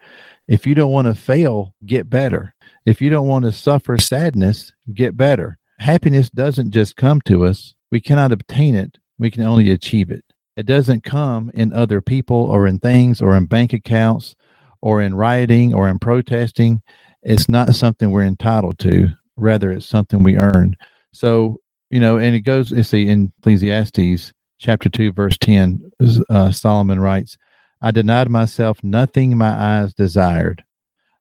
If 0.47 0.65
you 0.65 0.73
don't 0.73 0.91
want 0.91 1.07
to 1.07 1.13
fail, 1.13 1.75
get 1.85 2.09
better. 2.09 2.55
If 2.87 3.01
you 3.01 3.11
don't 3.11 3.27
want 3.27 3.45
to 3.45 3.51
suffer 3.51 3.99
sadness, 3.99 4.73
get 4.93 5.15
better 5.15 5.56
happiness 5.79 6.29
doesn't 6.29 6.71
just 6.71 6.95
come 6.95 7.21
to 7.21 7.45
us. 7.45 7.73
We 7.91 8.01
cannot 8.01 8.31
obtain 8.31 8.75
it. 8.75 8.97
We 9.17 9.31
can 9.31 9.43
only 9.43 9.71
achieve 9.71 10.11
it. 10.11 10.23
It 10.55 10.65
doesn't 10.65 11.03
come 11.03 11.51
in 11.53 11.71
other 11.71 12.01
people 12.01 12.37
or 12.37 12.67
in 12.67 12.79
things 12.79 13.21
or 13.21 13.35
in 13.37 13.45
bank 13.45 13.73
accounts 13.73 14.35
or 14.81 15.01
in 15.01 15.15
rioting 15.15 15.73
or 15.73 15.87
in 15.87 15.99
protesting. 15.99 16.81
It's 17.21 17.47
not 17.47 17.75
something 17.75 18.11
we're 18.11 18.23
entitled 18.23 18.79
to. 18.79 19.09
rather 19.39 19.71
it's 19.71 19.85
something 19.85 20.23
we 20.23 20.37
earn. 20.37 20.75
So, 21.13 21.61
you 21.91 21.99
know, 21.99 22.17
and 22.17 22.35
it 22.35 22.41
goes, 22.41 22.71
let's 22.71 22.89
see, 22.89 23.07
in 23.07 23.31
Ecclesiastes 23.39 24.33
chapter 24.59 24.89
2, 24.89 25.11
verse 25.11 25.37
10, 25.37 25.91
uh, 26.29 26.51
Solomon 26.51 26.99
writes, 26.99 27.37
I 27.81 27.91
denied 27.91 28.29
myself 28.29 28.83
nothing 28.83 29.37
my 29.37 29.49
eyes 29.49 29.93
desired. 29.93 30.63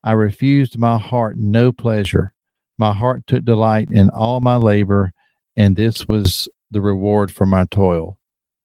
I 0.02 0.12
refused 0.12 0.78
my 0.78 0.98
heart 0.98 1.36
no 1.36 1.72
pleasure. 1.72 2.32
My 2.78 2.92
heart 2.92 3.26
took 3.26 3.44
delight 3.44 3.90
in 3.90 4.10
all 4.10 4.40
my 4.40 4.56
labor, 4.56 5.12
and 5.56 5.76
this 5.76 6.06
was 6.06 6.48
the 6.70 6.80
reward 6.80 7.30
for 7.30 7.46
my 7.46 7.64
toil. 7.70 8.18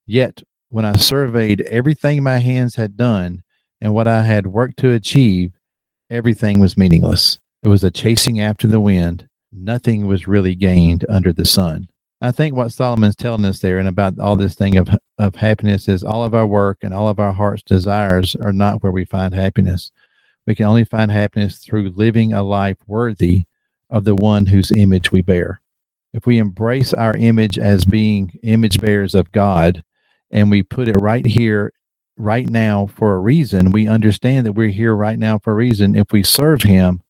Yet, 0.05 0.43
when 0.70 0.86
I 0.86 0.97
surveyed 0.97 1.62
everything 1.62 2.24
my 2.24 2.39
hands 2.39 2.76
had 2.76 2.97
done 2.97 3.43
and 3.80 3.93
what 3.93 4.07
I 4.07 4.24
had 4.24 4.47
worked 4.47 4.78
to 4.80 4.91
achieve, 4.91 5.53
everything 6.09 6.59
was 6.59 6.78
meaningless. 6.78 7.39
It 7.64 7.70
was 7.70 7.84
a 7.84 7.91
chasing 7.91 8.41
after 8.41 8.68
the 8.68 8.80
wind. 8.80 9.28
Nothing 9.51 10.07
was 10.07 10.28
really 10.28 10.55
gained 10.55 11.05
under 11.09 11.32
the 11.32 11.45
sun. 11.45 11.88
I 12.22 12.32
think 12.32 12.55
what 12.55 12.72
Solomon's 12.72 13.16
telling 13.16 13.45
us 13.45 13.59
there 13.59 13.80
and 13.80 13.88
about 13.88 14.20
all 14.20 14.36
this 14.36 14.55
thing 14.55 14.78
of, 14.78 14.89
of 15.18 15.36
happiness 15.36 15.88
is 15.88 16.03
all 16.03 16.24
of 16.24 16.36
our 16.36 16.45
work 16.45 16.80
and 16.82 16.93
all 16.93 17.07
of 17.07 17.20
our 17.20 17.34
heart's 17.34 17.64
desires 17.64 18.36
are 18.36 18.53
not 18.53 18.84
where 18.84 18.91
we 18.91 19.05
find 19.05 19.34
happiness. 19.34 19.91
We 20.45 20.55
can 20.55 20.66
only 20.66 20.86
find 20.86 21.12
happiness 21.12 21.59
through 21.59 21.93
living 21.95 22.34
a 22.34 22.43
life 22.43 22.78
worthy 22.88 23.45
of 23.91 24.05
the 24.05 24.15
one 24.15 24.45
whose 24.45 24.71
image 24.71 25.11
we 25.11 25.21
bear. 25.21 25.61
If 26.13 26.25
we 26.25 26.39
embrace 26.39 26.93
our 26.93 27.15
image 27.15 27.57
as 27.59 27.85
being 27.85 28.37
image 28.43 28.81
bearers 28.81 29.15
of 29.15 29.31
God 29.31 29.83
and 30.31 30.49
we 30.49 30.63
put 30.63 30.87
it 30.87 30.99
right 30.99 31.25
here, 31.25 31.73
right 32.17 32.49
now 32.49 32.87
for 32.87 33.13
a 33.13 33.19
reason, 33.19 33.71
we 33.71 33.87
understand 33.87 34.45
that 34.45 34.53
we're 34.53 34.69
here 34.69 34.95
right 34.95 35.19
now 35.19 35.39
for 35.39 35.53
a 35.53 35.55
reason. 35.55 35.95
If 35.95 36.11
we 36.11 36.23
serve 36.23 36.63
Him, 36.63 37.01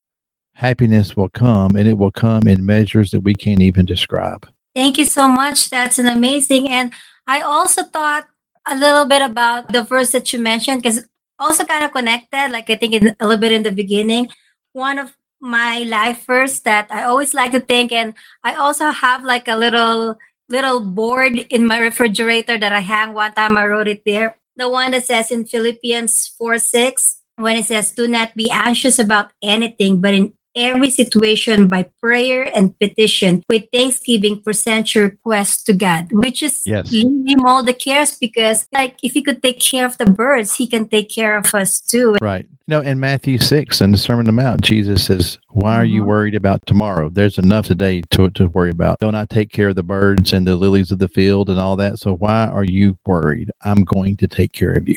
happiness 0.54 1.16
will 1.16 1.28
come 1.28 1.74
and 1.76 1.88
it 1.88 1.98
will 1.98 2.10
come 2.12 2.46
in 2.46 2.66
measures 2.66 3.10
that 3.10 3.20
we 3.20 3.34
can't 3.34 3.62
even 3.62 3.86
describe. 3.86 4.48
Thank 4.74 4.98
you 4.98 5.04
so 5.04 5.28
much. 5.28 5.70
That's 5.70 5.98
an 5.98 6.06
amazing. 6.06 6.68
And 6.68 6.92
I 7.26 7.40
also 7.40 7.82
thought 7.82 8.28
a 8.66 8.76
little 8.76 9.04
bit 9.04 9.22
about 9.22 9.72
the 9.72 9.82
verse 9.82 10.12
that 10.12 10.32
you 10.32 10.38
mentioned 10.38 10.82
because 10.82 11.04
also 11.38 11.64
kind 11.64 11.84
of 11.84 11.92
connected. 11.92 12.50
Like 12.50 12.70
I 12.70 12.76
think 12.76 12.94
in, 12.94 13.16
a 13.18 13.26
little 13.26 13.40
bit 13.40 13.52
in 13.52 13.64
the 13.64 13.72
beginning, 13.72 14.28
one 14.72 14.98
of 14.98 15.14
my 15.42 15.82
life 15.82 16.22
first 16.22 16.64
that 16.64 16.86
I 16.88 17.02
always 17.02 17.34
like 17.34 17.50
to 17.52 17.60
think, 17.60 17.90
and 17.90 18.14
I 18.46 18.54
also 18.54 18.94
have 18.94 19.24
like 19.26 19.48
a 19.48 19.58
little 19.58 20.16
little 20.48 20.80
board 20.80 21.34
in 21.50 21.66
my 21.66 21.78
refrigerator 21.78 22.56
that 22.56 22.72
I 22.72 22.80
hang. 22.80 23.12
One 23.12 23.34
time 23.34 23.58
I 23.58 23.66
wrote 23.66 23.88
it 23.88 24.06
there. 24.06 24.38
The 24.56 24.70
one 24.70 24.92
that 24.92 25.04
says 25.04 25.30
in 25.30 25.44
Philippians 25.44 26.38
four 26.38 26.58
six 26.58 27.20
when 27.36 27.56
it 27.56 27.66
says, 27.66 27.90
"Do 27.90 28.06
not 28.06 28.36
be 28.38 28.48
anxious 28.50 28.98
about 28.98 29.32
anything, 29.42 30.00
but 30.00 30.14
in 30.14 30.32
every 30.54 30.90
situation 30.90 31.68
by 31.68 31.88
prayer 32.00 32.50
and 32.54 32.78
petition 32.78 33.42
with 33.48 33.64
thanksgiving 33.72 34.40
present 34.42 34.94
your 34.94 35.04
request 35.04 35.66
to 35.66 35.72
god 35.72 36.10
which 36.12 36.42
is 36.42 36.62
yes. 36.66 36.90
leave 36.92 37.26
him 37.26 37.44
all 37.44 37.62
the 37.62 37.72
cares 37.72 38.16
because 38.18 38.66
like 38.72 38.96
if 39.02 39.12
he 39.12 39.22
could 39.22 39.42
take 39.42 39.60
care 39.60 39.86
of 39.86 39.96
the 39.98 40.06
birds 40.06 40.54
he 40.54 40.66
can 40.66 40.88
take 40.88 41.08
care 41.08 41.36
of 41.36 41.54
us 41.54 41.80
too. 41.80 42.16
Right. 42.20 42.44
You 42.44 42.58
know 42.68 42.80
in 42.80 43.00
matthew 43.00 43.38
6 43.38 43.80
in 43.80 43.92
the 43.92 43.98
sermon 43.98 44.28
on 44.28 44.36
the 44.36 44.42
mount 44.42 44.60
jesus 44.62 45.06
says 45.06 45.38
why 45.48 45.76
are 45.76 45.84
you 45.84 46.00
mm-hmm. 46.00 46.08
worried 46.08 46.34
about 46.34 46.64
tomorrow? 46.66 47.10
There's 47.10 47.36
enough 47.36 47.66
today 47.66 48.02
to, 48.12 48.30
to 48.30 48.46
worry 48.48 48.70
about. 48.70 49.00
Don't 49.00 49.14
i 49.14 49.26
take 49.26 49.52
care 49.52 49.68
of 49.68 49.76
the 49.76 49.82
birds 49.82 50.32
and 50.32 50.46
the 50.46 50.56
lilies 50.56 50.90
of 50.90 50.98
the 50.98 51.08
field 51.08 51.50
and 51.50 51.58
all 51.58 51.76
that? 51.76 51.98
So 51.98 52.14
why 52.14 52.46
are 52.46 52.64
you 52.64 52.98
worried? 53.06 53.50
I'm 53.62 53.84
going 53.84 54.16
to 54.18 54.28
take 54.28 54.52
care 54.52 54.72
of 54.72 54.88
you. 54.88 54.96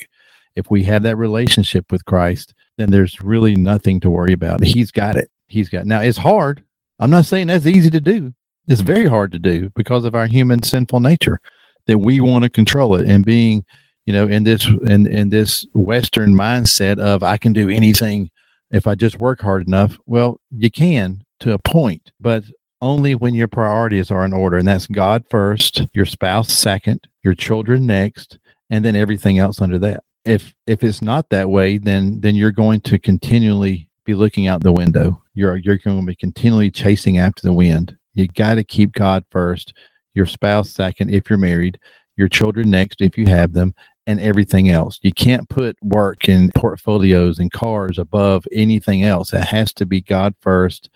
If 0.55 0.71
we 0.71 0.83
have 0.83 1.03
that 1.03 1.17
relationship 1.17 1.91
with 1.91 2.05
christ 2.05 2.53
then 2.77 2.91
there's 2.91 3.21
really 3.21 3.55
nothing 3.55 3.99
to 4.01 4.09
worry 4.09 4.33
about. 4.33 4.63
He's 4.63 4.91
got 4.91 5.15
it 5.15 5.29
he's 5.47 5.69
got. 5.69 5.85
Now 5.85 6.01
it's 6.01 6.17
hard. 6.17 6.63
I'm 6.99 7.09
not 7.09 7.25
saying 7.25 7.47
that's 7.47 7.65
easy 7.65 7.89
to 7.89 8.01
do. 8.01 8.33
It's 8.67 8.81
mm-hmm. 8.81 8.93
very 8.93 9.07
hard 9.07 9.31
to 9.33 9.39
do 9.39 9.69
because 9.75 10.05
of 10.05 10.15
our 10.15 10.27
human 10.27 10.63
sinful 10.63 10.99
nature 10.99 11.39
that 11.87 11.99
we 11.99 12.19
want 12.19 12.43
to 12.43 12.49
control 12.49 12.95
it 12.95 13.07
and 13.07 13.25
being, 13.25 13.63
you 14.05 14.13
know, 14.13 14.27
in 14.27 14.43
this 14.43 14.65
in 14.65 15.07
in 15.07 15.29
this 15.29 15.65
Western 15.73 16.33
mindset 16.33 16.99
of 16.99 17.23
I 17.23 17.37
can 17.37 17.53
do 17.53 17.69
anything 17.69 18.29
if 18.71 18.87
I 18.87 18.95
just 18.95 19.19
work 19.19 19.41
hard 19.41 19.67
enough. 19.67 19.97
Well, 20.05 20.39
you 20.51 20.71
can 20.71 21.23
to 21.41 21.53
a 21.53 21.59
point, 21.59 22.11
but 22.19 22.43
only 22.81 23.15
when 23.15 23.33
your 23.33 23.47
priorities 23.47 24.11
are 24.11 24.25
in 24.25 24.33
order, 24.33 24.57
and 24.57 24.67
that's 24.67 24.87
God 24.87 25.23
first, 25.29 25.87
your 25.93 26.05
spouse 26.05 26.51
second, 26.51 27.07
your 27.23 27.33
children 27.33 27.85
next, 27.85 28.37
and 28.69 28.83
then 28.83 28.95
everything 28.95 29.39
else 29.39 29.61
under 29.61 29.79
that. 29.79 30.03
If 30.23 30.53
if 30.65 30.83
it's 30.83 31.01
not 31.01 31.29
that 31.29 31.49
way, 31.49 31.77
then 31.77 32.19
then 32.21 32.35
you're 32.35 32.51
going 32.51 32.81
to 32.81 32.99
continually 32.99 33.84
be 34.05 34.13
looking 34.13 34.47
out 34.47 34.63
the 34.63 34.71
window. 34.71 35.21
You're 35.33 35.57
you're 35.57 35.77
going 35.77 35.99
to 35.99 36.05
be 36.05 36.15
continually 36.15 36.71
chasing 36.71 37.17
after 37.17 37.41
the 37.41 37.53
wind. 37.53 37.97
You 38.13 38.27
got 38.27 38.55
to 38.55 38.63
keep 38.63 38.93
God 38.93 39.25
first, 39.29 39.73
your 40.13 40.25
spouse 40.25 40.69
second 40.71 41.13
if 41.13 41.29
you're 41.29 41.37
married, 41.37 41.79
your 42.15 42.29
children 42.29 42.69
next 42.69 43.01
if 43.01 43.17
you 43.17 43.25
have 43.27 43.53
them, 43.53 43.73
and 44.07 44.19
everything 44.19 44.69
else. 44.69 44.99
You 45.01 45.11
can't 45.11 45.49
put 45.49 45.77
work 45.81 46.29
and 46.29 46.53
portfolios 46.53 47.39
and 47.39 47.51
cars 47.51 47.97
above 47.97 48.45
anything 48.51 49.03
else. 49.03 49.33
It 49.33 49.43
has 49.43 49.73
to 49.73 49.85
be 49.85 50.01
God 50.01 50.33
first, 50.41 50.89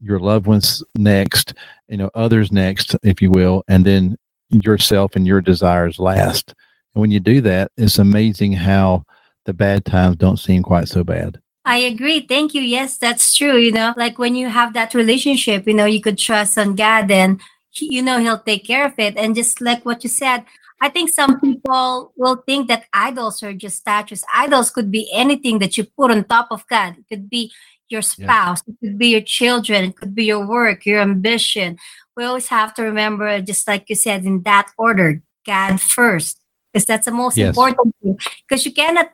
your 0.00 0.18
loved 0.18 0.46
ones 0.46 0.82
next, 0.96 1.54
you 1.88 1.96
know, 1.96 2.10
others 2.14 2.50
next, 2.50 2.96
if 3.02 3.20
you 3.20 3.30
will, 3.30 3.62
and 3.68 3.84
then 3.84 4.16
yourself 4.50 5.16
and 5.16 5.26
your 5.26 5.40
desires 5.40 5.98
last. 5.98 6.54
And 6.94 7.00
when 7.02 7.10
you 7.10 7.20
do 7.20 7.40
that, 7.42 7.70
it's 7.76 7.98
amazing 7.98 8.52
how 8.52 9.04
the 9.44 9.52
bad 9.52 9.84
times 9.84 10.16
don't 10.16 10.38
seem 10.38 10.62
quite 10.62 10.88
so 10.88 11.04
bad. 11.04 11.40
I 11.68 11.76
agree. 11.76 12.20
Thank 12.20 12.54
you. 12.54 12.62
Yes, 12.62 12.96
that's 12.96 13.36
true. 13.36 13.58
You 13.58 13.72
know, 13.72 13.92
like 13.94 14.18
when 14.18 14.34
you 14.34 14.48
have 14.48 14.72
that 14.72 14.94
relationship, 14.94 15.66
you 15.66 15.74
know, 15.74 15.84
you 15.84 16.00
could 16.00 16.16
trust 16.16 16.56
on 16.56 16.74
God 16.74 17.10
and, 17.10 17.42
he, 17.68 17.94
you 17.94 18.02
know, 18.02 18.18
He'll 18.18 18.38
take 18.38 18.64
care 18.64 18.86
of 18.86 18.94
it. 18.96 19.18
And 19.18 19.36
just 19.36 19.60
like 19.60 19.84
what 19.84 20.02
you 20.02 20.08
said, 20.08 20.46
I 20.80 20.88
think 20.88 21.10
some 21.10 21.38
people 21.40 22.14
will 22.16 22.42
think 22.46 22.68
that 22.68 22.86
idols 22.94 23.42
are 23.42 23.52
just 23.52 23.76
statues. 23.76 24.24
Idols 24.34 24.70
could 24.70 24.90
be 24.90 25.10
anything 25.12 25.58
that 25.58 25.76
you 25.76 25.84
put 25.84 26.10
on 26.10 26.24
top 26.24 26.48
of 26.50 26.66
God. 26.68 26.96
It 26.96 27.04
could 27.06 27.28
be 27.28 27.52
your 27.90 28.00
spouse, 28.00 28.62
yeah. 28.66 28.72
it 28.72 28.76
could 28.80 28.98
be 28.98 29.08
your 29.08 29.20
children, 29.20 29.84
it 29.84 29.96
could 29.96 30.14
be 30.14 30.24
your 30.24 30.46
work, 30.46 30.86
your 30.86 31.00
ambition. 31.00 31.78
We 32.16 32.24
always 32.24 32.48
have 32.48 32.72
to 32.74 32.82
remember, 32.82 33.42
just 33.42 33.68
like 33.68 33.90
you 33.90 33.94
said, 33.94 34.24
in 34.24 34.42
that 34.42 34.70
order, 34.78 35.22
God 35.44 35.80
first, 35.80 36.40
because 36.72 36.86
that's 36.86 37.04
the 37.04 37.12
most 37.12 37.36
yes. 37.36 37.48
important 37.48 37.94
thing. 38.02 38.18
Because 38.48 38.64
you 38.64 38.72
cannot, 38.72 39.10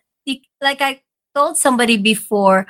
like 0.61 0.81
I 0.81 1.01
told 1.35 1.57
somebody 1.57 1.97
before, 1.97 2.67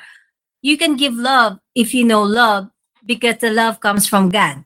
you 0.61 0.77
can 0.77 0.95
give 0.97 1.13
love 1.13 1.59
if 1.75 1.93
you 1.93 2.03
know 2.03 2.23
love 2.23 2.69
because 3.05 3.37
the 3.37 3.51
love 3.51 3.79
comes 3.79 4.07
from 4.07 4.29
God. 4.29 4.63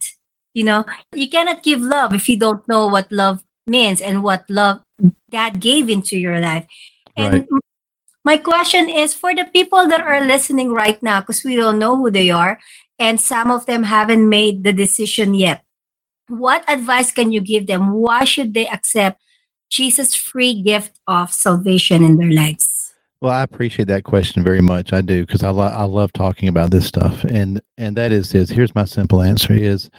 You 0.53 0.63
know, 0.63 0.85
you 1.13 1.29
cannot 1.29 1.63
give 1.63 1.81
love 1.81 2.13
if 2.13 2.27
you 2.27 2.37
don't 2.37 2.65
know 2.67 2.87
what 2.87 3.11
love 3.11 3.43
means 3.67 4.01
and 4.01 4.23
what 4.23 4.49
love 4.49 4.81
God 5.31 5.59
gave 5.59 5.89
into 5.89 6.17
your 6.17 6.39
life. 6.39 6.65
And 7.15 7.33
right. 7.33 7.61
my 8.25 8.37
question 8.37 8.89
is 8.89 9.13
for 9.13 9.35
the 9.35 9.45
people 9.45 9.87
that 9.87 10.01
are 10.01 10.25
listening 10.25 10.71
right 10.71 11.01
now, 11.03 11.19
because 11.19 11.43
we 11.43 11.55
don't 11.55 11.79
know 11.79 11.95
who 11.95 12.09
they 12.09 12.29
are, 12.29 12.59
and 12.97 13.19
some 13.19 13.51
of 13.51 13.65
them 13.65 13.83
haven't 13.83 14.27
made 14.27 14.63
the 14.63 14.73
decision 14.73 15.33
yet. 15.33 15.63
What 16.27 16.63
advice 16.67 17.11
can 17.11 17.31
you 17.31 17.41
give 17.41 17.67
them? 17.67 17.93
Why 17.93 18.23
should 18.23 18.53
they 18.53 18.67
accept 18.67 19.21
Jesus' 19.69 20.15
free 20.15 20.61
gift 20.61 20.99
of 21.07 21.33
salvation 21.33 22.03
in 22.03 22.17
their 22.17 22.31
lives? 22.31 22.78
Well, 23.21 23.33
I 23.33 23.43
appreciate 23.43 23.87
that 23.89 24.05
question 24.05 24.43
very 24.43 24.61
much. 24.61 24.93
I 24.93 25.01
do 25.01 25.25
because 25.25 25.43
I, 25.43 25.49
lo- 25.49 25.63
I 25.63 25.83
love 25.85 26.13
talking 26.13 26.49
about 26.49 26.71
this 26.71 26.87
stuff, 26.87 27.23
and 27.25 27.61
and 27.77 27.97
that 27.97 28.13
is 28.13 28.33
is 28.35 28.49
here's 28.49 28.75
my 28.75 28.85
simple 28.85 29.21
answer: 29.21 29.53
is 29.53 29.89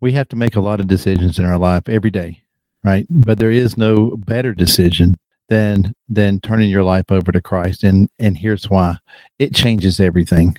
we 0.00 0.12
have 0.12 0.28
to 0.30 0.36
make 0.36 0.56
a 0.56 0.60
lot 0.60 0.80
of 0.80 0.88
decisions 0.88 1.38
in 1.38 1.46
our 1.46 1.58
life 1.58 1.88
every 1.88 2.10
day, 2.10 2.42
right? 2.84 3.06
But 3.10 3.38
there 3.38 3.50
is 3.52 3.78
no 3.78 4.16
better 4.18 4.54
decision 4.54 5.16
than 5.48 5.94
than 6.08 6.40
turning 6.40 6.70
your 6.70 6.84
life 6.84 7.06
over 7.10 7.32
to 7.32 7.40
Christ, 7.42 7.84
and 7.84 8.10
and 8.18 8.36
here's 8.36 8.68
why: 8.68 8.98
it 9.38 9.54
changes 9.54 10.00
everything. 10.00 10.58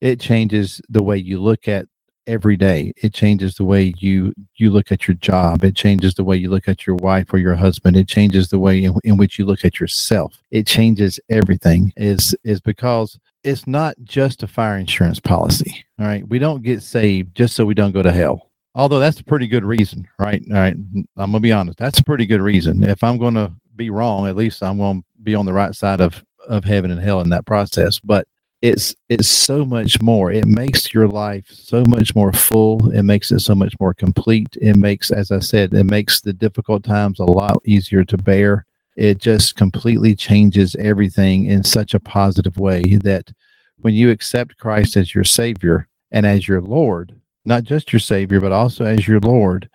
It 0.00 0.20
changes 0.20 0.82
the 0.90 1.02
way 1.02 1.18
you 1.18 1.40
look 1.40 1.68
at 1.68 1.86
every 2.26 2.56
day. 2.56 2.92
It 2.96 3.12
changes 3.14 3.54
the 3.54 3.64
way 3.64 3.94
you 3.98 4.34
you 4.56 4.70
look 4.70 4.92
at 4.92 5.08
your 5.08 5.14
job. 5.16 5.64
It 5.64 5.74
changes 5.74 6.14
the 6.14 6.24
way 6.24 6.36
you 6.36 6.50
look 6.50 6.68
at 6.68 6.86
your 6.86 6.96
wife 6.96 7.32
or 7.32 7.38
your 7.38 7.54
husband. 7.54 7.96
It 7.96 8.08
changes 8.08 8.48
the 8.48 8.58
way 8.58 8.82
in, 8.82 8.94
in 9.04 9.16
which 9.16 9.38
you 9.38 9.46
look 9.46 9.64
at 9.64 9.80
yourself. 9.80 10.42
It 10.50 10.66
changes 10.66 11.18
everything. 11.28 11.92
Is 11.96 12.34
is 12.44 12.60
because 12.60 13.18
it's 13.42 13.66
not 13.66 13.94
just 14.04 14.42
a 14.42 14.46
fire 14.46 14.76
insurance 14.76 15.20
policy. 15.20 15.84
All 15.98 16.06
right, 16.06 16.26
we 16.28 16.38
don't 16.38 16.62
get 16.62 16.82
saved 16.82 17.34
just 17.34 17.54
so 17.54 17.64
we 17.64 17.74
don't 17.74 17.92
go 17.92 18.02
to 18.02 18.12
hell. 18.12 18.50
Although 18.74 19.00
that's 19.00 19.20
a 19.20 19.24
pretty 19.24 19.48
good 19.48 19.64
reason, 19.64 20.06
right? 20.18 20.42
All 20.50 20.56
right, 20.56 20.76
I'm 20.76 21.06
gonna 21.16 21.40
be 21.40 21.52
honest. 21.52 21.78
That's 21.78 21.98
a 21.98 22.04
pretty 22.04 22.26
good 22.26 22.40
reason. 22.40 22.84
If 22.84 23.02
I'm 23.02 23.18
gonna 23.18 23.54
be 23.76 23.90
wrong, 23.90 24.26
at 24.28 24.36
least 24.36 24.62
I'm 24.62 24.78
gonna 24.78 25.02
be 25.22 25.34
on 25.34 25.46
the 25.46 25.52
right 25.52 25.74
side 25.74 26.00
of 26.00 26.24
of 26.48 26.64
heaven 26.64 26.90
and 26.90 27.00
hell 27.00 27.20
in 27.20 27.30
that 27.30 27.46
process. 27.46 27.98
But 27.98 28.26
it's 28.62 28.94
it's 29.08 29.28
so 29.28 29.64
much 29.64 30.00
more. 30.02 30.30
It 30.30 30.46
makes 30.46 30.92
your 30.92 31.08
life 31.08 31.46
so 31.50 31.84
much 31.86 32.14
more 32.14 32.32
full. 32.32 32.90
It 32.92 33.02
makes 33.02 33.32
it 33.32 33.40
so 33.40 33.54
much 33.54 33.74
more 33.80 33.94
complete. 33.94 34.56
It 34.60 34.76
makes 34.76 35.10
as 35.10 35.30
i 35.30 35.38
said 35.38 35.72
it 35.72 35.84
makes 35.84 36.20
the 36.20 36.32
difficult 36.32 36.84
times 36.84 37.18
a 37.20 37.24
lot 37.24 37.62
easier 37.64 38.04
to 38.04 38.16
bear. 38.16 38.66
It 38.96 39.18
just 39.18 39.56
completely 39.56 40.14
changes 40.14 40.76
everything 40.78 41.46
in 41.46 41.64
such 41.64 41.94
a 41.94 42.00
positive 42.00 42.58
way 42.58 42.82
that 43.04 43.32
when 43.78 43.94
you 43.94 44.10
accept 44.10 44.58
christ 44.58 44.96
as 44.96 45.14
your 45.14 45.24
savior 45.24 45.88
and 46.10 46.26
as 46.26 46.46
your 46.46 46.60
lord 46.60 47.20
not 47.44 47.64
just 47.64 47.92
your 47.92 48.00
Savior, 48.00 48.40
but 48.40 48.52
also 48.52 48.84
as 48.84 49.06
your 49.06 49.20
Lord, 49.20 49.68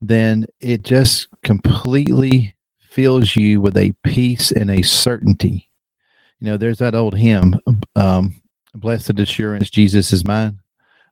then 0.00 0.46
it 0.60 0.82
just 0.82 1.28
completely 1.42 2.54
fills 2.78 3.36
you 3.36 3.60
with 3.60 3.76
a 3.76 3.94
peace 4.04 4.50
and 4.50 4.70
a 4.70 4.82
certainty. 4.82 5.67
You 6.40 6.46
know, 6.52 6.56
there's 6.56 6.78
that 6.78 6.94
old 6.94 7.16
hymn, 7.16 7.58
um, 7.96 8.34
Blessed 8.74 9.18
Assurance, 9.18 9.70
Jesus 9.70 10.12
is 10.12 10.24
mine, 10.24 10.60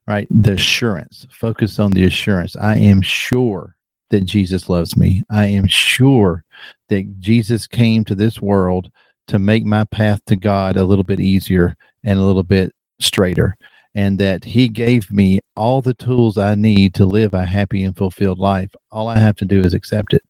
right? 0.07 0.29
The 0.31 0.53
assurance, 0.53 1.27
focus 1.31 1.79
on 1.79 1.91
the 1.91 2.05
assurance. 2.05 2.55
I 2.57 2.77
am 2.77 3.03
sure 3.03 3.75
that 4.11 4.21
Jesus 4.21 4.69
loves 4.69 4.97
me. 4.97 5.25
I 5.31 5.47
am 5.47 5.67
sure 5.67 6.45
that 6.89 7.19
Jesus 7.19 7.67
came 7.67 8.05
to 8.05 8.15
this 8.15 8.41
world 8.41 8.91
to 9.27 9.39
make 9.41 9.65
my 9.65 9.85
path 9.85 10.21
to 10.27 10.37
God 10.37 10.77
a 10.77 10.85
little 10.85 11.03
bit 11.03 11.19
easier 11.19 11.77
and 12.05 12.19
a 12.19 12.23
little 12.23 12.45
bit 12.45 12.73
straighter 13.01 13.57
and 13.97 14.19
that 14.19 14.45
he 14.45 14.69
gave 14.69 15.11
me 15.11 15.41
all 15.57 15.81
the 15.81 15.95
tools 15.95 16.37
I 16.37 16.55
need 16.55 16.93
to 16.95 17.07
live 17.07 17.33
a 17.33 17.47
happy 17.47 17.83
and 17.83 17.97
fulfilled 17.97 18.39
life. 18.39 18.71
All 18.93 19.09
I 19.09 19.19
have 19.19 19.37
to 19.37 19.47
do 19.47 19.61
is 19.61 19.73
accept 19.73 20.13
it. 20.13 20.23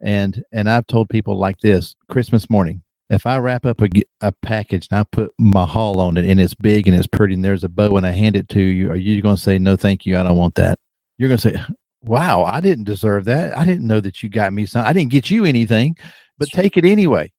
And 0.00 0.42
and 0.50 0.68
I've 0.68 0.86
told 0.86 1.10
people 1.10 1.38
like 1.38 1.60
this 1.60 1.94
Christmas 2.08 2.48
morning, 2.48 2.82
if 3.12 3.26
I 3.26 3.38
wrap 3.38 3.66
up 3.66 3.80
a, 3.80 3.88
a 4.20 4.32
package 4.32 4.88
and 4.90 5.00
I 5.00 5.04
put 5.04 5.32
my 5.38 5.66
haul 5.66 6.00
on 6.00 6.16
it 6.16 6.24
and 6.24 6.40
it's 6.40 6.54
big 6.54 6.88
and 6.88 6.96
it's 6.96 7.06
pretty 7.06 7.34
and 7.34 7.44
there's 7.44 7.64
a 7.64 7.68
bow 7.68 7.96
and 7.96 8.06
I 8.06 8.12
hand 8.12 8.36
it 8.36 8.48
to 8.50 8.60
you, 8.60 8.90
are 8.90 8.96
you 8.96 9.20
going 9.20 9.36
to 9.36 9.42
say, 9.42 9.58
no, 9.58 9.76
thank 9.76 10.06
you, 10.06 10.18
I 10.18 10.22
don't 10.22 10.36
want 10.36 10.54
that? 10.54 10.78
You're 11.18 11.28
going 11.28 11.38
to 11.38 11.50
say, 11.50 11.62
wow, 12.02 12.44
I 12.44 12.60
didn't 12.60 12.84
deserve 12.84 13.24
that. 13.26 13.56
I 13.56 13.64
didn't 13.64 13.86
know 13.86 14.00
that 14.00 14.22
you 14.22 14.28
got 14.28 14.52
me 14.52 14.66
something. 14.66 14.88
I 14.88 14.92
didn't 14.92 15.12
get 15.12 15.30
you 15.30 15.44
anything, 15.44 15.96
but 16.38 16.48
take 16.48 16.76
it 16.76 16.84
anyway. 16.84 17.30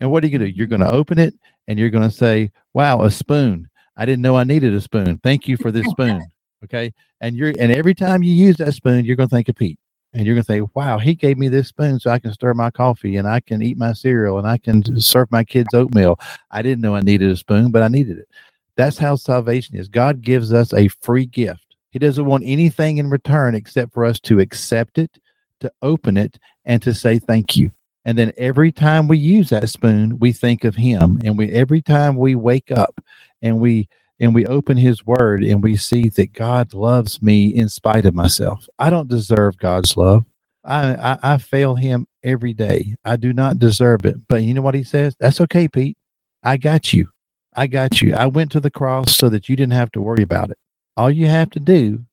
And 0.00 0.10
what 0.10 0.24
are 0.24 0.26
you 0.26 0.38
going 0.38 0.46
to 0.46 0.52
do? 0.52 0.56
You're 0.56 0.66
going 0.66 0.80
to 0.80 0.90
open 0.90 1.18
it 1.18 1.34
and 1.66 1.78
you're 1.78 1.90
going 1.90 2.08
to 2.08 2.14
say, 2.14 2.50
wow, 2.72 3.02
a 3.02 3.10
spoon. 3.10 3.68
I 3.96 4.06
didn't 4.06 4.22
know 4.22 4.36
I 4.36 4.44
needed 4.44 4.74
a 4.74 4.80
spoon. 4.80 5.20
Thank 5.22 5.46
you 5.46 5.56
for 5.56 5.70
this 5.70 5.86
spoon. 5.90 6.24
Okay. 6.64 6.92
And 7.20 7.36
you're, 7.36 7.52
and 7.58 7.72
every 7.72 7.94
time 7.94 8.22
you 8.22 8.32
use 8.32 8.56
that 8.56 8.74
spoon, 8.74 9.04
you're 9.04 9.16
going 9.16 9.28
to 9.28 9.34
think 9.34 9.48
of 9.48 9.56
Pete 9.56 9.78
and 10.14 10.24
you're 10.24 10.34
going 10.34 10.44
to 10.44 10.52
say, 10.52 10.62
wow, 10.74 10.98
he 10.98 11.14
gave 11.14 11.38
me 11.38 11.48
this 11.48 11.68
spoon 11.68 12.00
so 12.00 12.10
I 12.10 12.18
can 12.18 12.32
stir 12.32 12.54
my 12.54 12.70
coffee 12.70 13.16
and 13.16 13.28
I 13.28 13.40
can 13.40 13.62
eat 13.62 13.76
my 13.76 13.92
cereal 13.92 14.38
and 14.38 14.46
I 14.46 14.58
can 14.58 15.00
serve 15.00 15.30
my 15.30 15.44
kids 15.44 15.74
oatmeal. 15.74 16.18
I 16.50 16.62
didn't 16.62 16.80
know 16.80 16.94
I 16.94 17.00
needed 17.00 17.30
a 17.30 17.36
spoon, 17.36 17.70
but 17.70 17.82
I 17.82 17.88
needed 17.88 18.18
it. 18.18 18.28
That's 18.76 18.98
how 18.98 19.16
salvation 19.16 19.76
is. 19.76 19.88
God 19.88 20.22
gives 20.22 20.52
us 20.52 20.72
a 20.72 20.88
free 20.88 21.26
gift. 21.26 21.76
He 21.90 21.98
doesn't 21.98 22.26
want 22.26 22.44
anything 22.46 22.98
in 22.98 23.10
return 23.10 23.54
except 23.54 23.92
for 23.92 24.04
us 24.04 24.20
to 24.20 24.40
accept 24.40 24.98
it, 24.98 25.18
to 25.60 25.72
open 25.82 26.16
it, 26.16 26.38
and 26.64 26.80
to 26.82 26.94
say 26.94 27.18
thank 27.18 27.56
you. 27.56 27.72
And 28.04 28.16
then 28.16 28.32
every 28.38 28.72
time 28.72 29.08
we 29.08 29.18
use 29.18 29.50
that 29.50 29.68
spoon, 29.68 30.18
we 30.18 30.32
think 30.32 30.64
of 30.64 30.76
him. 30.76 31.20
And 31.24 31.36
we 31.36 31.50
every 31.52 31.82
time 31.82 32.16
we 32.16 32.34
wake 32.34 32.70
up 32.70 33.02
and 33.42 33.60
we 33.60 33.88
and 34.20 34.34
we 34.34 34.46
open 34.46 34.76
his 34.76 35.06
word 35.06 35.42
and 35.44 35.62
we 35.62 35.76
see 35.76 36.08
that 36.10 36.32
God 36.32 36.74
loves 36.74 37.22
me 37.22 37.48
in 37.48 37.68
spite 37.68 38.06
of 38.06 38.14
myself. 38.14 38.68
I 38.78 38.90
don't 38.90 39.08
deserve 39.08 39.58
God's 39.58 39.96
love. 39.96 40.24
I, 40.64 40.94
I, 40.94 41.18
I 41.34 41.38
fail 41.38 41.76
him 41.76 42.06
every 42.22 42.52
day. 42.52 42.96
I 43.04 43.16
do 43.16 43.32
not 43.32 43.58
deserve 43.58 44.04
it. 44.04 44.16
But 44.28 44.42
you 44.42 44.54
know 44.54 44.62
what 44.62 44.74
he 44.74 44.84
says? 44.84 45.14
That's 45.20 45.40
okay, 45.42 45.68
Pete. 45.68 45.96
I 46.42 46.56
got 46.56 46.92
you. 46.92 47.08
I 47.54 47.66
got 47.66 48.02
you. 48.02 48.14
I 48.14 48.26
went 48.26 48.52
to 48.52 48.60
the 48.60 48.70
cross 48.70 49.16
so 49.16 49.28
that 49.28 49.48
you 49.48 49.56
didn't 49.56 49.72
have 49.72 49.90
to 49.92 50.00
worry 50.00 50.22
about 50.22 50.50
it. 50.50 50.58
All 50.96 51.10
you 51.10 51.26
have 51.26 51.50
to 51.50 51.60
do 51.60 52.04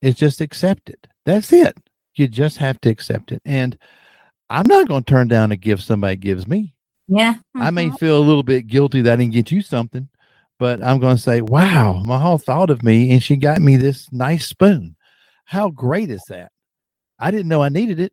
is 0.00 0.16
just 0.16 0.40
accept 0.40 0.90
it. 0.90 1.06
That's 1.24 1.52
it. 1.52 1.76
You 2.14 2.28
just 2.28 2.58
have 2.58 2.80
to 2.82 2.90
accept 2.90 3.32
it. 3.32 3.40
And 3.44 3.78
I'm 4.50 4.66
not 4.66 4.88
going 4.88 5.04
to 5.04 5.10
turn 5.10 5.28
down 5.28 5.52
a 5.52 5.56
gift 5.56 5.84
somebody 5.84 6.16
gives 6.16 6.46
me. 6.46 6.74
Yeah. 7.08 7.34
I 7.54 7.70
may 7.70 7.86
mm-hmm. 7.86 7.96
feel 7.96 8.18
a 8.18 8.20
little 8.20 8.42
bit 8.42 8.66
guilty 8.66 9.00
that 9.02 9.12
I 9.14 9.16
didn't 9.16 9.32
get 9.32 9.50
you 9.50 9.62
something, 9.62 10.08
but 10.62 10.80
I'm 10.80 11.00
going 11.00 11.16
to 11.16 11.20
say, 11.22 11.40
wow, 11.40 12.04
Mahal 12.06 12.38
thought 12.38 12.70
of 12.70 12.84
me 12.84 13.10
and 13.10 13.20
she 13.20 13.34
got 13.34 13.60
me 13.60 13.76
this 13.76 14.06
nice 14.12 14.46
spoon. 14.46 14.94
How 15.44 15.70
great 15.70 16.08
is 16.08 16.22
that? 16.28 16.52
I 17.18 17.32
didn't 17.32 17.48
know 17.48 17.64
I 17.64 17.68
needed 17.68 17.98
it, 17.98 18.12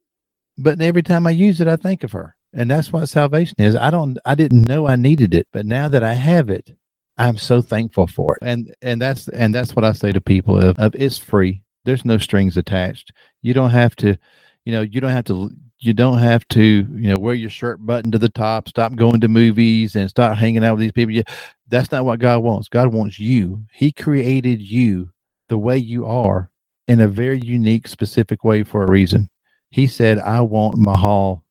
but 0.57 0.81
every 0.81 1.03
time 1.03 1.27
I 1.27 1.29
use 1.29 1.61
it, 1.61 1.67
I 1.67 1.75
think 1.75 2.03
of 2.03 2.11
her. 2.13 2.35
And 2.51 2.71
that's 2.71 2.91
what 2.91 3.07
salvation 3.07 3.57
is. 3.59 3.75
I 3.75 3.91
don't, 3.91 4.17
I 4.25 4.33
didn't 4.33 4.67
know 4.67 4.87
I 4.87 4.95
needed 4.95 5.35
it, 5.35 5.47
but 5.53 5.67
now 5.67 5.89
that 5.89 6.03
I 6.03 6.15
have 6.15 6.49
it, 6.49 6.75
I'm 7.19 7.37
so 7.37 7.61
thankful 7.61 8.07
for 8.07 8.35
it. 8.37 8.39
And, 8.41 8.73
and 8.81 8.99
that's, 8.99 9.27
and 9.27 9.53
that's 9.53 9.75
what 9.75 9.85
I 9.85 9.91
say 9.91 10.11
to 10.11 10.19
people 10.19 10.57
of, 10.57 10.79
of 10.79 10.95
it's 10.95 11.19
free. 11.19 11.61
There's 11.85 12.03
no 12.03 12.17
strings 12.17 12.57
attached. 12.57 13.11
You 13.43 13.53
don't 13.53 13.69
have 13.69 13.95
to, 13.97 14.17
you 14.65 14.73
know, 14.73 14.81
you 14.81 14.99
don't 14.99 15.11
have 15.11 15.25
to 15.25 15.51
you 15.79 15.93
don't 15.93 16.19
have 16.19 16.47
to, 16.49 16.61
you 16.61 17.13
know, 17.13 17.19
wear 17.19 17.33
your 17.33 17.49
shirt 17.49 17.85
button 17.85 18.11
to 18.11 18.17
the 18.19 18.29
top, 18.29 18.67
stop 18.67 18.95
going 18.95 19.21
to 19.21 19.27
movies 19.27 19.95
and 19.95 20.09
start 20.09 20.37
hanging 20.37 20.63
out 20.63 20.73
with 20.73 20.81
these 20.81 20.91
people. 20.91 21.23
That's 21.69 21.91
not 21.91 22.05
what 22.05 22.19
God 22.19 22.39
wants. 22.39 22.67
God 22.67 22.93
wants 22.93 23.19
you. 23.19 23.63
He 23.73 23.91
created 23.91 24.61
you 24.61 25.09
the 25.47 25.57
way 25.57 25.77
you 25.77 26.05
are 26.05 26.49
in 26.87 26.99
a 26.99 27.07
very 27.07 27.39
unique, 27.39 27.87
specific 27.87 28.43
way 28.43 28.63
for 28.63 28.83
a 28.83 28.91
reason. 28.91 29.29
He 29.71 29.87
said, 29.87 30.19
I 30.19 30.41
want 30.41 30.77
Mahal 30.77 31.43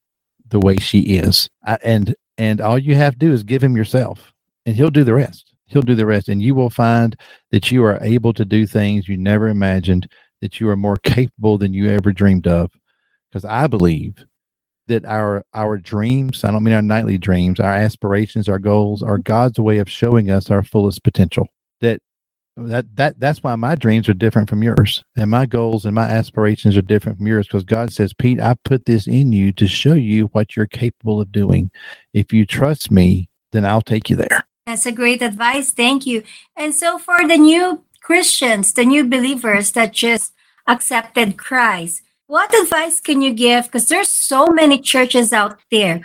the 0.48 0.60
way 0.60 0.76
she 0.76 1.00
is. 1.00 1.48
I, 1.64 1.78
and 1.82 2.14
and 2.36 2.60
all 2.60 2.78
you 2.78 2.94
have 2.94 3.14
to 3.14 3.18
do 3.18 3.32
is 3.32 3.42
give 3.42 3.62
him 3.62 3.76
yourself 3.76 4.32
and 4.66 4.76
he'll 4.76 4.90
do 4.90 5.04
the 5.04 5.14
rest. 5.14 5.54
He'll 5.66 5.82
do 5.82 5.94
the 5.94 6.06
rest. 6.06 6.28
And 6.28 6.40
you 6.40 6.54
will 6.54 6.70
find 6.70 7.16
that 7.50 7.70
you 7.70 7.84
are 7.84 7.98
able 8.02 8.32
to 8.34 8.44
do 8.44 8.66
things 8.66 9.08
you 9.08 9.16
never 9.16 9.48
imagined, 9.48 10.08
that 10.40 10.60
you 10.60 10.68
are 10.68 10.76
more 10.76 10.96
capable 11.02 11.58
than 11.58 11.74
you 11.74 11.90
ever 11.90 12.12
dreamed 12.12 12.46
of 12.46 12.70
because 13.38 13.50
I 13.50 13.66
believe 13.66 14.24
that 14.88 15.04
our 15.04 15.44
our 15.54 15.76
dreams 15.76 16.44
i 16.44 16.50
don't 16.50 16.64
mean 16.64 16.74
our 16.74 16.82
nightly 16.82 17.18
dreams 17.18 17.60
our 17.60 17.74
aspirations 17.74 18.48
our 18.48 18.58
goals 18.58 19.02
are 19.02 19.18
god's 19.18 19.60
way 19.60 19.76
of 19.78 19.90
showing 19.90 20.30
us 20.30 20.50
our 20.50 20.62
fullest 20.62 21.04
potential. 21.04 21.46
That 21.82 22.00
that 22.56 22.96
that 22.96 23.20
that's 23.20 23.42
why 23.42 23.54
my 23.54 23.74
dreams 23.74 24.08
are 24.08 24.14
different 24.14 24.48
from 24.48 24.62
yours 24.62 25.04
and 25.16 25.30
my 25.30 25.46
goals 25.46 25.84
and 25.84 25.94
my 25.94 26.08
aspirations 26.08 26.76
are 26.76 26.82
different 26.82 27.18
from 27.18 27.26
yours 27.26 27.46
because 27.46 27.64
god 27.64 27.92
says 27.92 28.12
pete 28.14 28.40
i 28.40 28.54
put 28.64 28.86
this 28.86 29.06
in 29.06 29.30
you 29.32 29.52
to 29.52 29.68
show 29.68 29.92
you 29.92 30.26
what 30.28 30.56
you're 30.56 30.66
capable 30.66 31.20
of 31.20 31.30
doing. 31.30 31.70
If 32.14 32.32
you 32.32 32.46
trust 32.46 32.90
me 32.90 33.28
then 33.52 33.64
i'll 33.64 33.82
take 33.82 34.10
you 34.10 34.16
there. 34.16 34.44
That's 34.66 34.84
a 34.84 34.92
great 34.92 35.22
advice. 35.22 35.72
Thank 35.72 36.04
you. 36.04 36.24
And 36.54 36.74
so 36.74 36.98
for 36.98 37.28
the 37.28 37.36
new 37.36 37.84
christians 38.00 38.72
the 38.72 38.84
new 38.84 39.04
believers 39.04 39.72
that 39.72 39.92
just 39.92 40.32
accepted 40.66 41.36
christ 41.36 42.02
what 42.28 42.54
advice 42.54 43.00
can 43.00 43.20
you 43.20 43.32
give? 43.32 43.64
Because 43.64 43.88
there's 43.88 44.08
so 44.08 44.46
many 44.46 44.78
churches 44.78 45.32
out 45.32 45.58
there. 45.70 46.02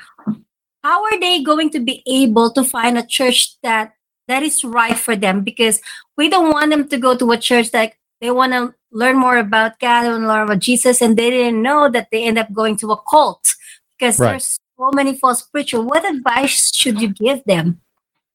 How 0.84 1.03
are 1.03 1.19
they 1.19 1.43
going 1.43 1.69
to 1.71 1.80
be 1.80 2.01
able 2.07 2.51
to 2.51 2.63
find 2.63 2.97
a 2.97 3.05
church 3.05 3.61
that 3.61 3.93
that 4.28 4.41
is 4.41 4.63
right 4.63 4.97
for 4.97 5.15
them? 5.15 5.43
Because 5.43 5.82
we 6.17 6.30
don't 6.30 6.51
want 6.51 6.71
them 6.71 6.88
to 6.88 6.97
go 6.97 7.15
to 7.15 7.32
a 7.32 7.38
church 7.38 7.71
that 7.71 7.93
they 8.21 8.32
want 8.32 8.53
to 8.53 8.74
learn 8.91 9.17
more 9.17 9.38
about 9.38 9.80
God 9.80 10.05
and 10.05 10.28
learn 10.28 10.43
about 10.47 10.59
Jesus, 10.59 11.01
and 11.01 11.17
they 11.17 11.30
didn't 11.30 11.61
know 11.61 11.89
that 11.89 12.07
they 12.11 12.24
end 12.24 12.39
up 12.39 12.51
going 12.53 12.78
to 12.78 12.91
a 12.91 13.01
cult 13.03 13.55
because 13.97 14.17
right. 14.19 14.32
there's 14.32 14.59
so 14.78 14.91
many 14.93 15.15
false 15.15 15.41
preachers. 15.41 15.82
What 15.82 16.09
advice 16.09 16.74
should 16.74 17.01
you 17.01 17.09
give 17.09 17.43
them? 17.45 17.82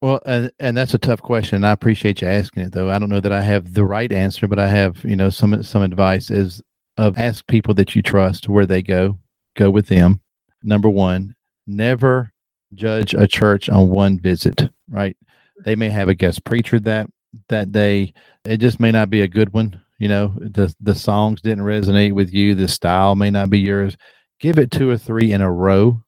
Well, 0.00 0.20
and, 0.26 0.52
and 0.60 0.76
that's 0.76 0.94
a 0.94 0.98
tough 0.98 1.22
question. 1.22 1.64
I 1.64 1.72
appreciate 1.72 2.20
you 2.20 2.28
asking 2.28 2.64
it, 2.64 2.72
though. 2.72 2.90
I 2.90 2.98
don't 2.98 3.08
know 3.08 3.20
that 3.20 3.32
I 3.32 3.42
have 3.42 3.74
the 3.74 3.84
right 3.84 4.12
answer, 4.12 4.46
but 4.46 4.58
I 4.58 4.68
have, 4.68 5.02
you 5.04 5.16
know, 5.16 5.30
some 5.30 5.62
some 5.62 5.82
advice. 5.82 6.30
Is 6.30 6.62
of 6.98 7.16
ask 7.16 7.46
people 7.46 7.72
that 7.74 7.96
you 7.96 8.02
trust 8.02 8.48
where 8.48 8.66
they 8.66 8.82
go, 8.82 9.18
go 9.56 9.70
with 9.70 9.86
them. 9.86 10.20
Number 10.62 10.88
one, 10.88 11.34
never 11.66 12.32
judge 12.74 13.14
a 13.14 13.26
church 13.26 13.68
on 13.68 13.88
one 13.88 14.18
visit, 14.18 14.68
right? 14.90 15.16
They 15.64 15.76
may 15.76 15.88
have 15.88 16.08
a 16.08 16.14
guest 16.14 16.44
preacher 16.44 16.78
that 16.80 17.08
that 17.48 17.72
day. 17.72 18.12
It 18.44 18.58
just 18.58 18.80
may 18.80 18.90
not 18.90 19.10
be 19.10 19.22
a 19.22 19.28
good 19.28 19.52
one. 19.52 19.80
You 19.98 20.08
know, 20.08 20.34
the 20.36 20.74
the 20.80 20.94
songs 20.94 21.40
didn't 21.40 21.64
resonate 21.64 22.12
with 22.12 22.32
you, 22.32 22.54
the 22.54 22.68
style 22.68 23.14
may 23.14 23.30
not 23.30 23.50
be 23.50 23.60
yours. 23.60 23.96
Give 24.40 24.58
it 24.58 24.70
two 24.70 24.90
or 24.90 24.98
three 24.98 25.32
in 25.32 25.40
a 25.40 25.50
row 25.50 26.02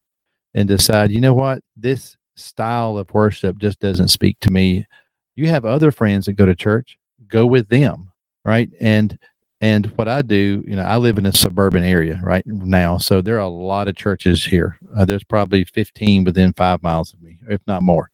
and 0.55 0.69
decide, 0.69 1.11
you 1.11 1.21
know 1.21 1.35
what, 1.35 1.63
this 1.77 2.17
style 2.37 2.99
of 2.99 3.13
worship 3.13 3.59
just 3.59 3.81
doesn't 3.81 4.09
speak 4.09 4.39
to 4.41 4.51
me. 4.51 4.87
You 5.37 5.49
have 5.49 5.65
other 5.65 5.91
friends 5.91 6.27
that 6.27 6.35
go 6.35 6.47
to 6.47 6.55
church, 6.55 6.97
go 7.29 7.47
with 7.47 7.69
them, 7.69 8.13
right? 8.45 8.69
And 8.81 9.19
and 9.61 9.87
what 9.97 10.09
I 10.09 10.23
do, 10.23 10.65
you 10.67 10.75
know, 10.75 10.83
I 10.83 10.97
live 10.97 11.19
in 11.19 11.27
a 11.27 11.33
suburban 11.33 11.85
area 11.85 12.19
right 12.23 12.47
now, 12.47 12.97
so 12.97 13.21
there 13.21 13.37
are 13.37 13.41
a 13.41 13.49
lot 13.49 13.89
of 13.89 13.97
churches 13.97 14.45
here. 14.45 14.79
Uh, 14.97 15.05
there's 15.05 15.25
probably 15.25 15.65
15 15.65 16.25
within 16.25 16.55
five 16.55 16.83
miles 16.83 17.13
of 17.13 17.21
me, 17.21 17.39
if 17.49 17.61
not 17.67 17.83
more. 17.83 18.11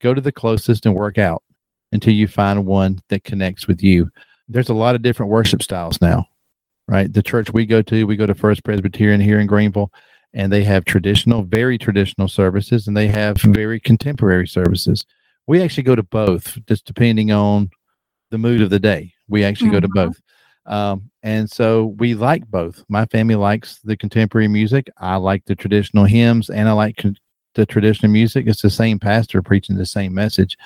Go 0.00 0.14
to 0.14 0.20
the 0.20 0.30
closest 0.30 0.86
and 0.86 0.94
work 0.94 1.18
out 1.18 1.42
until 1.90 2.14
you 2.14 2.28
find 2.28 2.66
one 2.66 3.00
that 3.08 3.24
connects 3.24 3.66
with 3.66 3.82
you. 3.82 4.10
There's 4.48 4.68
a 4.68 4.74
lot 4.74 4.94
of 4.94 5.02
different 5.02 5.32
worship 5.32 5.60
styles 5.60 6.00
now, 6.00 6.26
right? 6.86 7.12
The 7.12 7.22
church 7.22 7.52
we 7.52 7.66
go 7.66 7.82
to, 7.82 8.06
we 8.06 8.16
go 8.16 8.26
to 8.26 8.34
First 8.34 8.62
Presbyterian 8.62 9.20
here 9.20 9.40
in 9.40 9.48
Greenville, 9.48 9.90
and 10.34 10.52
they 10.52 10.62
have 10.62 10.84
traditional, 10.84 11.42
very 11.42 11.78
traditional 11.78 12.28
services, 12.28 12.86
and 12.86 12.96
they 12.96 13.08
have 13.08 13.38
very 13.42 13.80
contemporary 13.80 14.46
services. 14.46 15.04
We 15.48 15.62
actually 15.62 15.82
go 15.82 15.96
to 15.96 16.02
both, 16.04 16.58
just 16.66 16.84
depending 16.84 17.32
on 17.32 17.70
the 18.30 18.38
mood 18.38 18.60
of 18.60 18.70
the 18.70 18.78
day. 18.78 19.14
We 19.28 19.42
actually 19.42 19.68
mm-hmm. 19.68 19.76
go 19.76 19.80
to 19.80 19.88
mm-hmm. 19.88 20.08
both. 20.10 20.20
Um, 20.66 21.10
and 21.22 21.50
so 21.50 21.94
we 21.98 22.14
like 22.14 22.46
both. 22.50 22.84
My 22.88 23.06
family 23.06 23.36
likes 23.36 23.78
the 23.84 23.96
contemporary 23.96 24.48
music. 24.48 24.88
I 24.98 25.16
like 25.16 25.44
the 25.44 25.54
traditional 25.54 26.04
hymns 26.04 26.50
and 26.50 26.68
I 26.68 26.72
like 26.72 26.96
con- 26.96 27.16
the 27.54 27.66
traditional 27.66 28.12
music. 28.12 28.46
It's 28.46 28.62
the 28.62 28.70
same 28.70 28.98
pastor 28.98 29.42
preaching 29.42 29.76
the 29.76 29.86
same 29.86 30.12
message. 30.12 30.56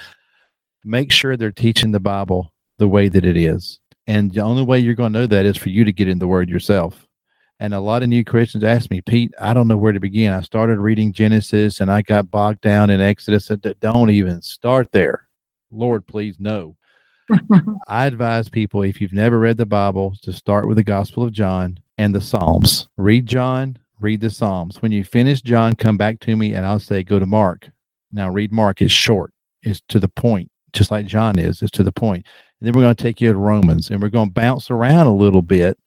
Make 0.84 1.12
sure 1.12 1.36
they're 1.36 1.52
teaching 1.52 1.92
the 1.92 2.00
Bible 2.00 2.52
the 2.78 2.88
way 2.88 3.08
that 3.08 3.24
it 3.24 3.36
is. 3.36 3.78
And 4.06 4.32
the 4.32 4.40
only 4.40 4.64
way 4.64 4.78
you're 4.78 4.94
going 4.94 5.12
to 5.12 5.20
know 5.20 5.26
that 5.26 5.46
is 5.46 5.56
for 5.56 5.68
you 5.68 5.84
to 5.84 5.92
get 5.92 6.08
in 6.08 6.18
the 6.18 6.26
word 6.26 6.48
yourself. 6.48 7.06
And 7.60 7.74
a 7.74 7.80
lot 7.80 8.02
of 8.02 8.08
new 8.08 8.24
Christians 8.24 8.64
ask 8.64 8.90
me, 8.90 9.02
Pete, 9.02 9.34
I 9.38 9.52
don't 9.52 9.68
know 9.68 9.76
where 9.76 9.92
to 9.92 10.00
begin. 10.00 10.32
I 10.32 10.40
started 10.40 10.78
reading 10.78 11.12
Genesis 11.12 11.80
and 11.80 11.90
I 11.92 12.00
got 12.00 12.30
bogged 12.30 12.62
down 12.62 12.88
in 12.88 13.02
Exodus. 13.02 13.48
Don't 13.80 14.10
even 14.10 14.40
start 14.40 14.90
there. 14.92 15.28
Lord, 15.70 16.06
please, 16.06 16.36
no. 16.40 16.76
I 17.88 18.06
advise 18.06 18.48
people, 18.48 18.82
if 18.82 19.00
you've 19.00 19.12
never 19.12 19.38
read 19.38 19.56
the 19.56 19.66
Bible, 19.66 20.14
to 20.22 20.32
start 20.32 20.68
with 20.68 20.76
the 20.76 20.84
Gospel 20.84 21.24
of 21.24 21.32
John 21.32 21.78
and 21.98 22.14
the 22.14 22.20
Psalms. 22.20 22.88
Read 22.96 23.26
John, 23.26 23.78
read 24.00 24.20
the 24.20 24.30
Psalms. 24.30 24.80
When 24.82 24.92
you 24.92 25.04
finish 25.04 25.42
John, 25.42 25.74
come 25.74 25.96
back 25.96 26.20
to 26.20 26.36
me 26.36 26.54
and 26.54 26.66
I'll 26.66 26.78
say, 26.78 27.02
go 27.02 27.18
to 27.18 27.26
Mark. 27.26 27.70
Now, 28.12 28.30
read 28.30 28.52
Mark. 28.52 28.82
It's 28.82 28.92
short, 28.92 29.32
it's 29.62 29.80
to 29.88 29.98
the 29.98 30.08
point, 30.08 30.50
just 30.72 30.90
like 30.90 31.06
John 31.06 31.38
is. 31.38 31.62
It's 31.62 31.70
to 31.72 31.82
the 31.82 31.92
point. 31.92 32.26
And 32.60 32.66
then 32.66 32.74
we're 32.74 32.82
going 32.82 32.94
to 32.94 33.02
take 33.02 33.20
you 33.20 33.32
to 33.32 33.38
Romans 33.38 33.90
and 33.90 34.02
we're 34.02 34.08
going 34.08 34.28
to 34.28 34.34
bounce 34.34 34.70
around 34.70 35.06
a 35.06 35.14
little 35.14 35.42
bit 35.42 35.78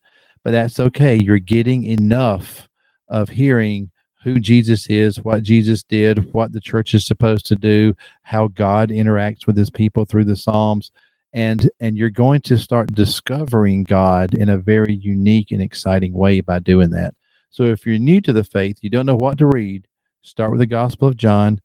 but 0.43 0.51
that's 0.51 0.79
okay. 0.79 1.15
You're 1.15 1.39
getting 1.39 1.85
enough 1.85 2.67
of 3.07 3.29
hearing 3.29 3.89
who 4.23 4.39
Jesus 4.39 4.87
is, 4.87 5.21
what 5.21 5.43
Jesus 5.43 5.83
did, 5.83 6.33
what 6.33 6.51
the 6.51 6.61
church 6.61 6.93
is 6.93 7.05
supposed 7.05 7.45
to 7.47 7.55
do, 7.55 7.95
how 8.21 8.47
God 8.49 8.89
interacts 8.89 9.47
with 9.47 9.57
his 9.57 9.69
people 9.69 10.05
through 10.05 10.25
the 10.25 10.35
Psalms. 10.35 10.91
And, 11.33 11.69
and 11.79 11.97
you're 11.97 12.09
going 12.11 12.41
to 12.41 12.57
start 12.57 12.93
discovering 12.93 13.83
God 13.83 14.35
in 14.35 14.49
a 14.49 14.57
very 14.57 14.93
unique 14.93 15.51
and 15.51 15.61
exciting 15.61 16.13
way 16.13 16.41
by 16.41 16.59
doing 16.59 16.91
that. 16.91 17.15
So 17.49 17.63
if 17.63 17.85
you're 17.85 17.99
new 17.99 18.21
to 18.21 18.33
the 18.33 18.43
faith, 18.43 18.77
you 18.81 18.89
don't 18.89 19.05
know 19.05 19.15
what 19.15 19.37
to 19.39 19.47
read, 19.47 19.87
start 20.21 20.51
with 20.51 20.59
the 20.59 20.65
Gospel 20.65 21.07
of 21.07 21.17
John, 21.17 21.59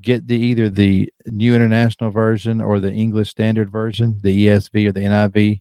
get 0.00 0.26
the 0.26 0.36
either 0.36 0.68
the 0.68 1.12
New 1.26 1.54
International 1.54 2.10
Version 2.10 2.60
or 2.60 2.80
the 2.80 2.92
English 2.92 3.30
Standard 3.30 3.70
Version, 3.70 4.18
the 4.22 4.46
ESV 4.46 4.88
or 4.88 4.92
the 4.92 5.00
NIV, 5.00 5.60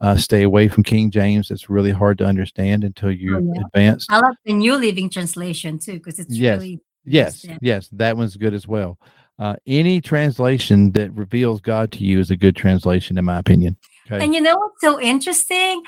uh, 0.00 0.16
stay 0.16 0.42
away 0.42 0.68
from 0.68 0.82
King 0.82 1.10
James. 1.10 1.50
It's 1.50 1.70
really 1.70 1.90
hard 1.90 2.18
to 2.18 2.24
understand 2.24 2.84
until 2.84 3.10
you 3.10 3.36
oh, 3.36 3.52
yeah. 3.54 3.62
advance. 3.66 4.06
I 4.08 4.20
love 4.20 4.36
the 4.44 4.52
New 4.52 4.76
Living 4.76 5.10
Translation 5.10 5.78
too 5.78 5.94
because 5.94 6.18
it's 6.18 6.34
yes. 6.34 6.58
really 6.58 6.80
yes, 7.04 7.44
yes, 7.60 7.88
that 7.92 8.16
one's 8.16 8.36
good 8.36 8.54
as 8.54 8.68
well. 8.68 8.98
Uh, 9.38 9.54
any 9.66 10.00
translation 10.00 10.90
that 10.92 11.12
reveals 11.12 11.60
God 11.60 11.92
to 11.92 12.04
you 12.04 12.18
is 12.18 12.30
a 12.30 12.36
good 12.36 12.56
translation, 12.56 13.18
in 13.18 13.24
my 13.24 13.38
opinion. 13.38 13.76
Okay? 14.06 14.24
And 14.24 14.34
you 14.34 14.40
know 14.40 14.56
what's 14.56 14.80
so 14.80 15.00
interesting? 15.00 15.82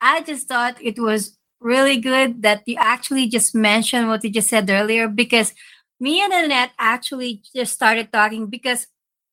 I 0.00 0.22
just 0.22 0.48
thought 0.48 0.76
it 0.80 0.98
was 0.98 1.36
really 1.60 1.98
good 1.98 2.42
that 2.42 2.62
you 2.66 2.76
actually 2.78 3.28
just 3.28 3.54
mentioned 3.54 4.08
what 4.08 4.24
you 4.24 4.30
just 4.30 4.48
said 4.48 4.70
earlier 4.70 5.08
because 5.08 5.54
me 6.00 6.22
and 6.22 6.32
Annette 6.32 6.70
actually 6.78 7.42
just 7.54 7.72
started 7.72 8.12
talking 8.12 8.46
because 8.46 8.86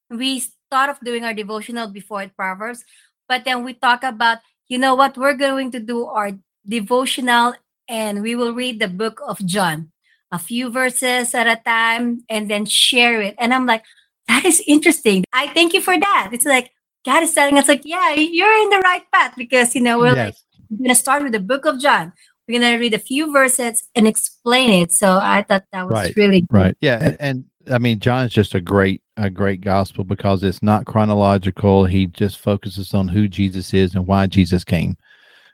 we 0.10 0.44
thought 0.72 0.90
of 0.90 1.00
doing 1.02 1.24
our 1.24 1.34
devotional 1.34 1.88
before 1.88 2.30
Proverbs, 2.36 2.84
but 3.28 3.46
then 3.46 3.64
we 3.64 3.74
talk 3.74 4.04
about, 4.04 4.40
you 4.68 4.78
know 4.78 4.96
what, 4.96 5.18
we're 5.18 5.38
going 5.38 5.72
to 5.72 5.80
do 5.80 6.06
our 6.06 6.32
devotional 6.68 7.54
and 7.88 8.22
we 8.22 8.36
will 8.36 8.54
read 8.54 8.80
the 8.80 8.88
book 8.88 9.22
of 9.26 9.44
John, 9.46 9.92
a 10.36 10.40
few 10.40 10.70
verses 10.70 11.34
at 11.34 11.48
a 11.48 11.62
time, 11.64 12.24
and 12.30 12.50
then 12.50 12.66
share 12.66 13.22
it. 13.22 13.36
And 13.38 13.54
I'm 13.54 13.66
like, 13.66 13.84
that 14.28 14.46
is 14.46 14.62
interesting. 14.68 15.24
I 15.34 15.48
thank 15.48 15.74
you 15.74 15.82
for 15.82 15.98
that. 16.00 16.30
It's 16.32 16.46
like 16.46 16.72
God 17.06 17.24
is 17.24 17.34
telling 17.34 17.58
us, 17.58 17.68
like, 17.68 17.84
yeah, 17.86 18.14
you're 18.14 18.64
in 18.64 18.70
the 18.70 18.80
right 18.80 19.04
path 19.14 19.34
because 19.38 19.76
you 19.76 19.82
know 19.82 20.00
we're 20.00 20.16
yes. 20.16 20.18
like 20.18 20.36
we're 20.70 20.86
gonna 20.86 20.96
start 20.96 21.24
with 21.24 21.32
the 21.32 21.40
book 21.40 21.66
of 21.66 21.80
John. 21.80 22.14
We're 22.48 22.60
gonna 22.60 22.80
read 22.80 22.94
a 22.94 23.00
few 23.00 23.32
verses 23.32 23.88
and 23.96 24.08
explain 24.08 24.70
it. 24.84 24.92
So 24.92 25.20
I 25.22 25.44
thought 25.44 25.66
that 25.72 25.84
was 25.84 25.94
right. 25.94 26.16
really 26.16 26.42
good. 26.42 26.54
right. 26.54 26.78
Yeah, 26.82 27.00
and, 27.02 27.18
and 27.20 27.46
I 27.72 27.80
mean, 27.80 28.00
John 28.00 28.26
is 28.26 28.34
just 28.34 28.56
a 28.56 28.62
great 28.62 29.02
a 29.18 29.30
great 29.30 29.62
gospel 29.62 30.04
because 30.04 30.44
it's 30.44 30.62
not 30.62 30.86
chronological. 30.86 31.86
He 31.86 32.08
just 32.08 32.40
focuses 32.40 32.94
on 32.94 33.08
who 33.08 33.28
Jesus 33.28 33.74
is 33.74 33.96
and 33.96 34.06
why 34.06 34.28
Jesus 34.28 34.64
came, 34.64 34.98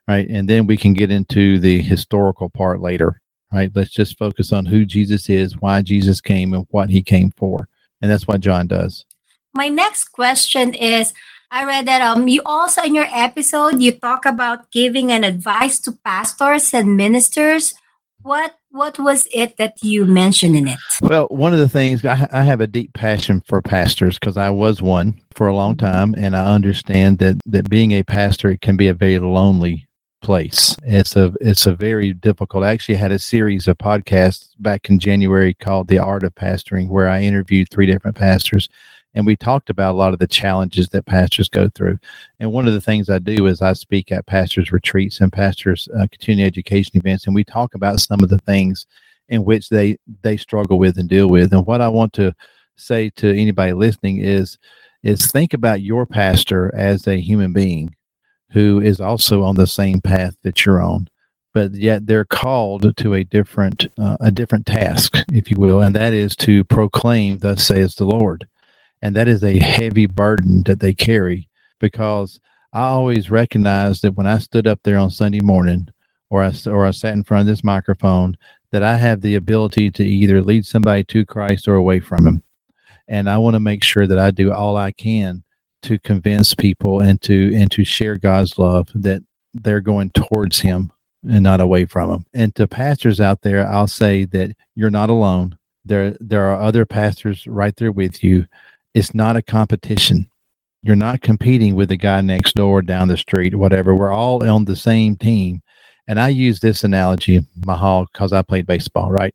right? 0.08 0.28
And 0.30 0.50
then 0.50 0.68
we 0.68 0.78
can 0.78 0.94
get 0.94 1.12
into 1.12 1.60
the 1.60 1.82
historical 1.82 2.50
part 2.50 2.82
later, 2.82 3.21
right? 3.52 3.72
Let's 3.74 3.92
just 3.92 4.18
focus 4.18 4.52
on 4.52 4.66
who 4.66 4.86
Jesus 4.86 5.30
is, 5.30 5.58
why 5.58 5.82
Jesus 5.82 6.22
came, 6.22 6.54
and 6.54 6.66
what 6.72 6.90
he 6.90 7.02
came 7.02 7.32
for. 7.38 7.68
And 8.02 8.10
that's 8.10 8.28
what 8.28 8.42
John 8.42 8.68
does. 8.68 9.06
My 9.54 9.68
next 9.68 10.10
question 10.10 10.74
is 10.74 11.14
I 11.52 11.66
read 11.66 11.86
that 11.86 12.02
um 12.02 12.28
you 12.30 12.42
also 12.46 12.82
in 12.82 12.96
your 12.96 13.08
episode 13.12 13.82
you 13.82 13.92
talk 13.92 14.26
about 14.26 14.72
giving 14.72 15.12
an 15.12 15.26
advice 15.26 15.80
to 15.82 15.92
pastors 15.92 16.74
and 16.74 16.96
ministers. 16.96 17.74
What 18.22 18.56
what 18.70 18.98
was 18.98 19.28
it 19.34 19.58
that 19.58 19.84
you 19.84 20.06
mentioned 20.06 20.56
in 20.56 20.70
it? 20.70 20.80
Well, 21.02 21.28
one 21.28 21.52
of 21.52 21.60
the 21.60 21.68
things 21.68 22.06
I, 22.06 22.28
I 22.32 22.44
have 22.44 22.62
a 22.62 22.68
deep 22.68 22.94
passion 22.94 23.44
for 23.46 23.62
pastors 23.62 24.18
because 24.18 24.38
I 24.38 24.50
was 24.50 24.82
one 24.82 25.20
for 25.34 25.48
a 25.48 25.56
long 25.56 25.76
time, 25.76 26.16
and 26.18 26.38
I 26.38 26.54
understand 26.54 27.18
that 27.18 27.42
that 27.48 27.70
being 27.70 27.92
a 27.92 28.04
pastor 28.04 28.56
can 28.58 28.78
be 28.78 28.88
a 28.88 28.94
very 28.94 29.20
lonely 29.20 29.88
place. 30.22 30.76
It's 30.84 31.16
a 31.16 31.34
it's 31.42 31.66
a 31.66 31.76
very 31.76 32.14
difficult. 32.14 32.64
I 32.64 32.72
actually 32.72 32.96
had 32.96 33.12
a 33.12 33.20
series 33.20 33.68
of 33.68 33.78
podcasts 33.78 34.50
back 34.60 34.90
in 34.90 35.00
January 35.00 35.54
called 35.54 35.88
The 35.88 36.00
Art 36.00 36.24
of 36.24 36.36
Pastoring, 36.36 36.90
where 36.90 37.10
I 37.10 37.22
interviewed 37.22 37.70
three 37.70 37.86
different 37.86 38.18
pastors 38.18 38.70
and 39.14 39.26
we 39.26 39.36
talked 39.36 39.70
about 39.70 39.94
a 39.94 39.98
lot 39.98 40.14
of 40.14 40.20
the 40.20 40.28
challenges 40.28 40.90
that 40.90 41.06
pastors 41.06 41.50
go 41.50 41.70
through. 41.70 42.00
And 42.40 42.52
one 42.52 42.68
of 42.68 42.74
the 42.74 42.82
things 42.82 43.10
I 43.10 43.20
do 43.20 43.48
is 43.48 43.62
I 43.62 43.74
speak 43.74 44.12
at 44.12 44.26
pastors' 44.26 44.72
retreats 44.72 45.20
and 45.20 45.32
pastors' 45.32 45.88
uh, 45.98 46.08
continuing 46.12 46.48
education 46.48 46.98
events, 46.98 47.26
and 47.26 47.36
we 47.36 47.44
talk 47.44 47.76
about 47.76 48.00
some 48.00 48.22
of 48.24 48.30
the 48.30 48.40
things 48.40 48.86
in 49.30 49.44
which 49.44 49.70
they 49.70 49.98
they 50.24 50.38
struggle 50.38 50.80
with 50.80 50.98
and 50.98 51.10
deal 51.10 51.28
with. 51.28 51.54
And 51.54 51.66
what 51.66 51.82
I 51.82 51.88
want 51.88 52.14
to 52.14 52.34
say 52.78 53.10
to 53.12 53.30
anybody 53.30 53.74
listening 53.74 54.20
is 54.20 54.58
is 55.04 55.28
think 55.28 55.54
about 55.54 55.82
your 55.82 56.06
pastor 56.06 56.74
as 56.76 57.08
a 57.08 57.20
human 57.20 57.54
being 57.54 57.94
who 58.52 58.80
is 58.82 59.00
also 59.00 59.44
on 59.44 59.56
the 59.56 59.68
same 59.68 60.02
path 60.02 60.36
that 60.44 60.66
you're 60.66 60.82
on 60.82 61.08
but 61.54 61.74
yet 61.74 62.06
they're 62.06 62.26
called 62.26 62.96
to 62.96 63.14
a 63.14 63.24
different 63.24 63.88
uh, 63.98 64.18
a 64.20 64.32
different 64.32 64.66
task 64.66 65.16
if 65.34 65.50
you 65.52 65.58
will 65.58 65.82
and 65.82 65.96
that 65.96 66.14
is 66.14 66.36
to 66.36 66.64
proclaim 66.66 67.38
thus 67.40 67.66
says 67.66 67.96
the 67.96 68.06
lord 68.06 68.48
and 69.02 69.16
that 69.16 69.28
is 69.28 69.44
a 69.44 69.60
heavy 69.60 70.06
burden 70.06 70.64
that 70.64 70.80
they 70.80 70.94
carry 70.94 71.50
because 71.80 72.40
I 72.74 72.84
always 72.84 73.30
recognized 73.30 74.02
that 74.04 74.14
when 74.14 74.28
I 74.28 74.38
stood 74.38 74.66
up 74.66 74.80
there 74.84 74.98
on 74.98 75.10
Sunday 75.10 75.42
morning 75.42 75.90
or 76.30 76.44
I, 76.44 76.54
or 76.68 76.86
I 76.86 76.92
sat 76.92 77.14
in 77.14 77.24
front 77.24 77.42
of 77.42 77.48
this 77.48 77.64
microphone, 77.64 78.38
that 78.72 78.84
I 78.84 78.96
have 78.96 79.20
the 79.20 79.36
ability 79.36 79.92
to 79.92 80.06
either 80.06 80.42
lead 80.42 80.66
somebody 80.66 81.04
to 81.06 81.26
Christ 81.26 81.68
or 81.68 81.76
away 81.76 82.00
from 82.00 82.26
Him. 82.26 82.44
And 83.10 83.30
I 83.30 83.38
want 83.38 83.56
to 83.56 83.60
make 83.60 83.84
sure 83.84 84.08
that 84.08 84.20
I 84.20 84.32
do 84.32 84.54
all 84.54 84.78
I 84.78 84.94
can 84.94 85.44
to 85.84 86.00
convince 86.00 86.54
people 86.54 87.00
and 87.00 87.22
to 87.24 87.54
and 87.56 87.72
to 87.72 87.84
share 87.84 88.18
God's 88.18 88.58
love 88.58 88.90
that 88.96 89.24
they're 89.54 89.82
going 89.82 90.12
towards 90.12 90.60
Him 90.60 90.92
and 91.28 91.44
not 91.44 91.62
away 91.62 91.86
from 91.86 92.12
Him. 92.12 92.26
And 92.34 92.56
to 92.56 92.68
pastors 92.68 93.20
out 93.20 93.42
there, 93.42 93.68
I'll 93.68 93.88
say 93.88 94.26
that 94.26 94.56
you're 94.76 94.90
not 94.90 95.10
alone. 95.10 95.58
There 95.86 96.16
there 96.20 96.46
are 96.46 96.62
other 96.62 96.86
pastors 96.86 97.48
right 97.48 97.76
there 97.76 97.92
with 97.92 98.24
you 98.24 98.48
it's 98.94 99.14
not 99.14 99.36
a 99.36 99.42
competition. 99.42 100.30
You're 100.84 100.96
not 100.96 101.22
competing 101.22 101.76
with 101.76 101.90
the 101.90 101.98
guy 101.98 102.22
next 102.22 102.56
door, 102.56 102.82
down 102.82 103.08
the 103.08 103.18
street, 103.18 103.56
whatever. 103.56 103.96
We're 103.96 104.12
all 104.12 104.48
on 104.48 104.66
the 104.66 104.76
same 104.76 105.16
team. 105.16 105.62
And 106.08 106.20
I 106.20 106.30
use 106.30 106.60
this 106.60 106.84
analogy, 106.84 107.46
Mahal, 107.66 108.08
because 108.12 108.34
I 108.34 108.42
played 108.42 108.66
baseball, 108.66 109.12
right? 109.12 109.34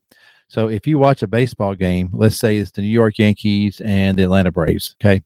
So 0.48 0.68
if 0.68 0.86
you 0.86 0.98
watch 0.98 1.22
a 1.22 1.26
baseball 1.26 1.74
game, 1.74 2.10
let's 2.12 2.36
say 2.36 2.58
it's 2.58 2.72
the 2.72 2.82
New 2.82 2.88
York 2.88 3.18
Yankees 3.18 3.80
and 3.80 4.18
the 4.18 4.24
Atlanta 4.24 4.50
Braves, 4.50 4.96
okay? 5.00 5.22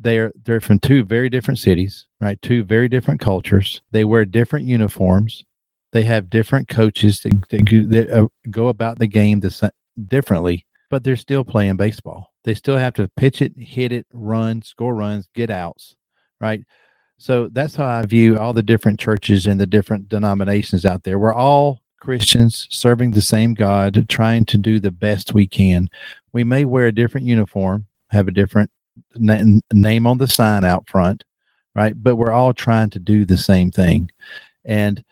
They're 0.00 0.32
they're 0.44 0.60
from 0.60 0.78
two 0.78 1.04
very 1.04 1.28
different 1.28 1.58
cities, 1.58 2.06
right? 2.20 2.40
Two 2.42 2.64
very 2.64 2.88
different 2.88 3.20
cultures. 3.20 3.82
They 3.90 4.04
wear 4.04 4.24
different 4.24 4.66
uniforms. 4.66 5.44
They 5.92 6.04
have 6.04 6.30
different 6.30 6.68
coaches 6.68 7.20
that, 7.20 7.48
that, 7.50 7.88
that 7.90 8.10
uh, 8.10 8.28
go 8.50 8.68
about 8.68 8.98
the 8.98 9.08
game 9.08 9.42
differently, 10.06 10.66
but 10.88 11.02
they're 11.02 11.16
still 11.16 11.44
playing 11.44 11.76
baseball 11.76 12.30
they 12.44 12.54
still 12.54 12.76
have 12.76 12.94
to 12.94 13.08
pitch 13.16 13.42
it, 13.42 13.52
hit 13.56 13.92
it, 13.92 14.06
run, 14.12 14.62
score 14.62 14.94
runs, 14.94 15.28
get 15.34 15.50
outs, 15.50 15.94
right? 16.40 16.62
So 17.18 17.48
that's 17.48 17.76
how 17.76 17.86
I 17.86 18.06
view 18.06 18.38
all 18.38 18.52
the 18.52 18.62
different 18.62 18.98
churches 18.98 19.46
and 19.46 19.60
the 19.60 19.66
different 19.66 20.08
denominations 20.08 20.86
out 20.86 21.02
there. 21.02 21.18
We're 21.18 21.34
all 21.34 21.82
Christians 22.00 22.66
serving 22.70 23.10
the 23.10 23.20
same 23.20 23.52
God, 23.52 24.08
trying 24.08 24.46
to 24.46 24.56
do 24.56 24.80
the 24.80 24.90
best 24.90 25.34
we 25.34 25.46
can. 25.46 25.90
We 26.32 26.44
may 26.44 26.64
wear 26.64 26.86
a 26.86 26.92
different 26.92 27.26
uniform, 27.26 27.86
have 28.08 28.26
a 28.26 28.32
different 28.32 28.70
na- 29.16 29.60
name 29.72 30.06
on 30.06 30.18
the 30.18 30.28
sign 30.28 30.64
out 30.64 30.88
front, 30.88 31.24
right? 31.74 31.94
But 32.00 32.16
we're 32.16 32.32
all 32.32 32.54
trying 32.54 32.90
to 32.90 32.98
do 32.98 33.24
the 33.24 33.38
same 33.38 33.70
thing. 33.70 34.10
And 34.64 35.04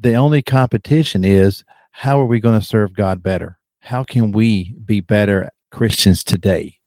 the 0.00 0.14
only 0.14 0.42
competition 0.42 1.24
is 1.24 1.64
how 1.92 2.20
are 2.20 2.26
we 2.26 2.40
going 2.40 2.58
to 2.58 2.66
serve 2.66 2.92
God 2.92 3.22
better? 3.22 3.58
How 3.80 4.02
can 4.02 4.32
we 4.32 4.74
be 4.84 5.00
better 5.00 5.50
Christians 5.70 6.24
today? 6.24 6.78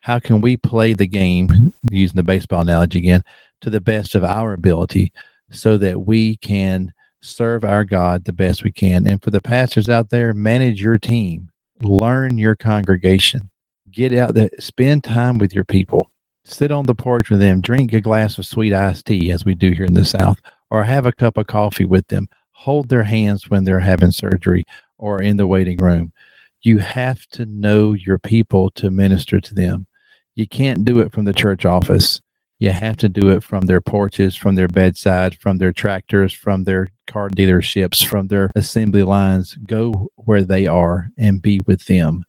How 0.00 0.18
can 0.18 0.40
we 0.40 0.56
play 0.56 0.92
the 0.92 1.06
game, 1.06 1.72
using 1.90 2.16
the 2.16 2.22
baseball 2.22 2.60
analogy 2.60 2.98
again, 2.98 3.22
to 3.62 3.70
the 3.70 3.80
best 3.80 4.14
of 4.14 4.22
our 4.22 4.52
ability 4.52 5.12
so 5.50 5.78
that 5.78 6.02
we 6.02 6.36
can 6.36 6.92
serve 7.22 7.64
our 7.64 7.84
God 7.84 8.24
the 8.24 8.32
best 8.32 8.64
we 8.64 8.72
can? 8.72 9.06
And 9.06 9.22
for 9.22 9.30
the 9.30 9.40
pastors 9.40 9.88
out 9.88 10.10
there, 10.10 10.34
manage 10.34 10.82
your 10.82 10.98
team, 10.98 11.50
learn 11.80 12.38
your 12.38 12.54
congregation, 12.54 13.50
get 13.94 14.12
out 14.12 14.34
there, 14.34 14.50
spend 14.58 15.04
time 15.04 15.38
with 15.38 15.54
your 15.54 15.64
people. 15.64 16.10
sit 16.46 16.70
on 16.70 16.84
the 16.84 16.94
porch 16.94 17.30
with 17.30 17.40
them, 17.40 17.62
drink 17.62 17.94
a 17.94 18.02
glass 18.02 18.36
of 18.36 18.44
sweet 18.44 18.74
iced 18.74 19.06
tea, 19.06 19.30
as 19.30 19.46
we 19.46 19.54
do 19.54 19.70
here 19.70 19.86
in 19.86 19.94
the 19.94 20.04
South, 20.04 20.38
or 20.70 20.84
have 20.84 21.06
a 21.06 21.12
cup 21.12 21.38
of 21.38 21.46
coffee 21.46 21.86
with 21.86 22.06
them. 22.08 22.28
Hold 22.52 22.90
their 22.90 23.02
hands 23.04 23.48
when 23.48 23.64
they're 23.64 23.80
having 23.80 24.10
surgery 24.10 24.66
or 24.98 25.22
in 25.22 25.38
the 25.38 25.46
waiting 25.46 25.78
room. 25.78 26.12
You 26.60 26.78
have 26.78 27.26
to 27.28 27.46
know 27.46 27.94
your 27.94 28.18
people 28.18 28.70
to 28.72 28.90
minister 28.90 29.40
to 29.40 29.54
them. 29.54 29.86
You 30.34 30.46
can't 30.46 30.84
do 30.84 31.00
it 31.00 31.12
from 31.12 31.24
the 31.24 31.32
church 31.32 31.64
office. 31.64 32.20
You 32.58 32.70
have 32.70 32.98
to 32.98 33.08
do 33.08 33.30
it 33.30 33.42
from 33.42 33.62
their 33.62 33.80
porches, 33.80 34.36
from 34.36 34.54
their 34.54 34.68
bedside, 34.68 35.38
from 35.40 35.56
their 35.56 35.72
tractors, 35.72 36.32
from 36.32 36.64
their 36.64 36.88
car 37.06 37.30
dealerships, 37.30 38.06
from 38.06 38.28
their 38.28 38.50
assembly 38.54 39.02
lines. 39.02 39.54
Go 39.66 40.10
where 40.16 40.42
they 40.42 40.66
are 40.66 41.08
and 41.16 41.40
be 41.40 41.60
with 41.66 41.86
them 41.86 42.26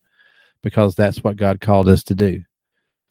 because 0.65 0.95
that's 0.95 1.23
what 1.23 1.37
God 1.37 1.61
called 1.61 1.87
us 1.87 2.03
to 2.05 2.15
do. 2.15 2.31
You 2.31 2.43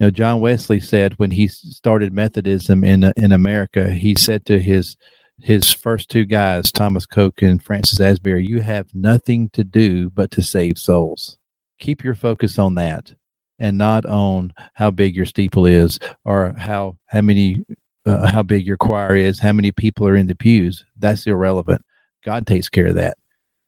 know, 0.00 0.10
John 0.10 0.40
Wesley 0.40 0.80
said 0.80 1.16
when 1.20 1.30
he 1.30 1.46
started 1.46 2.12
Methodism 2.12 2.82
in 2.82 3.12
in 3.16 3.30
America, 3.30 3.90
he 3.90 4.16
said 4.16 4.44
to 4.46 4.58
his 4.58 4.96
his 5.40 5.72
first 5.72 6.10
two 6.10 6.24
guys, 6.24 6.72
Thomas 6.72 7.06
Coke 7.06 7.42
and 7.42 7.62
Francis 7.62 8.00
Asbury, 8.00 8.44
you 8.44 8.60
have 8.60 8.92
nothing 8.92 9.50
to 9.50 9.62
do 9.62 10.10
but 10.10 10.32
to 10.32 10.42
save 10.42 10.78
souls. 10.78 11.38
Keep 11.78 12.02
your 12.02 12.16
focus 12.16 12.58
on 12.58 12.74
that 12.74 13.14
and 13.60 13.78
not 13.78 14.04
on 14.04 14.52
how 14.74 14.90
big 14.90 15.14
your 15.14 15.26
steeple 15.26 15.64
is 15.64 16.00
or 16.24 16.54
how 16.58 16.96
how 17.06 17.20
many 17.20 17.64
uh, 18.04 18.26
how 18.26 18.42
big 18.42 18.66
your 18.66 18.76
choir 18.76 19.14
is, 19.14 19.38
how 19.38 19.52
many 19.52 19.70
people 19.70 20.08
are 20.08 20.16
in 20.16 20.26
the 20.26 20.34
pews. 20.34 20.84
That's 20.96 21.24
irrelevant. 21.24 21.84
God 22.24 22.48
takes 22.48 22.68
care 22.68 22.88
of 22.88 22.96
that. 22.96 23.16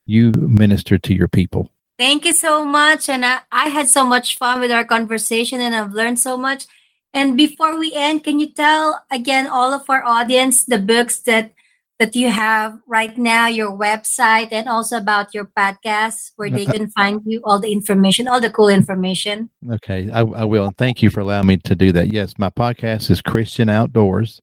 You 0.07 0.33
minister 0.33 0.99
to 0.99 1.15
your 1.15 1.29
people. 1.29 1.71
Thank 1.99 2.27
you 2.27 2.33
so 2.33 2.65
much. 2.65 3.09
And 3.09 3.25
I, 3.25 3.41
I 3.51 3.69
had 3.69 3.89
so 3.89 4.05
much 4.05 4.37
fun 4.37 4.61
with 4.61 4.71
our 4.71 4.85
conversation 4.85 5.61
and 5.61 5.75
I've 5.75 5.93
learned 5.93 6.19
so 6.19 6.37
much. 6.37 6.67
And 7.15 7.37
before 7.37 7.79
we 7.79 7.95
end, 7.95 8.25
can 8.25 8.39
you 8.39 8.53
tell 8.53 9.03
again 9.11 9.47
all 9.47 9.73
of 9.73 9.89
our 9.89 10.05
audience 10.05 10.65
the 10.65 10.79
books 10.79 11.21
that 11.21 11.53
that 11.99 12.15
you 12.15 12.31
have 12.31 12.79
right 12.87 13.17
now, 13.17 13.47
your 13.47 13.73
website, 13.73 14.49
and 14.53 14.69
also 14.69 14.99
about 14.99 15.33
your 15.33 15.47
podcast 15.47 16.33
where 16.37 16.51
they 16.51 16.67
can 16.77 16.91
find 16.91 17.23
you, 17.25 17.41
all 17.45 17.59
the 17.59 17.73
information, 17.73 18.29
all 18.29 18.41
the 18.41 18.51
cool 18.51 18.69
information. 18.69 19.49
Okay, 19.71 20.11
I, 20.11 20.21
I 20.21 20.45
will. 20.45 20.67
And 20.67 20.77
thank 20.77 21.03
you 21.03 21.09
for 21.09 21.21
allowing 21.21 21.47
me 21.47 21.57
to 21.59 21.75
do 21.75 21.93
that. 21.93 22.13
Yes, 22.13 22.35
my 22.37 22.51
podcast 22.51 23.11
is 23.11 23.23
Christian 23.23 23.71
Outdoors, 23.71 24.43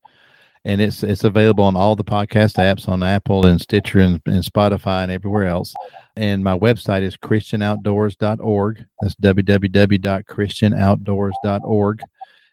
and 0.66 0.80
it's 0.80 1.04
it's 1.04 1.24
available 1.24 1.64
on 1.64 1.76
all 1.76 1.96
the 1.96 2.04
podcast 2.04 2.56
apps 2.56 2.88
on 2.88 3.02
Apple 3.04 3.46
and 3.46 3.62
Stitcher 3.62 4.00
and, 4.00 4.22
and 4.26 4.44
Spotify 4.44 5.04
and 5.04 5.12
everywhere 5.12 5.48
else. 5.48 5.76
And 6.16 6.44
my 6.44 6.58
website 6.58 7.02
is 7.02 7.18
christianoutdoors.org. 7.18 8.86
That's 9.02 9.16
www.christianoutdoors.org 9.16 12.02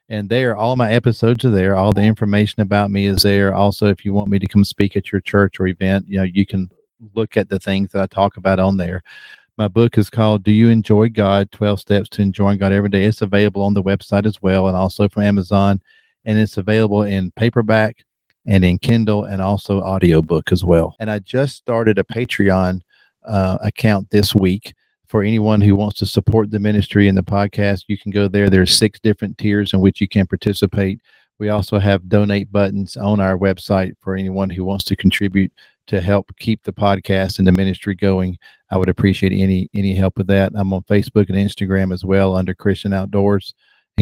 and 0.08 0.28
there 0.28 0.56
all 0.56 0.74
my 0.74 0.92
episodes 0.92 1.44
are 1.44 1.50
there. 1.50 1.76
All 1.76 1.92
the 1.92 2.02
information 2.02 2.62
about 2.62 2.90
me 2.90 3.06
is 3.06 3.22
there. 3.22 3.54
Also 3.54 3.86
if 3.86 4.04
you 4.04 4.12
want 4.12 4.28
me 4.28 4.40
to 4.40 4.48
come 4.48 4.64
speak 4.64 4.96
at 4.96 5.12
your 5.12 5.20
church 5.20 5.60
or 5.60 5.68
event 5.68 6.06
you 6.08 6.18
know 6.18 6.24
you 6.24 6.44
can 6.44 6.68
look 7.14 7.36
at 7.36 7.48
the 7.48 7.58
things 7.58 7.90
that 7.92 8.02
i 8.02 8.06
talk 8.06 8.36
about 8.36 8.58
on 8.58 8.76
there. 8.76 9.04
My 9.56 9.68
book 9.68 9.98
is 9.98 10.10
called 10.10 10.42
do 10.42 10.50
you 10.50 10.68
enjoy 10.68 11.10
god? 11.10 11.52
12 11.52 11.80
steps 11.80 12.08
to 12.10 12.22
enjoying 12.22 12.58
god 12.58 12.72
every 12.72 12.88
day. 12.88 13.04
It's 13.04 13.22
available 13.22 13.62
on 13.62 13.74
the 13.74 13.84
website 13.84 14.26
as 14.26 14.42
well 14.42 14.66
and 14.66 14.76
also 14.76 15.08
from 15.08 15.22
amazon 15.22 15.80
and 16.30 16.38
it's 16.38 16.56
available 16.56 17.02
in 17.02 17.30
paperback 17.32 18.04
and 18.46 18.64
in 18.64 18.78
kindle 18.78 19.24
and 19.24 19.42
also 19.42 19.80
audiobook 19.82 20.52
as 20.52 20.64
well 20.64 20.94
and 21.00 21.10
i 21.10 21.18
just 21.18 21.56
started 21.56 21.98
a 21.98 22.04
patreon 22.04 22.80
uh, 23.26 23.58
account 23.62 24.08
this 24.10 24.34
week 24.34 24.72
for 25.10 25.24
anyone 25.24 25.60
who 25.60 25.74
wants 25.74 25.98
to 25.98 26.06
support 26.06 26.52
the 26.52 26.60
ministry 26.60 27.08
and 27.08 27.18
the 27.18 27.22
podcast, 27.22 27.86
you 27.88 27.98
can 27.98 28.12
go 28.12 28.28
there. 28.28 28.48
There's 28.48 28.72
six 28.72 29.00
different 29.00 29.36
tiers 29.38 29.72
in 29.72 29.80
which 29.80 30.00
you 30.00 30.06
can 30.06 30.24
participate. 30.24 31.00
We 31.40 31.48
also 31.48 31.80
have 31.80 32.08
donate 32.08 32.52
buttons 32.52 32.96
on 32.96 33.18
our 33.18 33.36
website 33.36 33.94
for 34.00 34.14
anyone 34.14 34.50
who 34.50 34.62
wants 34.62 34.84
to 34.84 34.94
contribute 34.94 35.52
to 35.88 36.00
help 36.00 36.30
keep 36.38 36.62
the 36.62 36.72
podcast 36.72 37.38
and 37.38 37.48
the 37.48 37.50
ministry 37.50 37.96
going. 37.96 38.38
I 38.70 38.76
would 38.76 38.88
appreciate 38.88 39.32
any 39.32 39.68
any 39.74 39.96
help 39.96 40.16
with 40.16 40.28
that. 40.28 40.52
I'm 40.54 40.72
on 40.72 40.82
Facebook 40.82 41.28
and 41.28 41.36
Instagram 41.36 41.92
as 41.92 42.04
well 42.04 42.36
under 42.36 42.54
Christian 42.54 42.92
Outdoors 42.92 43.52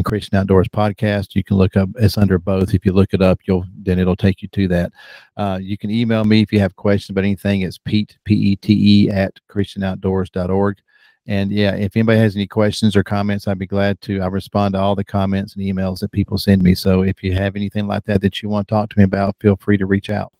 Christian 0.02 0.36
Outdoors 0.36 0.68
Podcast. 0.68 1.34
You 1.34 1.44
can 1.44 1.56
look 1.56 1.76
up 1.76 1.88
it's 1.96 2.18
under 2.18 2.38
both. 2.38 2.74
If 2.74 2.84
you 2.84 2.92
look 2.92 3.14
it 3.14 3.22
up, 3.22 3.40
you'll 3.44 3.64
then 3.82 3.98
it'll 3.98 4.16
take 4.16 4.42
you 4.42 4.48
to 4.48 4.68
that. 4.68 4.92
Uh, 5.36 5.58
you 5.60 5.78
can 5.78 5.90
email 5.90 6.24
me 6.24 6.42
if 6.42 6.52
you 6.52 6.60
have 6.60 6.76
questions 6.76 7.10
about 7.10 7.24
anything. 7.24 7.62
It's 7.62 7.78
Pete 7.78 8.18
P 8.24 8.34
E 8.34 8.56
T 8.56 9.06
E 9.06 9.10
at 9.10 9.34
ChristianOutdoors.org. 9.48 10.78
And 11.26 11.52
yeah, 11.52 11.74
if 11.74 11.94
anybody 11.94 12.18
has 12.18 12.36
any 12.36 12.46
questions 12.46 12.96
or 12.96 13.04
comments, 13.04 13.46
I'd 13.46 13.58
be 13.58 13.66
glad 13.66 14.00
to. 14.02 14.20
I 14.20 14.28
respond 14.28 14.72
to 14.72 14.80
all 14.80 14.94
the 14.94 15.04
comments 15.04 15.54
and 15.54 15.62
emails 15.62 16.00
that 16.00 16.10
people 16.10 16.38
send 16.38 16.62
me. 16.62 16.74
So 16.74 17.02
if 17.02 17.22
you 17.22 17.34
have 17.34 17.54
anything 17.54 17.86
like 17.86 18.04
that 18.04 18.22
that 18.22 18.42
you 18.42 18.48
want 18.48 18.66
to 18.66 18.74
talk 18.74 18.88
to 18.90 18.98
me 18.98 19.04
about, 19.04 19.36
feel 19.38 19.56
free 19.56 19.76
to 19.76 19.84
reach 19.84 20.08
out. 20.08 20.32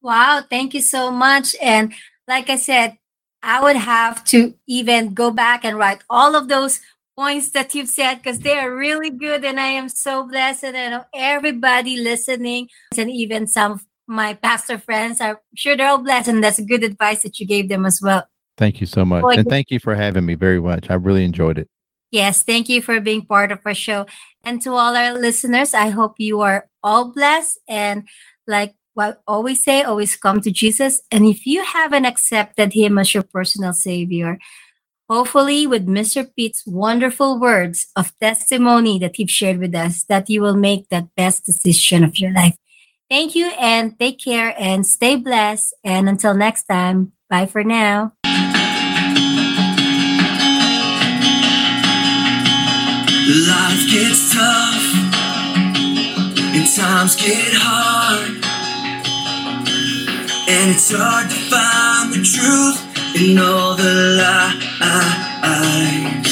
Wow, 0.00 0.44
thank 0.48 0.74
you 0.74 0.80
so 0.80 1.10
much. 1.10 1.56
And 1.60 1.92
like 2.28 2.50
I 2.50 2.56
said, 2.56 2.98
I 3.42 3.60
would 3.60 3.76
have 3.76 4.22
to 4.26 4.54
even 4.68 5.12
go 5.12 5.32
back 5.32 5.64
and 5.64 5.76
write 5.76 6.02
all 6.08 6.36
of 6.36 6.48
those 6.48 6.80
points 7.18 7.50
that 7.50 7.74
you've 7.74 7.88
said 7.88 8.14
because 8.14 8.38
they 8.38 8.56
are 8.56 8.72
really 8.72 9.10
good. 9.10 9.44
And 9.44 9.58
I 9.58 9.66
am 9.80 9.88
so 9.88 10.22
blessed. 10.28 10.62
And 10.64 11.04
everybody 11.12 11.96
listening 11.98 12.68
and 12.96 13.10
even 13.10 13.48
some 13.48 13.72
of 13.72 13.86
my 14.06 14.34
pastor 14.34 14.78
friends, 14.78 15.20
I'm 15.20 15.36
sure 15.56 15.76
they're 15.76 15.88
all 15.88 15.98
blessed. 15.98 16.28
And 16.28 16.44
that's 16.44 16.60
good 16.60 16.84
advice 16.84 17.24
that 17.24 17.40
you 17.40 17.46
gave 17.46 17.68
them 17.68 17.84
as 17.84 18.00
well. 18.00 18.22
Thank 18.56 18.80
you 18.80 18.86
so 18.86 19.04
much. 19.04 19.24
and 19.36 19.48
thank 19.48 19.70
you 19.70 19.80
for 19.80 19.96
having 19.96 20.26
me 20.26 20.34
very 20.34 20.60
much. 20.60 20.90
I 20.90 20.94
really 20.94 21.24
enjoyed 21.24 21.58
it. 21.58 21.68
Yes, 22.12 22.42
thank 22.42 22.68
you 22.68 22.80
for 22.80 23.00
being 23.00 23.26
part 23.26 23.50
of 23.50 23.58
our 23.66 23.74
show. 23.74 24.06
And 24.44 24.62
to 24.62 24.70
all 24.70 24.96
our 24.96 25.12
listeners, 25.12 25.74
I 25.74 25.88
hope 25.90 26.14
you 26.18 26.40
are 26.40 26.68
all 26.84 27.12
blessed. 27.12 27.58
And 27.68 28.08
like 28.46 28.74
what 28.94 29.08
I 29.26 29.32
always 29.32 29.62
say, 29.62 29.82
always 29.82 30.16
come 30.16 30.40
to 30.40 30.50
Jesus. 30.52 31.02
And 31.10 31.26
if 31.26 31.46
you 31.46 31.64
haven't 31.64 32.06
accepted 32.06 32.72
him 32.72 32.96
as 32.96 33.12
your 33.12 33.24
personal 33.24 33.72
savior, 33.72 34.38
hopefully 35.08 35.66
with 35.66 35.86
Mr. 35.86 36.28
Pete's 36.36 36.66
wonderful 36.66 37.40
words 37.40 37.86
of 37.96 38.12
testimony 38.18 38.98
that 38.98 39.16
he 39.16 39.26
shared 39.26 39.58
with 39.58 39.74
us, 39.74 40.04
that 40.04 40.28
you 40.28 40.42
will 40.42 40.56
make 40.56 40.88
that 40.90 41.14
best 41.16 41.46
decision 41.46 42.04
of 42.04 42.18
your 42.18 42.32
life. 42.32 42.56
Thank 43.10 43.34
you 43.34 43.46
and 43.58 43.98
take 43.98 44.18
care 44.18 44.54
and 44.58 44.86
stay 44.86 45.16
blessed. 45.16 45.74
And 45.82 46.08
until 46.08 46.34
next 46.34 46.64
time, 46.64 47.12
bye 47.30 47.46
for 47.46 47.64
now. 47.64 48.12
Life 53.28 53.90
gets 53.90 54.32
tough 54.32 54.82
and 56.52 56.66
times 56.76 57.16
get 57.16 57.52
hard. 57.56 58.44
And 60.50 60.70
it's 60.70 60.92
hard 60.92 61.28
to 61.28 61.36
find 61.50 62.12
the 62.12 62.22
truth 62.24 62.87
in 63.20 63.38
all 63.38 63.74
the 63.74 64.16
lies. 64.16 66.27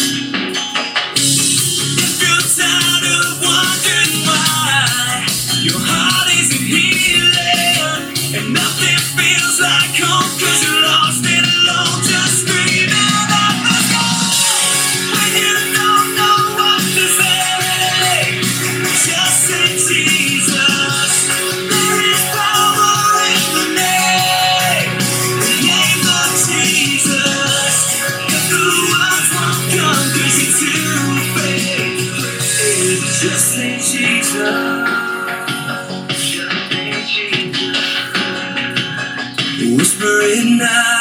Whisper 39.87 40.05
it 40.05 40.59
now. 40.59 40.96